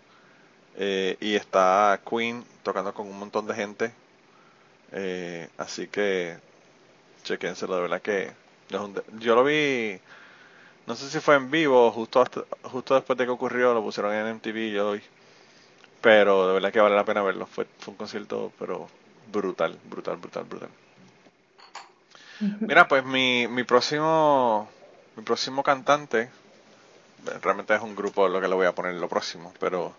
eh, 0.77 1.17
y 1.21 1.37
está 1.37 2.01
Queen 2.09 2.45
tocando 2.65 2.95
con 2.95 3.07
un 3.09 3.19
montón 3.19 3.47
de 3.47 3.55
gente. 3.55 3.93
Eh, 4.93 5.49
así 5.59 5.87
que 5.89 6.37
chequénselo, 7.25 7.77
de 7.77 7.83
verdad 7.83 8.03
que 8.03 8.33
yo 9.21 9.35
lo 9.37 9.45
vi, 9.45 10.01
no 10.87 10.97
sé 10.97 11.11
si 11.11 11.21
fue 11.21 11.37
en 11.37 11.51
vivo, 11.51 11.91
justo 11.93 12.21
hasta- 12.23 12.45
justo 12.65 12.95
después 12.95 13.19
de 13.19 13.25
que 13.27 13.31
ocurrió, 13.33 13.75
lo 13.75 13.83
pusieron 13.83 14.15
en 14.15 14.27
MTV 14.29 14.61
y 14.69 14.73
yo 14.73 14.85
lo 14.85 14.93
vi. 14.93 15.03
Pero 16.03 16.49
de 16.49 16.55
verdad 16.55 16.73
que 16.73 16.81
vale 16.81 16.97
la 16.97 17.05
pena 17.05 17.23
verlo. 17.23 17.47
Fue, 17.47 17.67
fue 17.79 17.93
un 17.93 17.99
concierto, 17.99 18.53
pero 18.59 18.89
brutal, 19.33 19.79
brutal, 19.91 20.17
brutal, 20.19 20.45
brutal. 20.45 20.71
Mira, 22.67 22.89
pues 22.89 23.05
mi, 23.05 23.47
mi 23.49 23.65
próximo 23.65 24.69
mi 25.17 25.23
próximo 25.25 25.63
cantante 25.63 26.31
realmente 27.43 27.75
es 27.75 27.83
un 27.83 27.97
grupo 27.97 28.29
lo 28.29 28.41
que 28.41 28.49
le 28.49 28.55
voy 28.55 28.67
a 28.67 28.75
poner 28.75 28.95
lo 28.95 29.09
próximo, 29.09 29.53
pero 29.59 29.95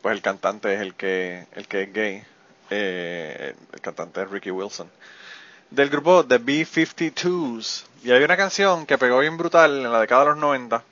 pues 0.00 0.14
el 0.14 0.22
cantante 0.22 0.74
es 0.74 0.80
el 0.80 0.94
que 0.94 1.46
el 1.52 1.68
que 1.68 1.82
es 1.82 1.92
gay. 1.92 2.24
Eh, 2.70 3.54
el 3.72 3.80
cantante 3.80 4.22
es 4.22 4.30
Ricky 4.30 4.50
Wilson. 4.50 4.90
Del 5.70 5.90
grupo 5.90 6.24
The 6.24 6.38
B-52s. 6.38 7.84
Y 8.04 8.10
hay 8.10 8.22
una 8.22 8.36
canción 8.36 8.86
que 8.86 8.98
pegó 8.98 9.18
bien 9.20 9.36
brutal 9.36 9.84
en 9.84 9.92
la 9.92 10.00
década 10.00 10.24
de 10.24 10.30
los 10.30 10.38
90 10.38 10.84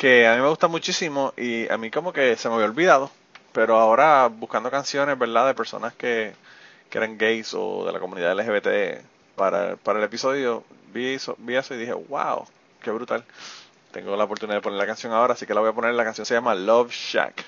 que 0.00 0.26
a 0.26 0.34
mí 0.34 0.40
me 0.40 0.48
gusta 0.48 0.66
muchísimo 0.66 1.34
y 1.36 1.70
a 1.70 1.76
mí 1.76 1.90
como 1.90 2.10
que 2.14 2.34
se 2.36 2.48
me 2.48 2.54
había 2.54 2.68
olvidado. 2.68 3.10
Pero 3.52 3.78
ahora 3.78 4.28
buscando 4.28 4.70
canciones, 4.70 5.18
¿verdad? 5.18 5.46
De 5.46 5.54
personas 5.54 5.92
que, 5.92 6.32
que 6.88 6.96
eran 6.96 7.18
gays 7.18 7.52
o 7.52 7.84
de 7.84 7.92
la 7.92 8.00
comunidad 8.00 8.34
LGBT 8.34 9.04
para, 9.36 9.76
para 9.76 9.98
el 9.98 10.04
episodio, 10.06 10.64
vi 10.94 11.14
eso, 11.14 11.36
vi 11.38 11.56
eso 11.56 11.74
y 11.74 11.78
dije, 11.78 11.92
wow, 11.92 12.46
qué 12.82 12.90
brutal. 12.90 13.24
Tengo 13.92 14.16
la 14.16 14.24
oportunidad 14.24 14.58
de 14.58 14.62
poner 14.62 14.78
la 14.78 14.86
canción 14.86 15.12
ahora, 15.12 15.34
así 15.34 15.46
que 15.46 15.54
la 15.54 15.60
voy 15.60 15.70
a 15.70 15.72
poner. 15.72 15.94
La 15.94 16.04
canción 16.04 16.24
se 16.24 16.34
llama 16.34 16.54
Love 16.54 16.92
Shack. 16.92 17.44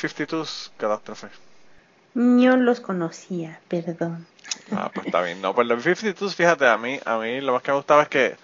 52 0.00 0.72
Catástrofe. 0.76 1.28
No 2.14 2.56
los 2.56 2.80
conocía, 2.80 3.60
perdón. 3.68 4.26
Ah, 4.72 4.90
pues 4.92 5.06
está 5.06 5.22
bien. 5.22 5.40
No, 5.40 5.54
pues 5.54 5.66
los 5.66 5.82
52, 5.82 6.34
fíjate, 6.34 6.66
a 6.66 6.76
mí, 6.76 6.98
a 7.04 7.18
mí 7.18 7.40
lo 7.40 7.52
más 7.52 7.62
que 7.62 7.70
me 7.70 7.76
gustaba 7.76 8.02
es 8.02 8.08
que 8.08 8.36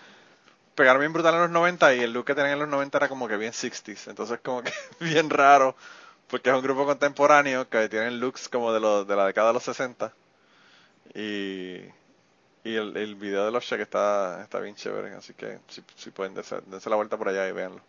pegar 0.75 0.99
bien 0.99 1.13
brutal 1.13 1.35
en 1.35 1.41
los 1.41 1.51
90 1.51 1.95
y 1.95 2.01
el 2.01 2.13
look 2.13 2.27
que 2.27 2.35
tenían 2.35 2.55
en 2.55 2.59
los 2.61 2.69
90 2.69 2.99
era 2.99 3.09
como 3.09 3.27
que 3.27 3.37
bien 3.37 3.53
60s. 3.53 4.09
Entonces, 4.09 4.39
como 4.43 4.63
que 4.63 4.73
bien 5.01 5.31
raro, 5.31 5.75
porque 6.29 6.51
es 6.51 6.57
un 6.57 6.63
grupo 6.63 6.85
contemporáneo 6.85 7.69
que 7.69 7.89
tienen 7.89 8.21
looks 8.21 8.49
como 8.49 8.73
de, 8.73 8.81
los, 8.81 9.07
de 9.09 9.17
la 9.17 9.27
década 9.27 9.49
de 9.49 9.55
los 9.55 9.65
60. 9.65 10.13
Y, 11.15 11.81
y 12.63 12.75
el, 12.75 12.97
el 12.97 13.15
video 13.15 13.47
de 13.47 13.51
los 13.51 13.65
Sheck 13.65 13.81
está, 13.81 14.43
está 14.43 14.61
bien 14.61 14.75
chévere, 14.75 15.15
así 15.15 15.33
que 15.35 15.59
si, 15.69 15.83
si 15.97 16.11
pueden, 16.11 16.35
dense, 16.35 16.61
dense 16.67 16.91
la 16.91 16.97
vuelta 16.97 17.17
por 17.17 17.29
allá 17.29 17.49
y 17.49 17.53
véanlo. 17.53 17.81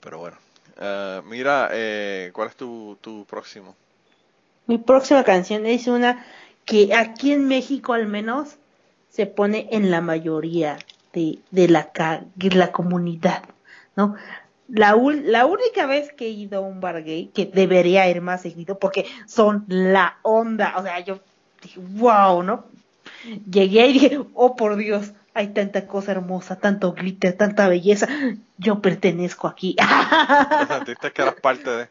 Pero 0.00 0.18
bueno. 0.18 0.36
Eh, 0.78 1.22
mira, 1.26 1.70
eh, 1.72 2.30
¿cuál 2.32 2.48
es 2.48 2.56
tu, 2.56 2.96
tu 3.00 3.24
próximo? 3.24 3.74
Mi 4.66 4.78
próxima 4.78 5.24
canción 5.24 5.66
es 5.66 5.86
una 5.86 6.24
que 6.64 6.94
aquí 6.94 7.32
en 7.32 7.48
México 7.48 7.92
al 7.92 8.06
menos 8.06 8.56
se 9.08 9.26
pone 9.26 9.68
en 9.72 9.90
la 9.90 10.00
mayoría 10.00 10.78
de, 11.12 11.40
la, 11.68 11.90
la 12.36 12.72
comunidad, 12.72 13.42
¿no? 13.96 14.14
La, 14.68 14.94
la 15.24 15.46
única 15.46 15.86
vez 15.86 16.12
que 16.12 16.26
he 16.26 16.30
ido 16.30 16.58
a 16.58 16.60
un 16.60 16.80
bar 16.80 17.02
gay, 17.02 17.26
que 17.34 17.46
debería 17.46 18.08
ir 18.08 18.20
más 18.20 18.42
seguido, 18.42 18.78
porque 18.78 19.04
son 19.26 19.64
la 19.66 20.18
onda, 20.22 20.74
o 20.76 20.82
sea, 20.82 21.00
yo 21.00 21.18
dije, 21.60 21.80
wow, 21.94 22.42
¿no? 22.44 22.66
Llegué 23.50 23.88
y 23.88 23.92
dije, 23.94 24.20
oh 24.34 24.54
por 24.54 24.76
Dios, 24.76 25.12
hay 25.34 25.48
tanta 25.48 25.86
cosa 25.86 26.12
hermosa, 26.12 26.56
tanto 26.56 26.92
glitter, 26.92 27.32
tanta 27.34 27.68
belleza, 27.68 28.08
yo 28.58 28.80
pertenezco 28.80 29.46
aquí. 29.48 29.76
¿Te 30.68 30.74
sentiste 30.74 31.12
que 31.12 31.22
eras 31.22 31.34
parte 31.40 31.70
de? 31.70 31.88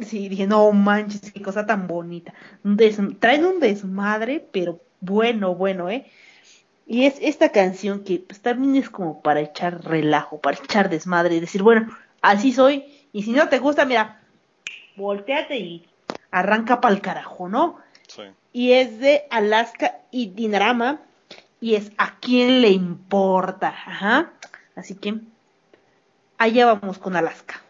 Sí, 0.00 0.28
dije, 0.28 0.46
no 0.46 0.70
manches, 0.72 1.32
qué 1.32 1.42
cosa 1.42 1.66
tan 1.66 1.86
bonita. 1.88 2.32
Des- 2.62 2.98
traen 3.18 3.44
un 3.44 3.60
desmadre, 3.60 4.46
pero 4.52 4.80
bueno, 5.00 5.54
bueno, 5.54 5.90
¿eh? 5.90 6.06
Y 6.86 7.04
es 7.04 7.16
esta 7.20 7.50
canción 7.50 8.02
que 8.04 8.18
pues, 8.20 8.40
también 8.40 8.76
es 8.76 8.88
como 8.88 9.20
para 9.20 9.40
echar 9.40 9.84
relajo, 9.84 10.40
para 10.40 10.56
echar 10.56 10.88
desmadre 10.88 11.34
y 11.34 11.40
decir, 11.40 11.62
bueno, 11.62 11.94
así 12.22 12.52
soy. 12.52 12.84
Y 13.12 13.24
si 13.24 13.32
no 13.32 13.48
te 13.48 13.58
gusta, 13.58 13.84
mira, 13.84 14.20
volteate 14.96 15.58
y 15.58 15.86
arranca 16.30 16.80
pa'l 16.80 17.00
carajo, 17.00 17.48
¿no? 17.48 17.78
Sí. 18.06 18.22
Y 18.52 18.72
es 18.72 19.00
de 19.00 19.24
Alaska 19.30 19.96
y 20.10 20.28
Dinarama. 20.30 21.00
Y 21.60 21.74
es 21.74 21.92
a 21.98 22.18
quién 22.20 22.60
le 22.60 22.70
importa. 22.70 23.68
Ajá. 23.68 24.32
Así 24.76 24.94
que 24.94 25.20
allá 26.38 26.66
vamos 26.66 26.98
con 26.98 27.16
Alaska. 27.16 27.62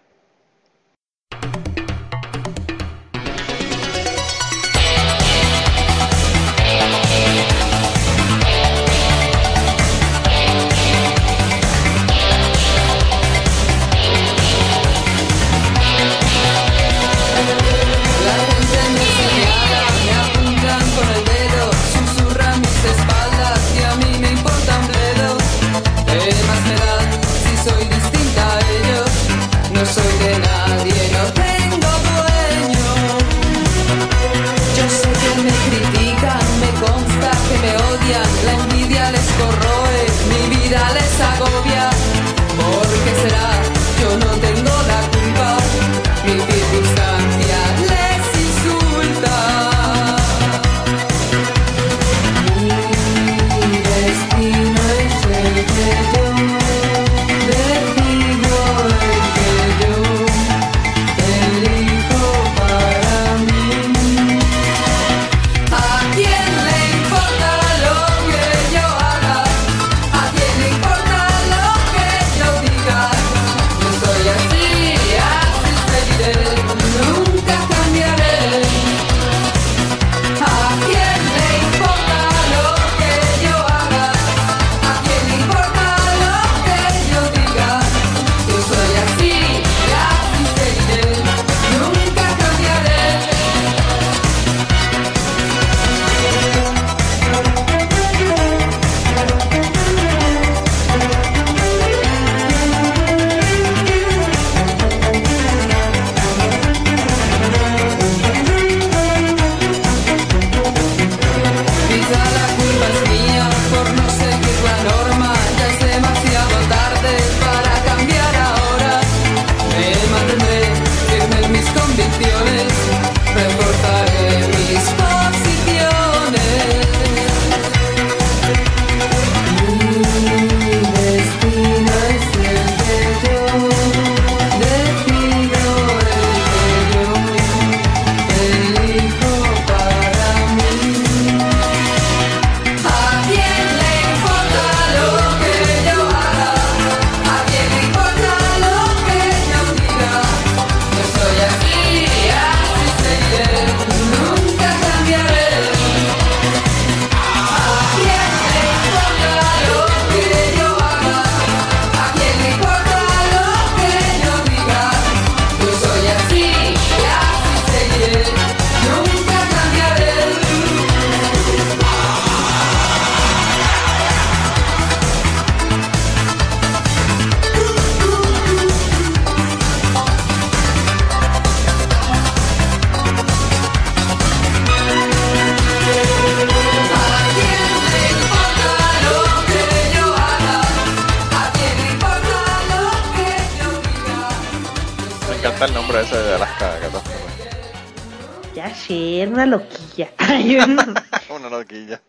Era 198.99 199.31
una 199.31 199.47
loquilla. 199.47 200.11
Una 201.31 201.49
loquilla. 201.49 202.01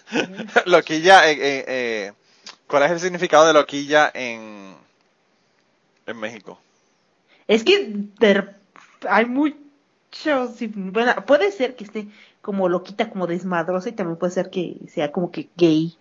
loquilla, 0.66 1.30
eh, 1.30 1.38
eh, 1.40 1.64
eh, 1.66 2.12
¿cuál 2.66 2.82
es 2.82 2.90
el 2.90 3.00
significado 3.00 3.46
de 3.46 3.52
loquilla 3.52 4.10
en, 4.12 4.74
en 6.06 6.16
México? 6.18 6.58
Es 7.48 7.64
que 7.64 7.94
hay 9.08 9.26
muchos. 9.26 10.56
Bueno, 10.74 11.24
puede 11.24 11.52
ser 11.52 11.74
que 11.74 11.84
esté 11.84 12.06
como 12.42 12.68
loquita, 12.68 13.08
como 13.08 13.26
desmadrosa, 13.26 13.88
y 13.88 13.92
también 13.92 14.18
puede 14.18 14.32
ser 14.32 14.50
que 14.50 14.76
sea 14.92 15.12
como 15.12 15.30
que 15.30 15.48
gay. 15.56 15.96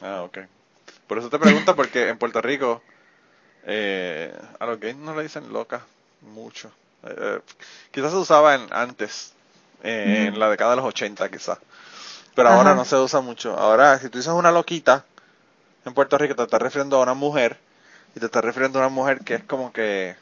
Ah, 0.00 0.22
ok. 0.22 0.38
Por 1.06 1.18
eso 1.18 1.30
te 1.30 1.38
pregunto, 1.38 1.74
porque 1.76 2.08
en 2.08 2.18
Puerto 2.18 2.40
Rico 2.40 2.82
eh, 3.64 4.34
a 4.58 4.66
los 4.66 4.80
gays 4.80 4.96
no 4.96 5.14
le 5.14 5.22
dicen 5.22 5.52
loca 5.52 5.84
mucho. 6.20 6.70
Eh, 7.04 7.40
quizás 7.90 8.10
se 8.12 8.16
usaba 8.18 8.54
en, 8.54 8.66
antes, 8.72 9.32
eh, 9.82 10.26
en 10.28 10.38
la 10.38 10.50
década 10.50 10.70
de 10.70 10.76
los 10.76 10.86
80 10.86 11.28
quizás. 11.30 11.58
Pero 12.34 12.48
ahora 12.48 12.74
no 12.74 12.84
se 12.84 12.96
usa 12.96 13.20
mucho. 13.20 13.58
Ahora, 13.58 13.98
si 13.98 14.08
tú 14.08 14.18
dices 14.18 14.32
una 14.32 14.50
loquita, 14.50 15.04
en 15.84 15.92
Puerto 15.94 16.16
Rico 16.16 16.34
te 16.34 16.42
estás 16.44 16.62
refiriendo 16.62 16.96
a 16.96 17.02
una 17.02 17.14
mujer 17.14 17.58
y 18.16 18.20
te 18.20 18.26
estás 18.26 18.44
refiriendo 18.44 18.78
a 18.78 18.82
una 18.86 18.88
mujer 18.94 19.20
que 19.20 19.34
es 19.34 19.44
como 19.44 19.72
que 19.72 20.16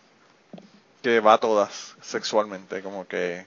que 1.03 1.21
va 1.21 1.35
a 1.35 1.39
todas 1.39 1.95
sexualmente, 2.03 2.83
como 2.83 3.07
que 3.07 3.47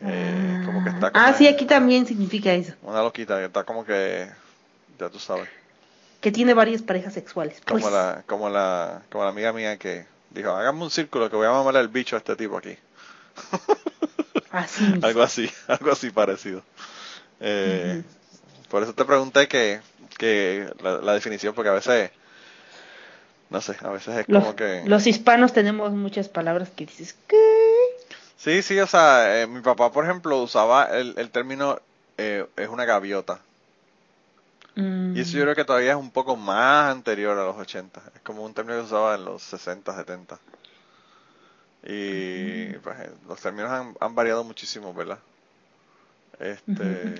eh, 0.00 0.62
como 0.66 0.82
que 0.82 0.90
está 0.90 1.10
como 1.12 1.24
Ah, 1.24 1.32
sí, 1.32 1.46
aquí 1.46 1.64
también 1.66 2.06
significa 2.06 2.52
eso. 2.52 2.72
una 2.82 3.02
loquita 3.02 3.38
que 3.38 3.44
está 3.46 3.64
como 3.64 3.84
que 3.84 4.28
ya 4.98 5.08
tú 5.08 5.18
sabes. 5.18 5.48
Que 6.20 6.32
tiene 6.32 6.54
varias 6.54 6.82
parejas 6.82 7.14
sexuales. 7.14 7.60
Como 7.66 7.80
Pues, 7.80 7.92
la, 7.92 8.22
como 8.26 8.48
la, 8.48 9.02
como 9.10 9.24
la 9.24 9.30
amiga 9.30 9.52
mía 9.52 9.76
que 9.76 10.06
dijo, 10.34 10.50
hágame 10.50 10.82
un 10.82 10.90
círculo 10.90 11.30
que 11.30 11.36
voy 11.36 11.46
a 11.46 11.50
mamarle 11.52 11.80
el 11.80 11.88
bicho 11.88 12.16
a 12.16 12.18
este 12.18 12.36
tipo 12.36 12.56
aquí. 12.58 12.76
así. 14.50 14.98
Algo 15.02 15.22
así, 15.22 15.50
algo 15.68 15.92
así 15.92 16.10
parecido. 16.10 16.62
Eh, 17.40 18.02
Por 18.68 18.82
eso 18.82 18.94
te 18.94 19.04
pregunté 19.04 19.48
que, 19.48 19.80
que 20.18 20.72
la, 20.82 20.98
la 20.98 21.14
definición, 21.14 21.54
porque 21.54 21.70
a 21.70 21.74
veces, 21.74 22.10
no 23.50 23.60
sé, 23.60 23.76
a 23.80 23.90
veces 23.90 24.16
es 24.18 24.28
Los, 24.28 24.42
como 24.44 24.56
que... 24.56 24.82
los 24.86 25.06
hispanos 25.06 25.52
tenemos 25.52 25.92
muchas 25.92 26.28
palabras 26.28 26.70
que 26.70 26.86
dices, 26.86 27.14
¿qué? 27.26 27.36
Sí, 28.36 28.62
sí, 28.62 28.78
o 28.80 28.86
sea, 28.86 29.42
eh, 29.42 29.46
mi 29.46 29.60
papá, 29.60 29.92
por 29.92 30.04
ejemplo, 30.04 30.38
usaba 30.42 30.86
el, 30.98 31.14
el 31.16 31.30
término, 31.30 31.80
eh, 32.18 32.46
es 32.56 32.68
una 32.68 32.84
gaviota. 32.84 33.40
Mm, 34.74 35.16
Y 35.16 35.20
eso 35.20 35.36
yo 35.36 35.42
creo 35.42 35.54
que 35.54 35.64
todavía 35.64 35.90
es 35.92 35.96
un 35.98 36.10
poco 36.10 36.36
más 36.36 36.90
anterior 36.90 37.38
a 37.38 37.44
los 37.44 37.56
80. 37.56 38.02
Es 38.14 38.20
como 38.22 38.44
un 38.44 38.54
término 38.54 38.76
que 38.76 38.82
se 38.82 38.94
usaba 38.94 39.14
en 39.16 39.24
los 39.24 39.42
60, 39.42 39.94
70. 39.94 40.38
Y 41.84 42.72
pues, 42.78 43.00
eh, 43.00 43.10
los 43.28 43.40
términos 43.40 43.70
han, 43.70 43.94
han 44.00 44.14
variado 44.14 44.44
muchísimo, 44.44 44.94
¿verdad? 44.94 45.18
Este, 46.38 47.14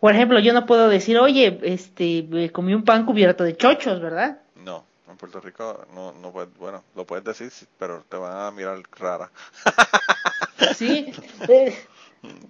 Por 0.00 0.14
ejemplo, 0.14 0.38
yo 0.40 0.52
no 0.52 0.66
puedo 0.66 0.88
decir, 0.88 1.18
oye, 1.18 1.58
este, 1.62 2.50
comí 2.52 2.74
un 2.74 2.84
pan 2.84 3.04
cubierto 3.06 3.44
de 3.44 3.56
chochos, 3.56 4.00
¿verdad? 4.00 4.38
no, 4.56 4.84
en 5.08 5.16
Puerto 5.16 5.40
Rico 5.40 5.86
no, 5.94 6.12
no 6.12 6.30
puedes, 6.32 6.54
bueno, 6.58 6.84
lo 6.94 7.04
puedes 7.04 7.24
decir, 7.24 7.50
pero 7.78 8.04
te 8.08 8.16
van 8.16 8.36
a 8.46 8.50
mirar 8.50 8.78
rara. 8.98 9.30
Sí. 10.76 11.12
eh, 11.48 11.74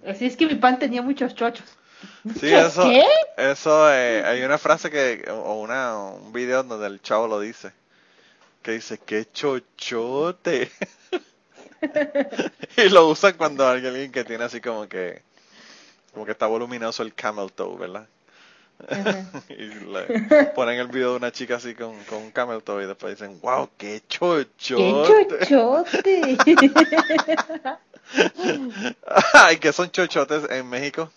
así 0.07 0.25
es 0.25 0.35
que 0.35 0.45
mi 0.45 0.55
pan 0.55 0.77
tenía 0.79 1.01
muchos 1.01 1.33
chochos. 1.35 1.65
Sí, 2.33 2.39
¿Qué? 2.41 2.59
eso, 2.59 2.83
eso, 3.37 3.91
eh, 3.93 4.23
hay 4.25 4.43
una 4.43 4.57
frase 4.57 4.89
que, 4.89 5.25
o 5.29 5.55
una, 5.55 5.95
un 5.95 6.31
video 6.33 6.63
donde 6.63 6.87
el 6.87 7.01
chavo 7.01 7.27
lo 7.27 7.39
dice, 7.39 7.71
que 8.61 8.71
dice, 8.71 8.99
qué 8.99 9.27
chochote. 9.31 10.71
y 12.77 12.89
lo 12.89 13.07
usan 13.07 13.33
cuando 13.33 13.67
hay 13.67 13.85
alguien 13.85 14.11
que 14.11 14.23
tiene 14.23 14.43
así 14.43 14.61
como 14.61 14.87
que, 14.87 15.23
como 16.13 16.25
que 16.25 16.31
está 16.31 16.47
voluminoso 16.47 17.03
el 17.03 17.13
camel 17.13 17.51
toe, 17.51 17.77
¿verdad? 17.77 18.07
y 19.49 19.65
le 19.67 20.45
ponen 20.55 20.79
el 20.79 20.87
video 20.87 21.11
de 21.11 21.17
una 21.17 21.31
chica 21.31 21.57
así 21.57 21.75
con, 21.75 21.95
con 22.05 22.19
un 22.19 22.31
camel 22.31 22.63
toe 22.63 22.83
y 22.83 22.87
después 22.87 23.17
dicen, 23.17 23.39
wow, 23.41 23.69
qué 23.77 24.01
¡Qué 24.01 24.07
chochote. 24.07 25.45
chochote! 25.47 26.37
Ay, 29.33 29.57
¿qué 29.57 29.71
son 29.71 29.91
chochotes 29.91 30.49
en 30.49 30.67
México? 30.67 31.11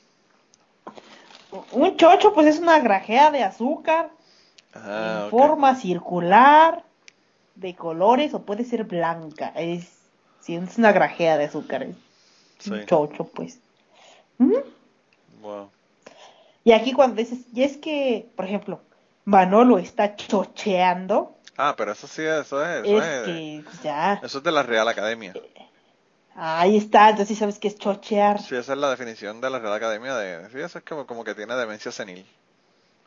Un 1.72 1.96
chocho, 1.96 2.32
pues 2.34 2.46
es 2.46 2.58
una 2.58 2.78
grajea 2.80 3.30
de 3.30 3.42
azúcar, 3.42 4.10
Ah, 4.74 5.24
en 5.24 5.30
forma 5.30 5.76
circular, 5.76 6.82
de 7.54 7.76
colores, 7.76 8.34
o 8.34 8.42
puede 8.42 8.64
ser 8.64 8.82
blanca. 8.84 9.52
Es, 9.54 9.88
sí, 10.40 10.56
es 10.56 10.78
una 10.78 10.90
grajea 10.90 11.38
de 11.38 11.44
azúcar. 11.44 11.84
Es 11.84 11.96
Sí. 12.58 12.70
un 12.70 12.84
chocho, 12.86 13.24
pues. 13.24 13.60
Wow. 15.40 15.70
Y 16.64 16.72
aquí 16.72 16.92
cuando 16.92 17.16
dices, 17.16 17.40
y 17.54 17.62
es 17.62 17.76
que, 17.76 18.28
por 18.34 18.46
ejemplo, 18.46 18.80
Manolo 19.24 19.78
está 19.78 20.16
chocheando, 20.16 21.36
Ah, 21.56 21.74
pero 21.76 21.92
eso 21.92 22.08
sí, 22.08 22.22
eso 22.22 22.64
es, 22.64 22.84
eso 22.84 22.98
es 22.98 23.04
es, 23.04 23.24
que 23.26 23.60
pues, 23.64 23.82
ya, 23.82 24.20
eso 24.24 24.38
es 24.38 24.44
de 24.44 24.50
la 24.50 24.64
Real 24.64 24.88
Academia. 24.88 25.32
Ahí 26.36 26.76
está, 26.76 27.10
entonces 27.10 27.36
sí 27.36 27.40
sabes 27.40 27.58
que 27.58 27.68
es 27.68 27.78
chochear. 27.78 28.40
Sí, 28.40 28.56
esa 28.56 28.72
es 28.72 28.78
la 28.78 28.90
definición 28.90 29.40
de 29.40 29.50
la 29.50 29.58
Real 29.58 29.74
Academia 29.74 30.14
de, 30.16 30.48
sí, 30.50 30.60
eso 30.60 30.78
es 30.78 30.84
como, 30.84 31.06
como 31.06 31.24
que 31.24 31.34
tiene 31.34 31.54
demencia 31.54 31.92
senil, 31.92 32.26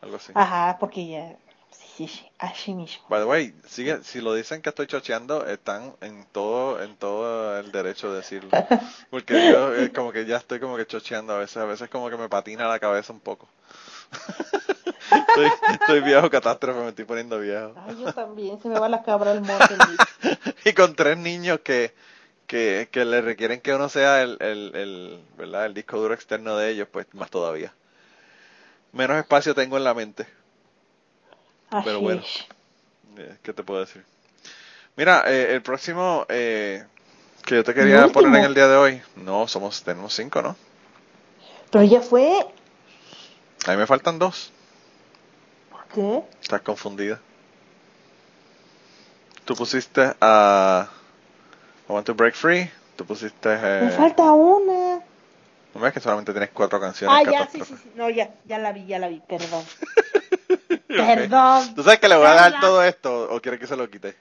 algo 0.01 0.17
así. 0.17 0.31
Ajá, 0.35 0.77
porque 0.79 1.07
ya, 1.07 1.35
sí, 1.71 2.07
sí, 2.07 2.25
así 2.37 2.73
mismo. 2.73 3.03
By 3.09 3.21
the 3.21 3.25
way, 3.25 3.53
sigue, 3.67 4.03
si 4.03 4.21
lo 4.21 4.33
dicen 4.33 4.61
que 4.61 4.69
estoy 4.69 4.87
chocheando, 4.87 5.45
están 5.47 5.93
en 6.01 6.25
todo, 6.31 6.81
en 6.81 6.95
todo 6.95 7.59
el 7.59 7.71
derecho 7.71 8.11
de 8.11 8.17
decirlo. 8.17 8.51
Porque 9.09 9.51
yo 9.51 9.75
eh, 9.75 9.91
como 9.91 10.11
que 10.11 10.25
ya 10.25 10.37
estoy 10.37 10.59
como 10.59 10.77
que 10.77 10.85
chocheando 10.85 11.33
a 11.33 11.39
veces, 11.39 11.57
a 11.57 11.65
veces 11.65 11.89
como 11.89 12.09
que 12.09 12.17
me 12.17 12.29
patina 12.29 12.67
la 12.67 12.79
cabeza 12.79 13.13
un 13.13 13.19
poco. 13.19 13.47
estoy, 15.11 15.49
estoy 15.73 16.01
viejo 16.01 16.29
catástrofe, 16.29 16.79
me 16.79 16.89
estoy 16.89 17.05
poniendo 17.05 17.39
viejo. 17.39 17.73
Ay, 17.87 17.97
yo 17.99 18.13
también, 18.13 18.61
se 18.61 18.69
me 18.69 18.79
va 18.79 18.87
la 18.89 19.03
cabra 19.03 19.31
al 19.31 19.41
monte. 19.41 19.75
Y 20.65 20.73
con 20.73 20.95
tres 20.95 21.17
niños 21.17 21.61
que, 21.61 21.93
que, 22.47 22.87
que 22.91 23.05
le 23.05 23.21
requieren 23.21 23.61
que 23.61 23.73
uno 23.75 23.89
sea 23.89 24.23
el, 24.23 24.37
el, 24.39 24.75
el, 24.75 25.23
¿verdad? 25.37 25.65
el 25.65 25.73
disco 25.73 25.97
duro 25.99 26.13
externo 26.13 26.55
de 26.55 26.71
ellos, 26.71 26.87
pues 26.91 27.05
más 27.13 27.29
todavía. 27.29 27.73
Menos 28.93 29.17
espacio 29.17 29.53
tengo 29.53 29.77
en 29.77 29.83
la 29.83 29.93
mente. 29.93 30.25
Pero 31.83 31.99
bueno. 31.99 32.21
es. 32.21 32.45
Eh, 33.17 33.37
¿Qué 33.43 33.53
te 33.53 33.63
puedo 33.63 33.81
decir? 33.81 34.03
Mira, 34.95 35.23
eh, 35.27 35.53
el 35.53 35.61
próximo 35.61 36.25
eh, 36.29 36.85
que 37.45 37.55
yo 37.55 37.63
te 37.63 37.73
quería 37.73 38.07
poner 38.07 38.39
en 38.39 38.45
el 38.45 38.53
día 38.53 38.67
de 38.67 38.77
hoy, 38.77 39.01
no, 39.15 39.47
somos, 39.47 39.83
tenemos 39.83 40.13
cinco, 40.13 40.41
¿no? 40.41 40.55
Pero 41.71 41.83
ya 41.83 42.01
fue, 42.01 42.31
A 43.65 43.71
mí 43.71 43.77
me 43.77 43.85
faltan 43.85 44.17
dos. 44.17 44.51
¿por 45.69 45.85
qué? 45.93 46.23
Estás 46.41 46.61
confundida. 46.61 47.19
Tú 49.45 49.55
pusiste 49.55 50.15
a 50.21 50.89
I 51.89 51.91
Want 51.93 52.05
to 52.07 52.13
Break 52.15 52.35
Free. 52.35 52.69
Tú 52.95 53.05
pusiste. 53.05 53.49
Eh, 53.53 53.81
Me 53.85 53.91
falta 53.91 54.23
una. 54.31 54.99
No 55.73 55.81
ves 55.81 55.93
que 55.93 55.99
solamente 55.99 56.31
tienes 56.31 56.49
cuatro 56.51 56.79
canciones. 56.79 57.15
Ah, 57.27 57.29
ya, 57.31 57.47
sí, 57.47 57.61
sí, 57.63 57.75
sí. 57.75 57.91
No, 57.95 58.09
ya, 58.09 58.31
ya 58.45 58.57
la 58.57 58.71
vi, 58.71 58.85
ya 58.87 58.97
la 58.99 59.07
vi, 59.09 59.21
perdón. 59.27 59.63
Perdón. 60.87 61.75
¿Tú 61.75 61.83
sabes 61.83 61.99
que 61.99 62.07
le 62.07 62.15
voy 62.15 62.25
a 62.27 62.35
Perdón. 62.45 62.61
todo 62.61 62.83
esto 62.83 63.29
o 63.31 63.39
quieres 63.41 63.59
que 63.59 63.67
se 63.67 63.75
lo 63.75 63.89
quite? 63.89 64.15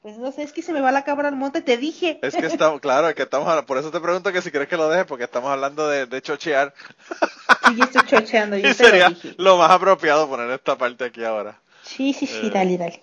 Pues 0.00 0.16
no 0.18 0.32
sé, 0.32 0.42
es 0.42 0.52
que 0.52 0.62
se 0.62 0.72
me 0.72 0.80
va 0.80 0.90
la 0.90 1.04
cabra 1.04 1.28
al 1.28 1.36
monte, 1.36 1.60
te 1.60 1.76
dije. 1.76 2.18
Es 2.22 2.34
que 2.34 2.46
estamos, 2.46 2.80
claro, 2.80 3.08
es 3.08 3.14
que 3.14 3.22
estamos 3.22 3.46
hablando, 3.46 3.66
por 3.66 3.78
eso 3.78 3.90
te 3.90 4.00
pregunto 4.00 4.32
que 4.32 4.40
si 4.42 4.50
quieres 4.50 4.68
que 4.68 4.76
lo 4.76 4.88
deje, 4.88 5.04
porque 5.04 5.24
estamos 5.24 5.50
hablando 5.50 5.88
de, 5.88 6.06
de 6.06 6.22
chochear. 6.22 6.72
Sí, 7.66 7.76
yo 7.76 7.84
estoy 7.84 8.02
chocheando, 8.06 8.56
yo 8.56 8.68
Y 8.70 8.74
te 8.74 8.82
lo 8.82 8.88
sería 8.88 9.08
dije. 9.10 9.34
lo 9.38 9.58
más 9.58 9.70
apropiado 9.70 10.28
poner 10.28 10.50
esta 10.50 10.76
parte 10.78 11.04
aquí 11.04 11.22
ahora. 11.24 11.58
Sí, 11.82 12.12
sí, 12.14 12.26
sí, 12.26 12.46
Eh. 12.46 12.50
dale, 12.52 12.78
dale. 12.78 13.02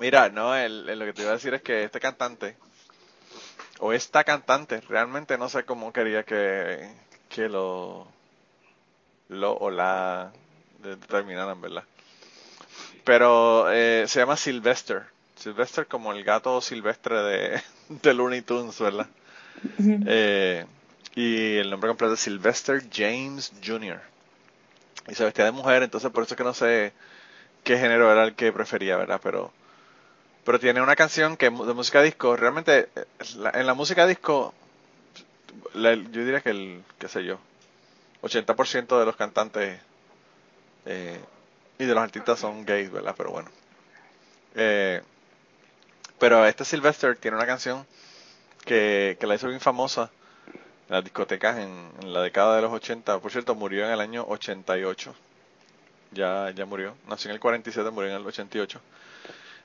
Mira, 0.00 0.28
no, 0.30 0.54
el, 0.56 0.88
el- 0.88 0.98
lo 0.98 1.04
que 1.06 1.12
te 1.12 1.22
iba 1.22 1.30
a 1.32 1.34
decir 1.34 1.54
es 1.54 1.62
que 1.62 1.84
este 1.84 2.00
cantante, 2.00 2.56
o 3.80 3.92
esta 3.92 4.24
cantante, 4.24 4.80
realmente 4.82 5.38
no 5.38 5.48
sé 5.48 5.64
cómo 5.64 5.92
quería 5.92 6.24
que, 6.24 6.90
que 7.28 7.48
lo, 7.48 8.06
lo 9.28 9.52
o 9.56 9.70
la 9.70 10.32
determinaran, 10.82 11.60
¿verdad? 11.60 11.84
Pero 13.04 13.70
eh, 13.72 14.04
se 14.08 14.20
llama 14.20 14.36
Sylvester. 14.36 15.04
Sylvester 15.36 15.86
como 15.86 16.12
el 16.12 16.24
gato 16.24 16.60
silvestre 16.60 17.16
de, 17.22 17.62
de 17.88 18.14
Looney 18.14 18.42
Tunes, 18.42 18.78
¿verdad? 18.80 19.06
Eh, 20.04 20.66
y 21.14 21.56
el 21.56 21.70
nombre 21.70 21.88
completo 21.88 22.14
es 22.14 22.20
Sylvester 22.20 22.82
James 22.92 23.52
Jr. 23.64 24.00
Y 25.08 25.14
se 25.14 25.24
vestía 25.24 25.44
de 25.46 25.52
mujer, 25.52 25.82
entonces 25.82 26.10
por 26.10 26.24
eso 26.24 26.34
es 26.34 26.38
que 26.38 26.44
no 26.44 26.54
sé 26.54 26.92
qué 27.64 27.78
género 27.78 28.12
era 28.12 28.24
el 28.24 28.34
que 28.36 28.52
prefería, 28.52 28.96
¿verdad? 28.96 29.20
Pero, 29.22 29.52
pero 30.48 30.58
tiene 30.58 30.80
una 30.80 30.96
canción 30.96 31.36
que 31.36 31.50
de 31.50 31.74
música 31.74 32.00
disco, 32.00 32.34
realmente 32.34 32.88
eh, 32.96 33.04
en 33.52 33.66
la 33.66 33.74
música 33.74 34.06
disco, 34.06 34.54
yo 35.74 35.94
diría 36.24 36.40
que 36.40 36.48
el, 36.48 36.82
qué 36.98 37.06
sé 37.06 37.22
yo, 37.22 37.38
80% 38.22 38.98
de 38.98 39.04
los 39.04 39.14
cantantes 39.14 39.78
eh, 40.86 41.20
y 41.78 41.84
de 41.84 41.92
los 41.92 42.02
artistas 42.02 42.38
son 42.38 42.64
gays, 42.64 42.90
¿verdad? 42.90 43.14
Pero 43.14 43.30
bueno. 43.30 43.50
Eh, 44.54 45.02
pero 46.18 46.46
este 46.46 46.64
Sylvester 46.64 47.14
tiene 47.18 47.36
una 47.36 47.44
canción 47.44 47.86
que, 48.64 49.18
que 49.20 49.26
la 49.26 49.34
hizo 49.34 49.48
bien 49.48 49.60
famosa 49.60 50.10
en 50.88 50.94
las 50.94 51.04
discotecas 51.04 51.58
en, 51.58 51.90
en 52.00 52.14
la 52.14 52.22
década 52.22 52.56
de 52.56 52.62
los 52.62 52.72
80. 52.72 53.18
Por 53.18 53.30
cierto, 53.30 53.54
murió 53.54 53.84
en 53.84 53.90
el 53.90 54.00
año 54.00 54.24
88. 54.26 55.14
Ya, 56.12 56.50
ya 56.52 56.64
murió. 56.64 56.94
Nació 57.06 57.28
en 57.28 57.34
el 57.34 57.40
47, 57.40 57.90
murió 57.90 58.08
en 58.08 58.16
el 58.16 58.26
88. 58.26 58.80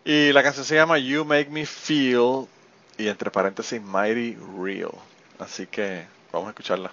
Y 0.06 0.34
la 0.34 0.44
canción 0.44 0.66
se 0.66 0.76
llama 0.76 0.98
You 0.98 1.24
Make 1.24 1.50
Me 1.50 1.66
Feel 1.66 2.46
y 2.98 3.08
entre 3.08 3.32
paréntesis 3.32 3.82
Mighty 3.82 4.38
Real. 4.60 4.92
Así 5.40 5.66
que 5.66 6.06
vamos 6.32 6.48
a 6.48 6.52
escucharla. 6.52 6.92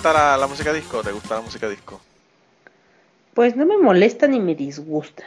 ¿A 0.00 0.12
ti 0.12 0.12
te 0.12 0.12
molesta 0.12 0.12
la, 0.12 0.36
la 0.36 0.46
música 0.46 0.72
disco 0.72 0.98
o 0.98 1.02
te 1.02 1.12
gusta 1.12 1.34
la 1.34 1.40
música 1.42 1.68
disco? 1.68 2.00
Pues 3.34 3.56
no 3.56 3.66
me 3.66 3.76
molesta 3.76 4.26
ni 4.26 4.40
me 4.40 4.54
disgusta. 4.54 5.24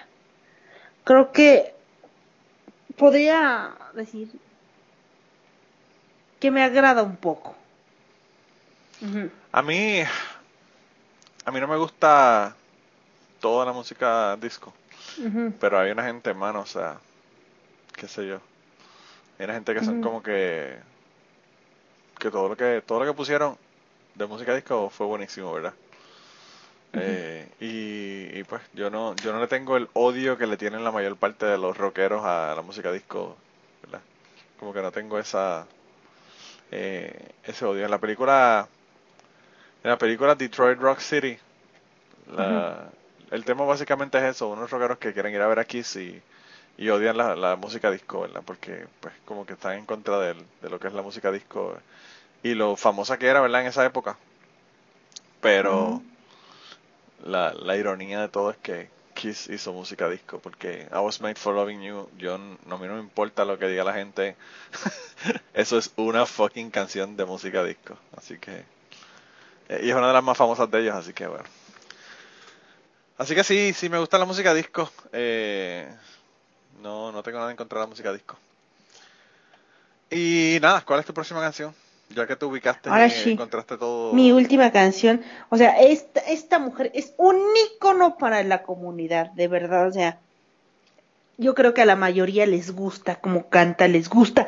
Creo 1.04 1.32
que 1.32 1.74
podría 2.98 3.72
decir 3.94 4.30
que 6.40 6.52
me 6.52 6.64
agrada 6.64 7.04
un 7.04 7.16
poco. 7.18 7.56
A 9.52 9.62
mí, 9.62 10.02
a 11.46 11.52
mí 11.52 11.60
no 11.60 11.68
me 11.68 11.78
gusta 11.78 12.56
toda 13.40 13.66
la 13.66 13.74
música 13.74 14.38
disco, 14.38 14.74
pero 15.60 15.80
hay 15.80 15.92
una 15.92 16.04
gente, 16.04 16.30
hermano, 16.30 16.62
o 16.62 16.66
sea, 16.66 16.98
qué 17.96 18.08
sé 18.08 18.28
yo. 18.28 18.40
Hay 19.38 19.46
una 19.46 19.54
gente 19.56 19.74
que 19.74 19.84
son 19.84 20.02
como 20.02 20.24
que 20.24 20.78
que 22.18 22.32
todo 22.32 22.48
lo 22.50 22.56
que 22.56 22.82
todo 22.86 23.00
lo 23.00 23.06
que 23.06 23.14
pusieron 23.14 23.58
de 24.16 24.26
música 24.28 24.56
disco 24.56 24.90
fue 24.90 25.06
buenísimo, 25.08 25.54
¿verdad? 25.54 25.76
Eh, 26.96 27.50
y, 27.60 28.40
y, 28.40 28.44
pues 28.44 28.62
yo 28.74 28.90
no 28.92 29.16
yo 29.16 29.34
no 29.34 29.40
le 29.40 29.48
tengo 29.48 29.78
el 29.78 29.90
odio 29.94 30.38
que 30.38 30.46
le 30.46 30.58
tienen 30.58 30.84
la 30.84 30.92
mayor 30.92 31.18
parte 31.18 31.46
de 31.48 31.58
los 31.58 31.76
rockeros 31.78 32.24
a 32.24 32.54
la 32.56 32.62
música 32.62 32.92
disco, 32.92 33.36
¿verdad? 33.82 34.04
Como 34.58 34.74
que 34.74 34.82
no 34.82 34.92
tengo 34.92 35.18
esa 35.20 35.68
eh, 36.72 37.30
ese 37.44 37.66
odio. 37.66 37.86
En 37.86 37.92
la 37.92 38.00
película 38.00 38.68
en 39.84 39.90
la 39.92 39.98
película 39.98 40.36
Detroit 40.36 40.80
Rock 40.80 41.00
City, 41.00 41.38
la- 42.28 42.92
el 43.32 43.46
tema 43.46 43.66
básicamente 43.66 44.18
es 44.20 44.24
eso, 44.26 44.50
unos 44.50 44.72
rockeros 44.72 44.98
que 45.00 45.14
quieren 45.14 45.34
ir 45.34 45.42
a 45.42 45.48
ver 45.48 45.60
a 45.60 45.66
Kiss 45.66 45.96
y, 45.98 46.24
y 46.78 46.90
odian 46.90 47.18
la, 47.18 47.36
la 47.36 47.56
música 47.58 47.92
disco, 47.92 48.22
¿verdad? 48.22 48.44
Porque 48.46 48.88
pues 49.02 49.14
como 49.26 49.46
que 49.46 49.54
están 49.54 49.78
en 49.80 49.86
contra 49.86 50.20
del- 50.20 50.48
de, 50.62 50.70
lo 50.70 50.80
que 50.80 50.88
es 50.88 50.94
la 50.94 51.02
música 51.04 51.32
disco 51.32 51.78
y 52.44 52.54
lo 52.54 52.76
famosa 52.76 53.18
que 53.18 53.28
era, 53.28 53.42
¿verdad? 53.42 53.62
En 53.62 53.68
esa 53.68 53.86
época. 53.86 54.18
Pero 55.42 56.02
la, 57.24 57.54
la 57.54 57.78
ironía 57.78 58.22
de 58.22 58.30
todo 58.30 58.52
es 58.52 58.58
que 58.58 58.90
Kiss 59.14 59.48
hizo 59.48 59.74
música 59.74 60.10
disco, 60.10 60.40
porque 60.40 60.88
I 60.92 60.98
Was 60.98 61.22
Made 61.22 61.36
for 61.36 61.56
Loving 61.56 61.82
You, 61.82 62.10
yo 62.18 62.38
no, 62.38 62.76
a 62.76 62.78
mí 62.78 62.88
no 62.88 62.96
me 62.96 63.00
importa 63.00 63.46
lo 63.46 63.58
que 63.58 63.68
diga 63.68 63.84
la 63.84 63.94
gente, 63.94 64.36
eso 65.54 65.78
es 65.78 65.92
una 65.96 66.26
fucking 66.26 66.72
canción 66.72 67.16
de 67.16 67.26
música 67.26 67.64
disco, 67.64 67.98
así 68.18 68.38
que, 68.38 68.66
eh, 69.70 69.82
y 69.84 69.90
es 69.90 69.96
una 69.96 70.08
de 70.08 70.14
las 70.14 70.24
más 70.24 70.38
famosas 70.38 70.70
de 70.70 70.82
ellos, 70.82 70.96
así 70.96 71.14
que 71.14 71.28
bueno. 71.28 71.46
Así 73.18 73.36
que 73.36 73.44
sí, 73.44 73.74
sí 73.74 73.90
me 73.90 74.00
gusta 74.00 74.18
la 74.18 74.26
música 74.26 74.54
disco, 74.54 74.92
eh, 75.12 75.88
no, 76.82 77.12
no 77.12 77.24
tengo 77.24 77.38
nada 77.38 77.52
en 77.52 77.58
contra 77.58 77.80
de 77.80 77.86
la 77.86 77.90
música 77.90 78.12
disco. 78.12 78.38
Y 80.10 80.58
nada, 80.62 80.82
¿cuál 80.82 81.00
es 81.00 81.06
tu 81.06 81.14
próxima 81.14 81.40
canción? 81.40 81.74
Ya 82.16 82.28
que 82.28 82.36
te 82.36 82.46
ubicaste 82.46 82.90
Ahora 82.90 83.08
y 83.08 83.12
sí. 83.12 83.32
encontraste 83.32 83.78
todo... 83.78 84.14
Mi 84.14 84.32
última 84.32 84.72
canción, 84.72 85.22
o 85.50 85.58
sea, 85.58 85.80
esta, 85.82 86.20
esta 86.22 86.60
mujer 86.60 86.92
es 86.94 87.14
un 87.18 87.38
ícono 87.76 88.18
para 88.18 88.44
la 88.44 88.64
comunidad, 88.64 89.32
de 89.32 89.48
verdad, 89.48 89.88
o 89.88 89.92
sea, 89.92 90.20
yo 91.38 91.56
creo 91.56 91.74
que 91.74 91.82
a 91.82 91.86
la 91.86 91.96
mayoría 91.96 92.46
les 92.46 92.76
gusta 92.76 93.16
cómo 93.16 93.50
canta, 93.50 93.88
les 93.88 94.10
gusta 94.10 94.48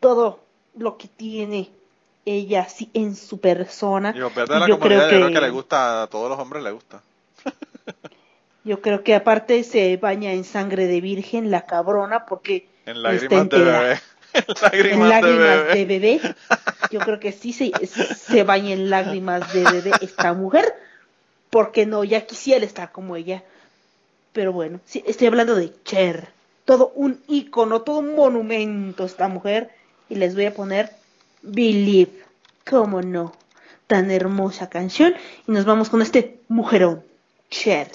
todo 0.00 0.40
lo 0.76 0.96
que 0.96 1.06
tiene 1.08 1.70
ella 2.26 2.62
así 2.62 2.90
en 2.94 3.14
su 3.14 3.38
persona. 3.38 4.12
De 4.12 4.18
la 4.20 4.66
Yo 4.66 4.78
creo 4.80 5.02
yo 5.02 5.08
creo 5.08 5.28
que- 5.28 5.34
que 5.34 5.40
le 5.40 5.50
gusta, 5.50 6.02
a 6.02 6.06
todos 6.08 6.28
los 6.28 6.38
hombres 6.38 6.62
le 6.62 6.70
gusta. 6.72 7.00
Yo 8.64 8.80
creo 8.80 9.04
que 9.04 9.14
aparte 9.14 9.62
se 9.62 9.98
baña 9.98 10.32
en 10.32 10.42
sangre 10.42 10.86
de 10.86 11.02
virgen, 11.02 11.50
la 11.50 11.66
cabrona, 11.66 12.24
porque 12.24 12.66
En 12.86 13.02
lágrimas 13.02 13.48
de 13.50 13.58
bebé. 13.62 14.00
En 14.34 14.44
lágrimas, 14.60 15.08
lágrimas 15.08 15.66
de 15.68 15.74
de 15.74 15.84
bebé. 15.84 16.20
Yo 16.90 17.00
creo 17.00 17.20
que 17.20 17.32
sí 17.32 17.52
se, 17.52 17.72
se 17.86 18.42
baña 18.42 18.72
en 18.72 18.90
lágrimas 18.90 19.52
de 19.52 19.64
bebé 19.64 19.92
esta 20.00 20.32
mujer, 20.32 20.74
porque 21.50 21.86
no, 21.86 22.04
ya 22.04 22.26
quisiera 22.26 22.64
estar 22.64 22.92
como 22.92 23.16
ella. 23.16 23.42
Pero 24.32 24.52
bueno, 24.52 24.80
sí, 24.84 25.02
estoy 25.06 25.28
hablando 25.28 25.54
de 25.54 25.72
Cher, 25.84 26.28
todo 26.64 26.92
un 26.96 27.20
ícono, 27.28 27.82
todo 27.82 27.98
un 27.98 28.16
monumento 28.16 29.04
esta 29.04 29.28
mujer, 29.28 29.70
y 30.08 30.16
les 30.16 30.34
voy 30.34 30.46
a 30.46 30.54
poner 30.54 30.90
Believe, 31.42 32.24
cómo 32.68 33.00
no, 33.02 33.32
tan 33.86 34.10
hermosa 34.10 34.68
canción, 34.68 35.14
y 35.46 35.52
nos 35.52 35.64
vamos 35.64 35.88
con 35.88 36.02
este 36.02 36.40
mujerón, 36.48 37.04
Cher. 37.50 37.92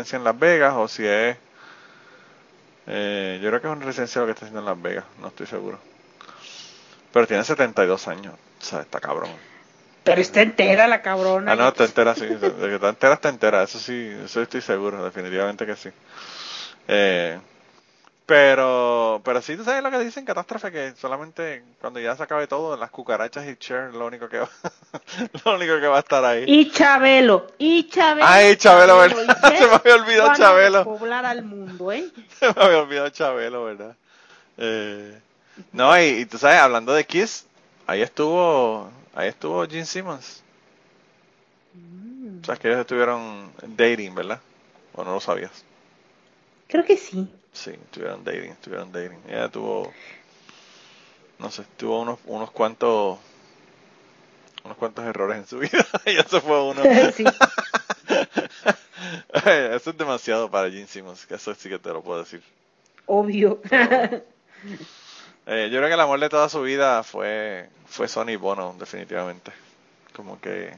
Residencia 0.00 0.16
en 0.16 0.24
Las 0.24 0.38
Vegas 0.38 0.74
o 0.76 0.88
si 0.88 1.06
es. 1.06 1.36
eh, 2.86 3.38
yo 3.42 3.48
creo 3.50 3.60
que 3.60 3.66
es 3.68 3.72
una 3.72 3.84
residencia 3.84 4.20
lo 4.20 4.26
que 4.26 4.32
está 4.32 4.46
haciendo 4.46 4.60
en 4.60 4.66
Las 4.66 4.80
Vegas, 4.82 5.04
no 5.20 5.28
estoy 5.28 5.46
seguro. 5.46 5.78
Pero 7.12 7.26
tiene 7.26 7.44
72 7.44 8.08
años, 8.08 8.34
o 8.34 8.64
sea, 8.64 8.80
está 8.80 9.00
cabrón. 9.00 9.30
Pero 10.04 10.20
está 10.20 10.40
entera 10.42 10.86
la 10.88 11.02
cabrona. 11.02 11.52
Ah, 11.52 11.56
no, 11.56 11.68
está 11.68 11.84
entera, 11.84 12.14
sí. 12.14 12.24
Está 12.24 12.88
entera, 12.88 13.14
está 13.14 13.28
entera. 13.28 13.62
Eso 13.62 13.78
sí, 13.78 14.10
eso 14.24 14.40
estoy 14.40 14.62
seguro, 14.62 15.04
definitivamente 15.04 15.66
que 15.66 15.76
sí. 15.76 15.90
Eh, 16.88 17.38
pero, 18.30 19.20
pero 19.24 19.42
sí, 19.42 19.56
tú 19.56 19.64
sabes 19.64 19.82
lo 19.82 19.90
que 19.90 19.98
dicen, 19.98 20.24
catástrofe, 20.24 20.70
que 20.70 20.92
solamente 20.94 21.64
cuando 21.80 21.98
ya 21.98 22.14
se 22.14 22.22
acabe 22.22 22.46
todo, 22.46 22.76
las 22.76 22.92
cucarachas 22.92 23.44
y 23.48 23.56
Cher, 23.56 23.92
lo 23.92 24.06
único 24.06 24.28
que 24.28 24.38
va, 24.38 24.48
lo 25.44 25.56
único 25.56 25.80
que 25.80 25.88
va 25.88 25.96
a 25.96 25.98
estar 25.98 26.24
ahí. 26.24 26.44
Y 26.46 26.70
Chabelo, 26.70 27.48
y 27.58 27.88
Chabelo. 27.88 28.28
Ay, 28.28 28.54
Chabelo, 28.54 28.98
¿verdad? 28.98 29.52
y 29.52 29.56
Se 29.58 29.66
me 29.66 29.74
había 29.74 29.94
olvidado 29.96 30.32
Chabelo. 30.36 30.84
Poblar 30.84 31.26
al 31.26 31.42
mundo, 31.42 31.90
¿eh? 31.90 32.08
Se 32.38 32.46
me 32.54 32.62
había 32.62 32.78
olvidado 32.78 33.08
Chabelo, 33.08 33.64
¿verdad? 33.64 33.96
Eh, 34.58 35.20
no, 35.72 36.00
y, 36.00 36.04
y 36.20 36.26
tú 36.26 36.38
sabes, 36.38 36.60
hablando 36.60 36.92
de 36.92 37.04
Kiss, 37.04 37.46
ahí 37.88 38.00
estuvo, 38.00 38.92
ahí 39.12 39.26
estuvo 39.26 39.66
Gene 39.66 39.86
Simmons. 39.86 40.44
O 42.42 42.44
sea, 42.44 42.54
que 42.54 42.68
ellos 42.68 42.82
estuvieron 42.82 43.50
dating, 43.76 44.14
¿verdad? 44.14 44.38
¿O 44.94 45.02
no 45.02 45.14
lo 45.14 45.20
sabías? 45.20 45.64
Creo 46.68 46.84
que 46.84 46.96
sí. 46.96 47.28
Sí, 47.52 47.70
estuvieron 47.70 48.24
dating, 48.24 48.50
estuvieron 48.50 48.92
dating. 48.92 49.18
Ella 49.28 49.48
tuvo, 49.48 49.92
no 51.38 51.50
sé, 51.50 51.64
tuvo 51.76 52.02
unos, 52.02 52.18
unos 52.26 52.50
cuantos, 52.50 53.18
unos 54.64 54.76
cuantos 54.76 55.04
errores 55.04 55.38
en 55.38 55.46
su 55.46 55.58
vida. 55.58 55.86
y 56.06 56.18
ese 56.18 56.40
fue 56.40 56.62
uno. 56.62 56.82
sí. 57.16 57.24
eso 59.44 59.90
es 59.90 59.98
demasiado 59.98 60.50
para 60.50 60.70
Gene 60.70 60.86
Simmons, 60.86 61.26
eso 61.30 61.54
sí 61.54 61.68
que 61.68 61.78
te 61.78 61.90
lo 61.90 62.02
puedo 62.02 62.20
decir. 62.20 62.42
Obvio. 63.06 63.60
Eh, 65.46 65.68
yo 65.72 65.78
creo 65.78 65.88
que 65.88 65.94
el 65.94 66.00
amor 66.00 66.20
de 66.20 66.28
toda 66.28 66.48
su 66.48 66.62
vida 66.62 67.02
fue, 67.02 67.68
fue 67.86 68.06
Sonny 68.06 68.36
Bono, 68.36 68.76
definitivamente. 68.78 69.50
Como 70.14 70.40
que, 70.40 70.72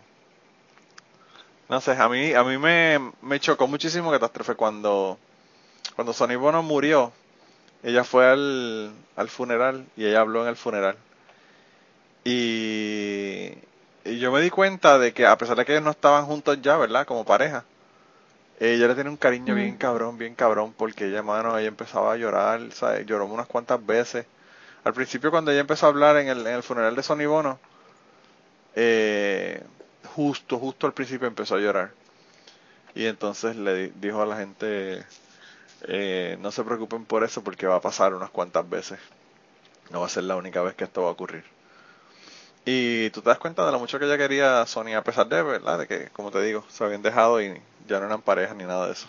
no 1.69 1.81
sé, 1.81 1.93
a 1.93 2.09
mí, 2.09 2.33
a 2.33 2.43
mí 2.45 2.57
me, 2.57 3.13
me 3.21 3.41
chocó 3.41 3.67
muchísimo 3.67 4.11
Catástrofe 4.11 4.55
cuando, 4.55 5.19
cuando 5.95 6.13
Sonny 6.13 6.37
Bono 6.37 6.63
murió. 6.63 7.13
Ella 7.83 8.05
fue 8.05 8.27
al, 8.27 8.93
al 9.17 9.29
funeral 9.29 9.87
y 9.97 10.07
ella 10.07 10.21
habló 10.21 10.43
en 10.43 10.49
el 10.49 10.57
funeral. 10.57 10.97
Y, 12.25 13.53
y 14.05 14.19
yo 14.19 14.31
me 14.31 14.41
di 14.41 14.51
cuenta 14.51 14.99
de 14.99 15.13
que 15.13 15.27
a 15.27 15.37
pesar 15.37 15.57
de 15.57 15.65
que 15.65 15.73
ellos 15.73 15.85
no 15.85 15.91
estaban 15.91 16.25
juntos 16.27 16.59
ya, 16.63 16.77
¿verdad? 16.77 17.07
Como 17.07 17.25
pareja, 17.25 17.65
ella 18.61 18.87
le 18.89 18.95
tiene 18.95 19.11
un 19.11 19.17
cariño 19.17 19.55
bien 19.57 19.77
cabrón, 19.77 20.19
bien 20.19 20.35
cabrón, 20.37 20.73
porque 20.77 21.07
ella, 21.09 21.23
mano, 21.23 21.59
ella 21.59 21.69
empezaba 21.69 22.13
a 22.13 22.17
llorar, 22.17 22.61
¿sabes? 22.73 23.07
Lloró 23.07 23.27
unas 23.27 23.49
cuantas 23.49 23.85
veces. 23.85 24.27
Al 24.85 24.95
principio 24.95 25.31
cuando 25.31 25.51
ella 25.51 25.61
empezó 25.61 25.87
a 25.87 25.89
hablar 25.91 26.17
en 26.19 26.29
el, 26.29 26.47
en 26.47 26.55
el 26.55 26.63
funeral 26.63 26.95
de 26.95 27.03
Sonny 27.03 27.27
Bono, 27.27 27.59
eh, 28.75 29.63
justo, 30.15 30.59
justo 30.59 30.87
al 30.87 30.93
principio 30.95 31.27
empezó 31.29 31.57
a 31.57 31.61
llorar. 31.61 31.91
Y 32.95 33.07
entonces 33.07 33.57
le 33.57 33.75
di- 33.75 33.93
dijo 33.97 34.23
a 34.23 34.27
la 34.27 34.37
gente, 34.37 35.05
eh, 35.89 36.37
no 36.41 36.51
se 36.53 36.65
preocupen 36.65 37.05
por 37.05 37.25
eso 37.25 37.43
porque 37.45 37.67
va 37.67 37.77
a 37.77 37.81
pasar 37.81 38.15
unas 38.15 38.31
cuantas 38.31 38.69
veces. 38.69 38.99
No 39.91 40.01
va 40.01 40.07
a 40.07 40.11
ser 40.11 40.25
la 40.25 40.37
única 40.37 40.63
vez 40.63 40.75
que 40.75 40.85
esto 40.85 41.03
va 41.03 41.09
a 41.09 41.13
ocurrir. 41.13 41.45
Y 42.65 43.11
tú 43.11 43.23
te 43.23 43.29
das 43.29 43.39
cuenta 43.39 43.67
de 43.67 43.73
lo 43.73 43.79
mucho 43.79 43.99
que 43.99 44.05
ella 44.05 44.17
quería 44.19 44.65
Sony, 44.67 44.95
a 44.95 45.03
pesar 45.03 45.27
de, 45.29 45.43
¿verdad? 45.43 45.79
De 45.81 45.89
que, 45.89 46.09
como 46.11 46.31
te 46.31 46.41
digo, 46.43 46.65
se 46.69 46.85
habían 46.85 47.03
dejado 47.03 47.43
y 47.43 47.61
ya 47.89 47.99
no 47.99 48.07
eran 48.07 48.23
pareja 48.23 48.55
ni 48.55 48.65
nada 48.65 48.87
de 48.87 48.93
eso. 48.93 49.09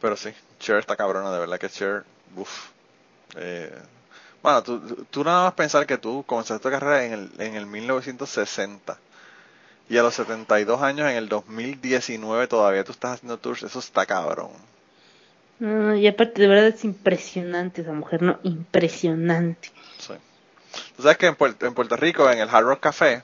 Pero 0.00 0.16
sí, 0.16 0.30
Cher 0.58 0.78
está 0.78 0.96
cabrona, 0.96 1.30
de 1.32 1.38
verdad 1.38 1.58
que 1.58 1.68
Cher, 1.68 2.04
uff. 2.36 2.68
Eh, 3.36 3.72
bueno, 4.42 4.62
tú- 4.62 5.06
tú 5.10 5.24
nada 5.24 5.44
más 5.44 5.54
pensar 5.54 5.86
que 5.86 5.98
tú 5.98 6.24
comenzaste 6.26 6.62
tu 6.62 6.70
carrera 6.70 7.04
en 7.04 7.12
el, 7.12 7.30
en 7.38 7.54
el 7.56 7.66
1960 7.66 8.98
y 9.88 9.98
a 9.98 10.02
los 10.02 10.14
72 10.14 10.82
años, 10.82 11.08
en 11.10 11.16
el 11.16 11.28
2019, 11.28 12.46
todavía 12.48 12.84
tú 12.84 12.92
estás 12.92 13.14
haciendo 13.14 13.38
tours, 13.38 13.62
eso 13.64 13.78
está 13.80 14.06
cabrón. 14.06 14.50
No, 15.60 15.94
y 15.94 16.06
aparte, 16.06 16.40
de 16.42 16.48
verdad 16.48 16.66
es 16.68 16.84
impresionante 16.84 17.82
esa 17.82 17.92
mujer, 17.92 18.22
¿no? 18.22 18.38
Impresionante. 18.42 19.70
Sí. 19.98 20.14
Tú 20.96 21.02
sabes 21.02 21.18
que 21.18 21.26
en 21.26 21.36
Puerto, 21.36 21.66
en 21.66 21.74
Puerto 21.74 21.96
Rico, 21.96 22.30
en 22.30 22.38
el 22.38 22.48
Hard 22.48 22.64
Rock 22.64 22.80
Café, 22.80 23.22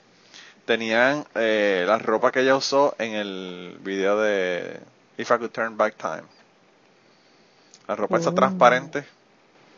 tenían 0.67 1.25
eh, 1.35 1.85
la 1.87 1.99
ropa 1.99 2.31
que 2.33 2.41
ella 2.41 2.57
usó 2.57 2.95
en 2.99 3.15
el 3.15 3.79
video 3.83 4.21
de 4.21 4.79
If 5.17 5.31
I 5.31 5.39
Could 5.39 5.51
Turn 5.51 5.77
Back 5.77 5.97
Time. 5.97 6.23
La 7.89 7.95
ropa 7.97 8.19
esa 8.19 8.31
Oh. 8.31 8.35
transparente. 8.35 9.05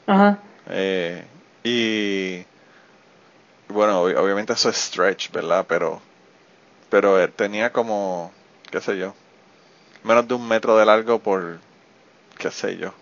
Ajá. 0.07 0.39
eh, 0.71 1.25
y 1.65 2.45
bueno, 3.69 4.03
ob- 4.05 4.17
obviamente 4.17 4.53
eso 4.55 4.71
es 4.71 4.77
stretch, 4.77 5.31
¿verdad? 5.31 5.67
Pero, 5.69 6.01
pero 6.91 7.21
eh, 7.21 7.29
tenía 7.29 7.71
como, 7.73 8.33
qué 8.71 8.81
sé 8.81 8.99
yo, 8.99 9.15
menos 10.05 10.27
de 10.27 10.35
un 10.35 10.49
metro 10.49 10.77
de 10.79 10.87
largo 10.87 11.19
por, 11.19 11.59
qué 12.39 12.51
sé 12.51 12.77
yo, 12.77 12.93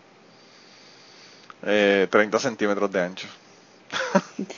eh, 1.65 2.07
30 2.11 2.39
centímetros 2.39 2.91
de 2.91 3.01
ancho. 3.03 3.29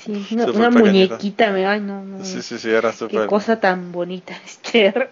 Sí, 0.04 0.26
una, 0.32 0.44
Súper 0.46 0.60
una 0.60 0.70
pequeñita. 0.70 1.14
muñequita, 1.14 1.50
me 1.50 1.66
ay, 1.66 1.80
no, 1.80 2.02
no. 2.02 2.24
Sí, 2.24 2.42
sí, 2.42 2.58
sí, 2.58 2.70
era 2.70 2.90
Qué 2.92 2.96
súper. 2.96 3.26
cosa 3.26 3.60
tan 3.60 3.92
bonita 3.92 4.34
es 4.44 4.60
Cher. 4.62 5.10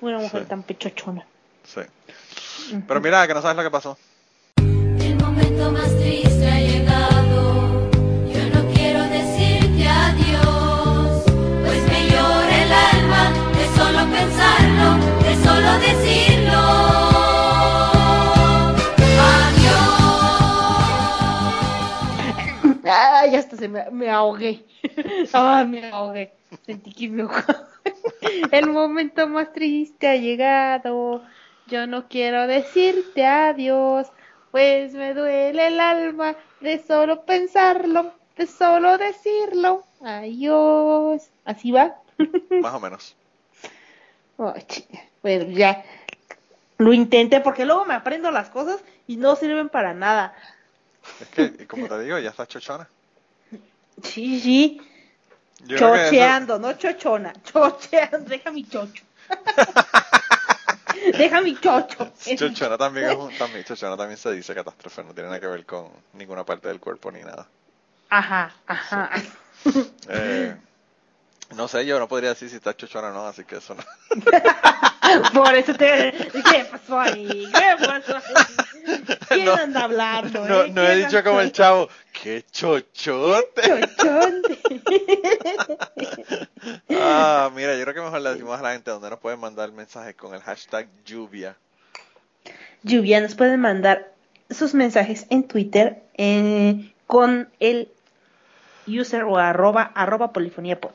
Una 0.00 0.18
mujer 0.18 0.42
Sí. 0.42 0.48
tan 0.48 0.62
pechochona. 0.62 1.24
Sí. 1.64 1.80
Pero 2.86 3.00
mira, 3.00 3.26
que 3.26 3.34
no 3.34 3.42
sabes 3.42 3.56
lo 3.56 3.62
que 3.62 3.70
pasó. 3.70 3.98
El 4.56 5.16
momento 5.16 5.70
más 5.72 5.90
triste 5.98 6.46
ha 6.48 6.60
llegado. 6.60 7.90
Yo 8.32 8.48
no 8.54 8.72
quiero 8.74 9.02
decirte 9.04 9.88
adiós, 9.88 11.24
pues 11.64 11.82
me 11.88 12.08
llora 12.10 12.62
el 12.62 12.72
alma 12.72 13.32
de 13.56 13.66
solo 13.76 14.10
pensarlo, 14.12 14.96
de 15.24 15.44
solo 15.44 15.78
decirlo. 15.80 16.27
Hasta 23.48 23.56
se 23.56 23.68
me, 23.68 23.90
me 23.90 24.10
ahogué. 24.10 24.64
Ah, 25.32 25.64
me 25.66 25.90
ahogué. 25.90 26.32
Sentí 26.66 26.92
que 26.92 27.08
me 27.08 27.22
ahogaba. 27.22 27.68
El 28.52 28.70
momento 28.70 29.26
más 29.26 29.52
triste 29.52 30.06
ha 30.06 30.16
llegado. 30.16 31.22
Yo 31.66 31.86
no 31.86 32.08
quiero 32.08 32.46
decirte 32.46 33.26
adiós, 33.26 34.08
pues 34.50 34.94
me 34.94 35.12
duele 35.12 35.66
el 35.66 35.80
alma 35.80 36.34
de 36.60 36.82
solo 36.82 37.24
pensarlo, 37.26 38.14
de 38.36 38.46
solo 38.46 38.96
decirlo. 38.96 39.84
Adiós. 40.02 41.28
¿Así 41.44 41.70
va? 41.70 41.96
Más 42.50 42.74
o 42.74 42.80
menos. 42.80 43.16
Bueno, 45.22 45.50
ya. 45.50 45.84
Lo 46.78 46.92
intenté 46.92 47.40
porque 47.40 47.66
luego 47.66 47.84
me 47.84 47.94
aprendo 47.94 48.30
las 48.30 48.48
cosas 48.50 48.82
y 49.06 49.16
no 49.16 49.36
sirven 49.36 49.68
para 49.68 49.92
nada. 49.92 50.34
Es 51.20 51.28
que, 51.28 51.66
como 51.66 51.86
te 51.88 52.00
digo, 52.00 52.18
ya 52.18 52.30
está 52.30 52.46
chochona. 52.46 52.88
Sí, 54.02 54.40
sí. 54.40 54.80
Yo 55.64 55.76
eso- 55.76 56.10
Chocheando, 56.10 56.58
no 56.58 56.72
chochona. 56.74 57.32
Chocheando, 57.44 58.28
deja 58.28 58.50
mi 58.52 58.64
chocho. 58.64 59.04
deja 61.18 61.40
mi 61.40 61.54
chocho. 61.56 62.12
Chochona 62.36 62.78
también, 62.78 63.10
es 63.10 63.16
un- 63.16 63.36
también, 63.36 63.64
chochona 63.64 63.96
también 63.96 64.16
se 64.18 64.32
dice 64.32 64.54
catástrofe, 64.54 65.04
no 65.04 65.12
tiene 65.14 65.28
nada 65.28 65.40
que 65.40 65.46
ver 65.46 65.64
con 65.66 65.88
ninguna 66.14 66.44
parte 66.44 66.68
del 66.68 66.80
cuerpo 66.80 67.10
ni 67.10 67.20
nada. 67.22 67.46
Ajá, 68.10 68.52
ajá. 68.66 69.10
Eh, 70.08 70.54
no 71.56 71.68
sé, 71.68 71.86
yo 71.86 71.98
no 71.98 72.08
podría 72.08 72.30
decir 72.30 72.48
si 72.50 72.56
está 72.56 72.76
chochona 72.76 73.08
o 73.08 73.12
no, 73.12 73.26
así 73.26 73.44
que 73.44 73.56
eso 73.56 73.74
no. 73.74 73.82
Por 75.32 75.54
eso 75.54 75.74
te. 75.74 76.12
¿Qué 76.12 76.66
pasó 76.70 77.00
ahí? 77.00 77.50
¿Qué 77.52 77.86
pasó 77.86 78.16
ahí? 78.16 79.14
¿Quién 79.28 79.44
No, 79.46 79.54
anda 79.54 79.84
hablando? 79.84 80.46
No, 80.46 80.62
eh? 80.64 80.70
no 80.70 80.82
he 80.82 80.94
¿Quién 80.94 81.08
dicho 81.08 81.24
como 81.24 81.40
el 81.40 81.52
chavo, 81.52 81.88
¡qué 82.12 82.44
chochote! 82.50 83.62
Chochonte. 83.96 84.58
Ah, 86.90 87.50
mira, 87.54 87.76
yo 87.76 87.82
creo 87.84 87.94
que 87.94 88.00
mejor 88.00 88.20
le 88.20 88.30
decimos 88.30 88.58
a 88.58 88.62
la 88.62 88.72
gente 88.72 88.90
donde 88.90 89.08
nos 89.10 89.18
pueden 89.20 89.38
mandar 89.40 89.70
mensajes 89.72 90.14
con 90.16 90.34
el 90.34 90.40
hashtag 90.42 90.88
lluvia. 91.04 91.56
Lluvia, 92.82 93.20
nos 93.20 93.34
pueden 93.34 93.60
mandar 93.60 94.12
sus 94.50 94.74
mensajes 94.74 95.26
en 95.30 95.46
Twitter 95.46 96.02
eh, 96.14 96.92
con 97.06 97.48
el 97.60 97.88
user 98.86 99.24
o 99.24 99.38
arroba, 99.38 99.82
arroba 99.94 100.32
polifonía 100.32 100.80
pod. 100.80 100.92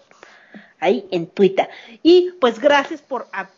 Ahí 0.84 1.08
en 1.12 1.28
Twitter. 1.28 1.70
Y 2.04 2.32
pues 2.40 2.60
gracias 2.60 3.02
por... 3.02 3.28
a- 3.34 3.50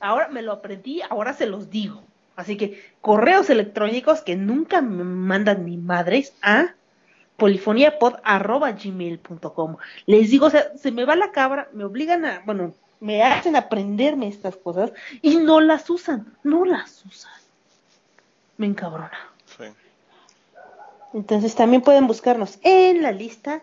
ahora 0.00 0.28
me 0.28 0.42
lo 0.42 0.52
aprendí, 0.52 1.00
ahora 1.08 1.32
se 1.32 1.46
los 1.46 1.70
digo. 1.70 2.02
Así 2.36 2.56
que 2.56 2.82
correos 3.00 3.48
electrónicos 3.48 4.20
que 4.22 4.34
nunca 4.36 4.82
me 4.82 5.04
mandan 5.04 5.64
ni 5.64 5.76
madres 5.76 6.34
a 6.42 6.74
polifoniapod.gmail.com. 7.36 9.76
Les 10.06 10.30
digo, 10.30 10.46
o 10.46 10.50
sea, 10.50 10.76
se 10.76 10.90
me 10.92 11.04
va 11.04 11.16
la 11.16 11.32
cabra, 11.32 11.68
me 11.72 11.84
obligan 11.84 12.24
a, 12.24 12.42
bueno, 12.44 12.74
me 13.00 13.22
hacen 13.22 13.56
aprenderme 13.56 14.28
estas 14.28 14.56
cosas 14.56 14.92
y 15.22 15.36
no 15.36 15.60
las 15.60 15.88
usan, 15.90 16.36
no 16.42 16.64
las 16.64 17.04
usan. 17.06 17.32
Me 18.56 18.66
encabrona. 18.66 19.10
Sí. 19.56 19.64
Entonces 21.12 21.54
también 21.54 21.82
pueden 21.82 22.06
buscarnos 22.06 22.58
en 22.62 23.02
la 23.02 23.12
lista 23.12 23.62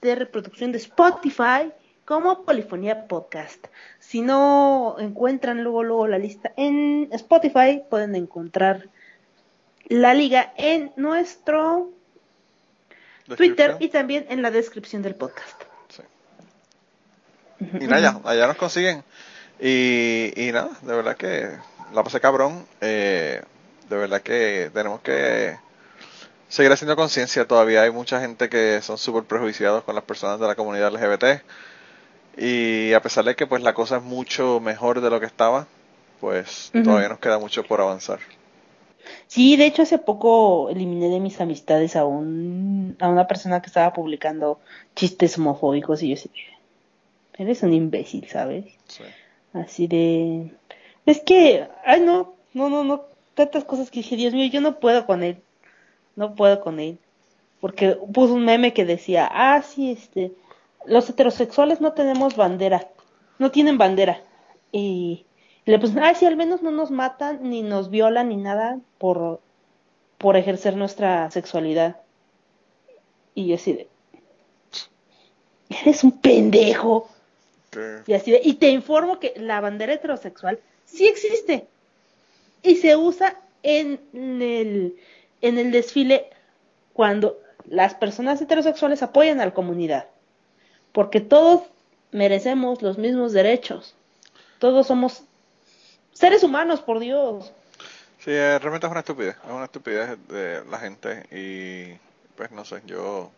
de 0.00 0.14
reproducción 0.14 0.72
de 0.72 0.78
Spotify 0.78 1.70
como 2.08 2.46
Polifonía 2.46 3.06
Podcast. 3.06 3.66
Si 4.00 4.22
no 4.22 4.96
encuentran 4.98 5.62
luego 5.62 5.82
luego 5.82 6.06
la 6.06 6.16
lista 6.16 6.54
en 6.56 7.10
Spotify, 7.12 7.82
pueden 7.90 8.14
encontrar 8.14 8.88
la 9.88 10.14
liga 10.14 10.54
en 10.56 10.90
nuestro 10.96 11.90
Twitter 13.36 13.76
y 13.78 13.90
también 13.90 14.24
en 14.30 14.40
la 14.40 14.50
descripción 14.50 15.02
del 15.02 15.16
podcast. 15.16 15.62
Sí. 15.90 16.02
Y 17.78 17.86
nada, 17.86 18.00
ya, 18.00 18.20
allá 18.24 18.46
nos 18.46 18.56
consiguen. 18.56 19.04
Y, 19.60 20.32
y 20.34 20.50
nada, 20.50 20.70
de 20.80 20.96
verdad 20.96 21.14
que 21.14 21.50
la 21.92 22.02
pasé 22.04 22.20
cabrón. 22.22 22.66
Eh, 22.80 23.42
de 23.90 23.96
verdad 23.98 24.22
que 24.22 24.70
tenemos 24.72 25.02
que 25.02 25.58
seguir 26.48 26.72
haciendo 26.72 26.96
conciencia. 26.96 27.46
Todavía 27.46 27.82
hay 27.82 27.90
mucha 27.90 28.18
gente 28.18 28.48
que 28.48 28.80
son 28.80 28.96
súper 28.96 29.24
prejuiciados 29.24 29.84
con 29.84 29.94
las 29.94 30.04
personas 30.04 30.40
de 30.40 30.46
la 30.46 30.54
comunidad 30.54 30.90
LGBT. 30.90 31.42
Y 32.38 32.92
a 32.92 33.02
pesar 33.02 33.24
de 33.24 33.34
que 33.34 33.46
pues 33.46 33.62
la 33.62 33.74
cosa 33.74 33.96
es 33.96 34.02
mucho 34.02 34.60
mejor 34.60 35.00
de 35.00 35.10
lo 35.10 35.18
que 35.18 35.26
estaba, 35.26 35.66
pues 36.20 36.70
todavía 36.84 37.08
nos 37.08 37.18
queda 37.18 37.38
mucho 37.38 37.64
por 37.64 37.80
avanzar. 37.80 38.20
Sí, 39.26 39.56
de 39.56 39.66
hecho 39.66 39.82
hace 39.82 39.98
poco 39.98 40.68
eliminé 40.70 41.08
de 41.08 41.18
mis 41.18 41.40
amistades 41.40 41.96
a 41.96 42.04
un 42.04 42.96
a 43.00 43.08
una 43.08 43.26
persona 43.26 43.60
que 43.60 43.66
estaba 43.66 43.92
publicando 43.92 44.60
chistes 44.94 45.38
homofóbicos 45.38 46.02
y 46.02 46.10
yo 46.10 46.16
sí, 46.16 46.30
eres 47.38 47.62
un 47.62 47.72
imbécil, 47.72 48.28
¿sabes? 48.28 48.66
Sí. 48.86 49.04
Así 49.52 49.86
de 49.86 50.52
es 51.06 51.20
que, 51.20 51.66
ay 51.84 52.00
no, 52.02 52.34
no, 52.52 52.68
no, 52.68 52.84
no, 52.84 53.04
tantas 53.34 53.64
cosas 53.64 53.90
que 53.90 54.00
dije, 54.00 54.16
Dios 54.16 54.34
mío, 54.34 54.50
yo 54.50 54.60
no 54.60 54.78
puedo 54.78 55.06
con 55.06 55.22
él, 55.22 55.38
no 56.16 56.34
puedo 56.34 56.60
con 56.60 56.80
él, 56.80 56.98
porque 57.60 57.96
puso 58.12 58.34
un 58.34 58.44
meme 58.44 58.74
que 58.74 58.84
decía, 58.84 59.28
ah, 59.32 59.62
sí, 59.62 59.92
este, 59.92 60.32
los 60.86 61.08
heterosexuales 61.08 61.80
no 61.80 61.92
tenemos 61.92 62.36
bandera, 62.36 62.88
no 63.38 63.50
tienen 63.50 63.78
bandera, 63.78 64.22
y 64.72 65.24
le 65.64 65.78
puse, 65.78 65.98
ah, 66.00 66.14
sí, 66.14 66.24
al 66.26 66.36
menos 66.36 66.62
no 66.62 66.70
nos 66.70 66.90
matan, 66.90 67.40
ni 67.42 67.62
nos 67.62 67.90
violan, 67.90 68.28
ni 68.28 68.36
nada 68.36 68.78
por, 68.98 69.40
por 70.16 70.36
ejercer 70.36 70.76
nuestra 70.76 71.30
sexualidad, 71.30 71.96
y 73.34 73.48
yo 73.48 73.54
así 73.56 73.72
de, 73.72 73.88
eres 75.82 76.04
un 76.04 76.12
pendejo, 76.12 77.08
y 78.06 78.14
así 78.14 78.30
de- 78.30 78.40
y 78.42 78.54
te 78.54 78.70
informo 78.70 79.20
que 79.20 79.34
la 79.36 79.60
bandera 79.60 79.92
heterosexual 79.92 80.58
sí 80.86 81.06
existe 81.06 81.66
y 82.62 82.76
se 82.76 82.96
usa 82.96 83.38
en 83.62 84.00
el, 84.14 84.96
en 85.42 85.58
el 85.58 85.70
desfile 85.70 86.30
cuando 86.94 87.38
las 87.66 87.94
personas 87.94 88.40
heterosexuales 88.40 89.02
apoyan 89.02 89.40
a 89.40 89.44
la 89.44 89.52
comunidad. 89.52 90.06
Porque 90.98 91.20
todos 91.20 91.62
merecemos 92.10 92.82
los 92.82 92.98
mismos 92.98 93.32
derechos. 93.32 93.94
Todos 94.58 94.88
somos 94.88 95.22
seres 96.12 96.42
humanos, 96.42 96.80
por 96.80 96.98
Dios. 96.98 97.52
Sí, 98.18 98.32
eh, 98.32 98.58
realmente 98.58 98.88
es 98.88 98.90
una 98.90 98.98
estupidez, 98.98 99.36
es 99.36 99.48
una 99.52 99.66
estupidez 99.66 100.18
de 100.26 100.64
la 100.64 100.78
gente 100.80 101.24
y 101.30 101.96
pues 102.36 102.50
no 102.50 102.64
sé, 102.64 102.82
yo 102.84 103.30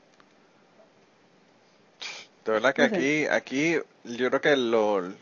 de 2.47 2.53
verdad 2.53 2.73
que 2.73 2.83
aquí, 2.83 3.27
aquí 3.27 3.75
yo 4.05 4.29
creo 4.31 4.41
que 4.41 4.57
lo, 4.57 5.13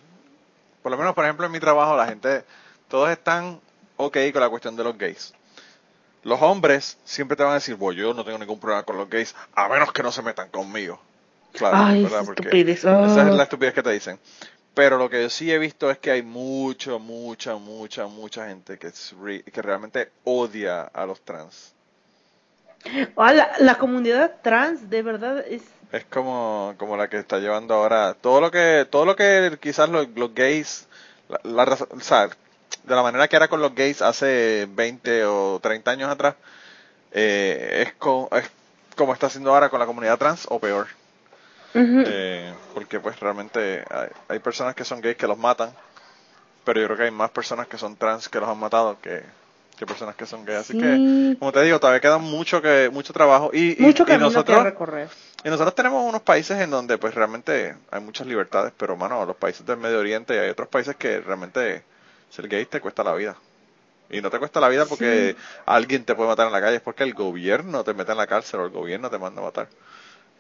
por 0.85 0.93
lo 0.93 0.97
menos 0.97 1.17
por 1.17 1.25
ejemplo 1.25 1.45
en 1.45 1.51
mi 1.51 1.59
trabajo 1.59 1.97
la 1.97 2.07
gente, 2.07 2.45
todos 2.87 3.11
están 3.11 3.61
ok 3.97 4.17
con 4.33 4.43
la 4.43 4.49
cuestión 4.49 4.77
de 4.77 4.85
los 4.85 4.97
gays. 4.97 5.35
Los 6.23 6.41
hombres 6.41 6.99
siempre 7.03 7.37
te 7.37 7.43
van 7.43 7.51
a 7.51 7.57
decir, 7.57 7.75
bueno, 7.75 8.01
yo 8.01 8.15
no 8.15 8.25
tengo 8.25 8.39
ningún 8.39 8.61
problema 8.61 8.85
con 8.85 8.97
los 8.97 9.11
gays, 9.11 9.35
a 9.57 9.69
menos 9.69 9.93
que 9.93 10.05
no 10.05 10.13
se 10.13 10.23
metan 10.23 10.51
conmigo. 10.51 11.01
Claro, 11.53 11.77
Ay, 11.85 12.03
¿verdad? 12.03 12.25
Porque 12.25 12.43
estupidez. 12.49 12.79
esa 12.85 13.27
es 13.29 13.33
Ah. 13.33 13.37
la 13.37 13.43
estupidez 13.45 13.75
que 13.75 13.83
te 13.83 13.91
dicen. 13.91 14.19
Pero 14.75 14.99
lo 14.99 15.11
que 15.11 15.23
yo 15.23 15.31
sí 15.31 15.51
he 15.53 15.59
visto 15.59 15.91
es 15.91 15.99
que 15.99 16.11
hay 16.13 16.23
mucho, 16.23 16.99
mucha, 17.01 17.57
mucha, 17.57 18.07
mucha 18.07 18.47
gente 18.49 18.79
que, 18.79 18.89
es 18.89 19.15
re- 19.21 19.43
que 19.43 19.63
realmente 19.63 20.13
odia 20.25 20.83
a 20.83 21.07
los 21.07 21.21
trans. 21.23 21.75
Ah, 23.17 23.33
la, 23.33 23.51
la 23.59 23.77
comunidad 23.77 24.37
trans, 24.43 24.89
de 24.89 25.03
verdad, 25.03 25.45
es... 25.47 25.63
Es 25.91 26.05
como, 26.05 26.75
como 26.79 26.97
la 26.97 27.09
que 27.09 27.19
está 27.19 27.39
llevando 27.39 27.75
ahora 27.75 28.15
todo 28.15 28.41
lo 28.41 28.51
que, 28.51 28.87
todo 28.91 29.07
lo 29.07 29.17
que 29.17 29.59
quizás 29.61 29.89
los, 29.89 30.07
los 30.17 30.35
gays, 30.35 30.87
la, 31.29 31.41
la 31.45 31.65
o 31.91 32.01
sea, 32.01 32.29
de 32.29 32.95
la 32.95 33.03
manera 33.03 33.27
que 33.27 33.37
era 33.37 33.49
con 33.49 33.61
los 33.61 33.75
gays 33.75 34.03
hace 34.03 34.69
20 34.71 35.25
o 35.25 35.59
30 35.63 35.91
años 35.93 36.11
atrás, 36.11 36.35
eh, 37.13 37.85
es, 37.89 37.95
co- 37.95 38.29
es 38.33 38.51
como 38.97 39.15
está 39.15 39.29
haciendo 39.29 39.55
ahora 39.55 39.71
con 39.71 39.81
la 39.81 39.87
comunidad 39.87 40.19
trans 40.19 40.47
o 40.51 40.61
peor. 40.61 40.89
Eh, 41.75 42.53
porque 42.75 43.01
pues 43.01 43.19
realmente 43.21 43.85
hay, 43.91 44.09
hay 44.29 44.39
personas 44.39 44.75
que 44.75 44.85
son 44.85 45.01
gays 45.01 45.17
que 45.17 45.27
los 45.27 45.39
matan, 45.39 45.71
pero 46.65 46.81
yo 46.81 46.87
creo 46.87 46.99
que 46.99 47.05
hay 47.05 47.11
más 47.11 47.31
personas 47.31 47.67
que 47.69 47.79
son 47.79 47.97
trans 47.97 48.29
que 48.29 48.41
los 48.41 48.49
han 48.49 48.59
matado 48.59 48.99
que, 49.01 49.23
que 49.79 49.87
personas 49.87 50.17
que 50.17 50.27
son 50.27 50.45
gays. 50.45 50.61
Así 50.61 50.73
Sí. 50.75 50.79
que, 50.79 51.37
como 51.39 51.53
te 51.53 51.63
digo, 51.63 51.79
todavía 51.81 52.01
queda 52.01 52.19
mucho 52.19 52.61
que 52.63 52.91
mucho 52.93 53.13
trabajo 53.13 53.51
y, 53.53 53.73
y- 53.83 53.83
Mucho 53.83 54.03
y 54.03 54.07
camino 54.07 54.25
nosotros 54.27 54.59
que 54.59 54.65
recorrer. 54.65 55.09
y 55.45 55.49
nosotros 55.51 55.75
tenemos 55.75 56.05
unos 56.09 56.23
países 56.23 56.59
en 56.61 56.71
donde 56.71 56.99
pues 56.99 57.15
realmente 57.15 57.77
hay 57.91 58.01
muchas 58.01 58.27
libertades, 58.27 58.73
pero 58.77 58.97
mano, 58.97 59.25
los 59.25 59.37
países 59.37 59.65
del 59.67 59.79
Medio 59.79 59.99
Oriente 60.01 60.35
y 60.35 60.39
hay 60.39 60.51
otros 60.51 60.69
países 60.69 60.97
que 60.97 61.21
realmente 61.21 61.83
ser 62.31 62.49
gay 62.49 62.67
te 62.67 62.81
cuesta 62.81 63.03
la 63.05 63.15
vida. 63.15 63.37
Y 64.11 64.21
no 64.23 64.31
te 64.31 64.39
cuesta 64.39 64.61
la 64.61 64.69
vida 64.69 64.87
porque 64.87 65.37
alguien 65.67 66.05
te 66.05 66.15
puede 66.15 66.29
matar 66.31 66.47
en 66.47 66.53
la 66.53 66.61
calle, 66.61 66.77
es 66.77 66.83
porque 66.83 67.05
el 67.05 67.15
gobierno 67.15 67.85
te 67.85 67.95
mete 67.95 68.13
en 68.13 68.19
la 68.19 68.27
cárcel 68.27 68.61
o 68.61 68.65
el 68.65 68.71
gobierno 68.71 69.11
te 69.11 69.19
manda 69.19 69.43
a 69.43 69.45
matar. 69.45 69.69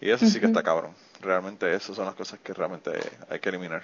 Y 0.00 0.10
eso 0.10 0.26
sí 0.26 0.38
que 0.40 0.46
está 0.46 0.62
cabrón. 0.62 0.92
Realmente 1.20 1.72
esas 1.74 1.96
son 1.96 2.06
las 2.06 2.14
cosas 2.14 2.38
que 2.40 2.52
realmente 2.54 2.90
hay 3.28 3.40
que 3.40 3.48
eliminar. 3.48 3.82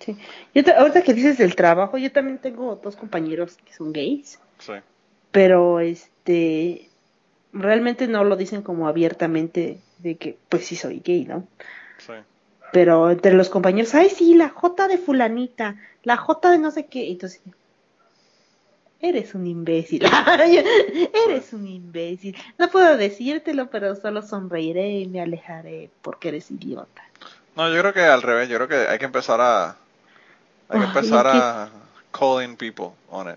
Sí. 0.00 0.16
Yo 0.54 0.64
te- 0.64 0.72
ahorita 0.74 1.02
que 1.02 1.14
dices 1.14 1.38
del 1.38 1.54
trabajo, 1.54 1.98
yo 1.98 2.10
también 2.12 2.38
tengo 2.38 2.76
dos 2.82 2.96
compañeros 2.96 3.56
que 3.64 3.72
son 3.72 3.92
gays, 3.92 4.38
Sí. 4.58 4.72
pero 5.30 5.80
este 5.80 6.88
realmente 7.52 8.08
no 8.08 8.24
lo 8.24 8.36
dicen 8.36 8.62
como 8.62 8.88
abiertamente 8.88 9.78
de 9.98 10.16
que 10.16 10.36
pues 10.48 10.66
sí 10.66 10.76
soy 10.76 11.00
gay, 11.04 11.24
¿no? 11.24 11.46
Sí. 11.98 12.12
Pero 12.72 13.10
entre 13.10 13.34
los 13.34 13.48
compañeros, 13.50 13.94
ay 13.94 14.08
sí, 14.10 14.34
la 14.34 14.48
J 14.48 14.88
de 14.88 14.98
fulanita, 14.98 15.76
la 16.02 16.16
J 16.16 16.50
de 16.50 16.58
no 16.58 16.70
sé 16.72 16.86
qué, 16.86 17.10
entonces 17.10 17.40
eres 19.08 19.34
un 19.34 19.46
imbécil. 19.46 20.04
eres 21.26 21.52
un 21.52 21.66
imbécil. 21.66 22.36
No 22.58 22.68
puedo 22.70 22.96
decírtelo, 22.96 23.68
pero 23.70 23.94
solo 23.96 24.22
sonreiré 24.22 25.00
y 25.00 25.06
me 25.06 25.20
alejaré 25.20 25.90
porque 26.02 26.28
eres 26.28 26.50
idiota. 26.50 27.02
No, 27.56 27.72
yo 27.72 27.80
creo 27.80 27.92
que 27.92 28.00
al 28.02 28.22
revés, 28.22 28.48
yo 28.48 28.56
creo 28.56 28.68
que 28.68 28.88
hay 28.90 28.98
que 28.98 29.04
empezar 29.04 29.40
a 29.40 29.76
hay 30.68 30.80
que 30.80 30.86
empezar 30.86 31.24
que- 31.26 31.32
a 31.38 31.68
calling 32.12 32.56
people 32.56 32.90
on 33.10 33.28
it. 33.28 33.36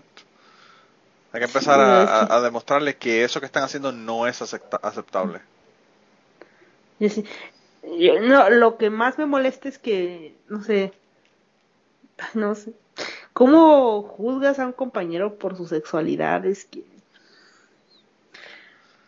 Hay 1.32 1.40
que 1.40 1.46
empezar 1.46 1.76
Sí, 1.76 1.80
a, 1.82 2.20
a- 2.20 2.36
a 2.36 2.40
demostrarles 2.40 2.96
que 2.96 3.22
eso 3.22 3.38
que 3.38 3.46
están 3.46 3.62
haciendo 3.62 3.92
no 3.92 4.26
es 4.26 4.40
acepta- 4.40 4.80
aceptable. 4.82 5.40
Yo 6.98 7.08
sí- 7.10 7.24
yo- 7.98 8.18
no, 8.20 8.48
lo 8.50 8.76
que 8.78 8.90
más 8.90 9.18
me 9.18 9.26
molesta 9.26 9.68
es 9.68 9.78
que, 9.78 10.34
no 10.48 10.62
sé, 10.64 10.92
no 12.34 12.54
sé, 12.54 12.72
¿cómo 13.38 14.02
juzgas 14.02 14.58
a 14.58 14.66
un 14.66 14.72
compañero 14.72 15.38
por 15.38 15.56
su 15.56 15.66
sexualidad? 15.66 16.44
Es 16.46 16.64
que 16.66 16.80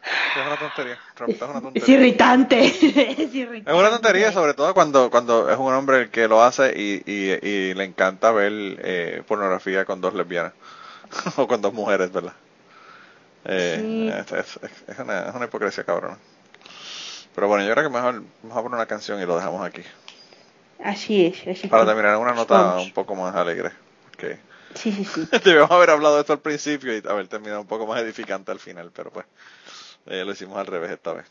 Es 0.02 0.47
una 0.47 0.57
tontería, 0.57 0.94
es 0.94 1.20
una 1.43 1.61
es 1.61 1.62
tontería. 1.62 1.97
irritante, 1.97 2.65
es 2.66 3.35
irritante. 3.35 3.70
Es 3.70 3.77
una 3.77 3.90
tontería, 3.90 4.32
sobre 4.32 4.55
todo 4.55 4.73
cuando, 4.74 5.11
cuando 5.11 5.51
es 5.51 5.59
un 5.59 5.73
hombre 5.74 6.02
el 6.02 6.11
que 6.11 6.28
lo 6.28 6.43
hace 6.43 6.73
y, 6.77 7.02
y, 7.05 7.47
y 7.47 7.74
le 7.74 7.85
encanta 7.85 8.31
ver 8.32 8.52
eh, 8.82 9.23
pornografía 9.27 9.85
con 9.85 10.01
dos 10.01 10.15
lesbianas 10.15 10.52
o 11.36 11.47
con 11.47 11.61
dos 11.61 11.73
mujeres, 11.74 12.12
¿verdad? 12.12 12.32
Eh, 13.44 13.81
Sí. 13.81 14.09
es, 14.09 14.32
es- 14.32 14.61
es- 14.62 14.89
es 14.89 14.98
una, 14.98 15.28
es 15.28 15.35
una 15.35 15.44
hipocresía 15.47 15.85
cabrona. 15.85 16.16
Pero 17.35 17.48
bueno, 17.48 17.65
yo 17.65 17.73
creo 17.73 17.85
que 17.85 17.94
mejor 17.94 18.23
vamos 18.43 18.59
a 18.59 18.62
poner 18.62 18.77
una 18.77 18.86
canción 18.86 19.20
y 19.20 19.27
lo 19.27 19.36
dejamos 19.36 19.65
aquí. 19.65 19.82
Así 20.82 21.27
es, 21.27 21.47
así 21.47 21.69
Para 21.69 21.85
terminar 21.86 22.16
una 22.16 22.32
nota 22.32 22.55
Vamos. 22.55 22.86
un 22.86 22.93
poco 22.93 23.15
más 23.15 23.35
alegre. 23.35 23.70
Porque 24.20 24.38
Sí, 24.74 24.92
sí, 24.92 25.05
sí. 25.05 25.28
debemos 25.44 25.70
haber 25.70 25.90
hablado 25.90 26.14
de 26.16 26.20
esto 26.20 26.32
al 26.32 26.40
principio 26.40 26.97
y 26.97 27.02
haber 27.09 27.28
terminado 27.28 27.60
un 27.60 27.66
poco 27.66 27.86
más 27.86 28.01
edificante 28.01 28.52
al 28.52 28.60
final, 28.60 28.90
pero 28.94 29.10
pues 29.10 29.26
eh, 30.06 30.24
lo 30.24 30.32
hicimos 30.32 30.59
al 30.59 30.66
revés 30.66 30.90
esta 30.90 31.12
vez. 31.12 31.26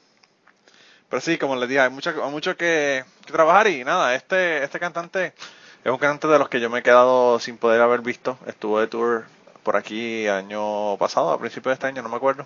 Pero 1.10 1.22
sí, 1.22 1.38
como 1.38 1.56
les 1.56 1.70
dije, 1.70 1.82
hay 1.82 1.90
mucho, 1.90 2.10
hay 2.10 2.32
mucho 2.32 2.56
que, 2.56 3.04
que 3.26 3.32
trabajar 3.32 3.68
y 3.68 3.84
nada, 3.84 4.14
este, 4.14 4.64
este 4.64 4.80
cantante 4.80 5.34
es 5.84 5.92
un 5.92 5.98
cantante 5.98 6.28
de 6.28 6.38
los 6.38 6.50
que 6.50 6.60
yo 6.60 6.70
me 6.70 6.80
he 6.80 6.84
quedado 6.84 7.40
sin 7.40 7.58
poder 7.58 7.82
haber 7.82 8.02
visto. 8.02 8.38
Estuvo 8.46 8.80
de 8.80 8.88
tour 8.88 9.26
por 9.64 9.76
aquí 9.78 10.28
año 10.28 10.98
pasado, 10.98 11.32
a 11.32 11.40
principios 11.40 11.72
de 11.72 11.74
este 11.76 11.88
año, 11.88 12.02
no 12.02 12.10
me 12.10 12.18
acuerdo. 12.18 12.46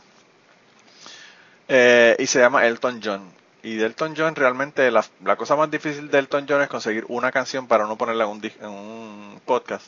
Eh, 1.67 2.15
y 2.19 2.27
se 2.27 2.39
llama 2.39 2.65
Elton 2.67 3.01
John. 3.03 3.31
Y 3.63 3.75
de 3.75 3.85
Elton 3.85 4.13
John 4.15 4.35
realmente 4.35 4.91
la, 4.91 5.03
la 5.23 5.35
cosa 5.37 5.55
más 5.55 5.71
difícil 5.71 6.11
de 6.11 6.19
Elton 6.19 6.45
John 6.47 6.61
es 6.61 6.67
conseguir 6.67 7.05
una 7.07 7.31
canción 7.31 7.67
para 7.67 7.85
uno 7.85 7.97
ponerla 7.97 8.25
en 8.25 8.29
un, 8.29 8.45
en 8.45 8.69
un 8.69 9.41
podcast. 9.45 9.87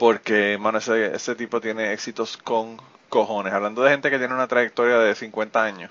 Porque, 0.00 0.56
mano, 0.58 0.78
ese, 0.78 1.14
ese 1.14 1.34
tipo 1.34 1.60
tiene 1.60 1.92
éxitos 1.92 2.38
con 2.38 2.78
cojones. 3.10 3.52
Hablando 3.52 3.82
de 3.82 3.90
gente 3.90 4.08
que 4.08 4.16
tiene 4.16 4.32
una 4.32 4.48
trayectoria 4.48 4.96
de 4.96 5.14
50 5.14 5.62
años, 5.62 5.90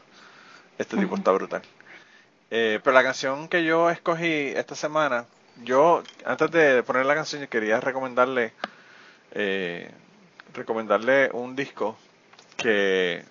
este 0.80 0.98
tipo 0.98 1.16
está 1.16 1.30
brutal. 1.30 1.62
Eh, 2.50 2.80
pero 2.84 2.96
la 2.96 3.04
canción 3.04 3.48
que 3.48 3.64
yo 3.64 3.92
escogí 3.92 4.48
esta 4.56 4.74
semana, 4.74 5.26
yo, 5.64 6.02
antes 6.26 6.50
de 6.50 6.82
poner 6.82 7.06
la 7.06 7.14
canción, 7.14 7.46
quería 7.46 7.80
recomendarle, 7.82 8.52
eh, 9.34 9.92
recomendarle 10.56 11.30
un 11.32 11.56
disco 11.56 11.96
que, 12.58 13.24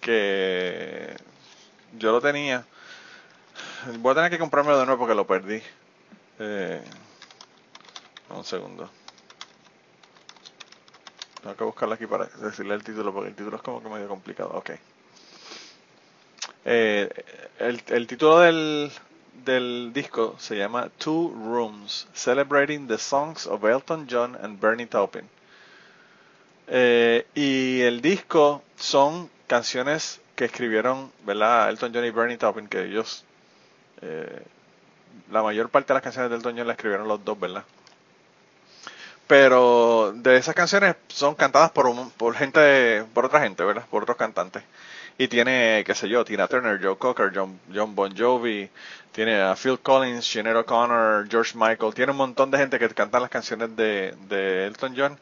que 0.00 1.14
yo 1.98 2.12
lo 2.12 2.22
tenía. 2.22 2.64
Voy 3.98 4.12
a 4.12 4.14
tener 4.14 4.30
que 4.30 4.38
comprármelo 4.38 4.78
de 4.78 4.86
nuevo 4.86 5.00
porque 5.00 5.14
lo 5.14 5.26
perdí. 5.26 5.62
Eh, 6.38 6.80
un 8.30 8.42
segundo. 8.42 8.88
Tengo 11.46 11.58
que 11.58 11.64
buscarlo 11.64 11.94
aquí 11.94 12.06
para 12.08 12.24
decirle 12.24 12.74
el 12.74 12.82
título 12.82 13.14
porque 13.14 13.28
el 13.28 13.36
título 13.36 13.56
es 13.56 13.62
como 13.62 13.80
que 13.80 13.88
medio 13.88 14.08
complicado. 14.08 14.50
Ok. 14.54 14.70
Eh, 16.64 17.08
el, 17.60 18.06
título 18.08 18.40
del, 18.40 19.92
disco 19.92 20.34
se 20.40 20.56
llama 20.56 20.88
Two 20.98 21.32
Rooms, 21.32 22.08
Celebrating 22.14 22.88
the 22.88 22.98
Songs 22.98 23.46
of 23.46 23.64
Elton 23.64 24.08
John 24.10 24.36
and 24.42 24.58
Bernie 24.60 24.86
Taupin. 24.86 25.28
Eh, 26.66 27.24
y 27.36 27.80
el 27.82 28.00
disco 28.00 28.64
son 28.74 29.30
canciones 29.46 30.20
que 30.34 30.46
escribieron, 30.46 31.12
¿verdad? 31.24 31.68
Elton 31.70 31.92
John 31.94 32.04
y 32.04 32.10
Bernie 32.10 32.38
Taupin, 32.38 32.66
que 32.66 32.86
ellos, 32.86 33.24
eh, 34.02 34.42
la 35.30 35.44
mayor 35.44 35.68
parte 35.68 35.92
de 35.92 35.94
las 35.94 36.02
canciones 36.02 36.28
de 36.28 36.38
Elton 36.38 36.56
John 36.58 36.66
la 36.66 36.72
escribieron 36.72 37.06
los 37.06 37.24
dos, 37.24 37.38
¿verdad? 37.38 37.62
Pero 39.26 40.12
de 40.14 40.36
esas 40.36 40.54
canciones 40.54 40.96
son 41.08 41.34
cantadas 41.34 41.70
por, 41.72 41.86
un- 41.86 42.10
por 42.10 42.34
gente, 42.36 43.04
por 43.12 43.24
otra 43.26 43.40
gente, 43.40 43.64
¿verdad? 43.64 43.84
Por 43.90 44.02
otros 44.04 44.16
cantantes. 44.16 44.62
Y 45.18 45.28
tiene, 45.28 45.82
qué 45.86 45.94
sé 45.94 46.08
yo, 46.08 46.24
Tina 46.24 46.46
Turner, 46.46 46.78
Joe 46.82 46.96
Cocker, 46.98 47.32
John, 47.34 47.58
Bon 47.94 48.14
Jovi, 48.16 48.70
tiene 49.12 49.40
a 49.40 49.56
Phil 49.56 49.80
Collins, 49.80 50.26
Sinead 50.26 50.56
O'Connor, 50.58 51.26
George 51.30 51.52
Michael, 51.56 51.94
tiene 51.94 52.12
un 52.12 52.18
montón 52.18 52.50
de 52.50 52.58
gente 52.58 52.78
que 52.78 52.88
canta 52.90 53.18
las 53.18 53.30
canciones 53.30 53.74
de, 53.76 54.14
de 54.28 54.66
Elton 54.66 54.94
John. 54.96 55.18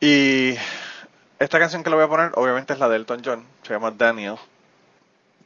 Y 0.00 0.54
esta 1.38 1.58
canción 1.58 1.82
que 1.82 1.90
le 1.90 1.96
voy 1.96 2.04
a 2.04 2.08
poner, 2.08 2.32
obviamente 2.34 2.72
es 2.72 2.78
la 2.78 2.88
de 2.88 2.96
Elton 2.96 3.22
John, 3.24 3.46
se 3.62 3.74
llama 3.74 3.90
Daniel. 3.90 4.36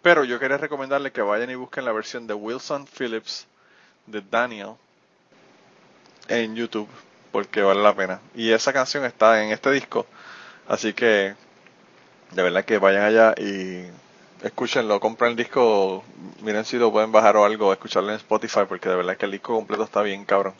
Pero 0.02 0.24
yo 0.24 0.38
quería 0.38 0.56
recomendarle 0.58 1.12
que 1.12 1.22
vayan 1.22 1.50
y 1.50 1.54
busquen 1.54 1.84
la 1.84 1.92
versión 1.92 2.26
de 2.26 2.34
Wilson 2.34 2.86
Phillips 2.86 3.46
de 4.06 4.22
Daniel 4.22 4.74
en 6.30 6.54
YouTube, 6.56 6.88
porque 7.32 7.62
vale 7.62 7.82
la 7.82 7.94
pena. 7.94 8.20
Y 8.34 8.50
esa 8.52 8.72
canción 8.72 9.04
está 9.04 9.42
en 9.44 9.50
este 9.50 9.70
disco, 9.70 10.06
así 10.68 10.92
que 10.94 11.34
de 12.32 12.42
verdad 12.42 12.64
que 12.64 12.78
vayan 12.78 13.02
allá 13.02 13.34
y 13.36 13.84
escúchenlo, 14.42 15.00
compren 15.00 15.32
el 15.32 15.36
disco, 15.36 16.02
miren 16.42 16.64
si 16.64 16.78
lo 16.78 16.90
pueden 16.90 17.12
bajar 17.12 17.36
o 17.36 17.44
algo, 17.44 17.72
escucharlo 17.72 18.10
en 18.10 18.16
Spotify, 18.16 18.60
porque 18.68 18.88
de 18.88 18.96
verdad 18.96 19.16
que 19.16 19.26
el 19.26 19.32
disco 19.32 19.54
completo 19.54 19.82
está 19.84 20.02
bien 20.02 20.24
cabrón. 20.24 20.54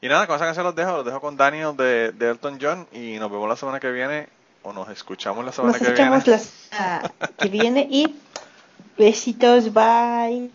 Y 0.00 0.08
nada, 0.08 0.26
con 0.26 0.36
esa 0.36 0.44
canción 0.44 0.64
los 0.66 0.74
dejo, 0.74 0.96
los 0.98 1.04
dejo 1.06 1.20
con 1.20 1.36
Daniel 1.36 1.76
de, 1.76 2.12
de 2.12 2.30
Elton 2.30 2.58
John 2.60 2.86
y 2.92 3.18
nos 3.18 3.30
vemos 3.30 3.48
la 3.48 3.56
semana 3.56 3.80
que 3.80 3.90
viene, 3.90 4.28
o 4.62 4.72
nos 4.72 4.88
escuchamos 4.88 5.44
la 5.44 5.52
semana 5.52 5.72
Nos 5.72 5.78
que 5.80 5.84
escuchamos 5.84 6.24
viene. 6.24 6.38
la 6.38 6.44
semana 6.44 7.12
que 7.38 7.48
viene 7.48 7.86
y 7.90 8.14
besitos, 8.98 9.72
bye. 9.72 10.50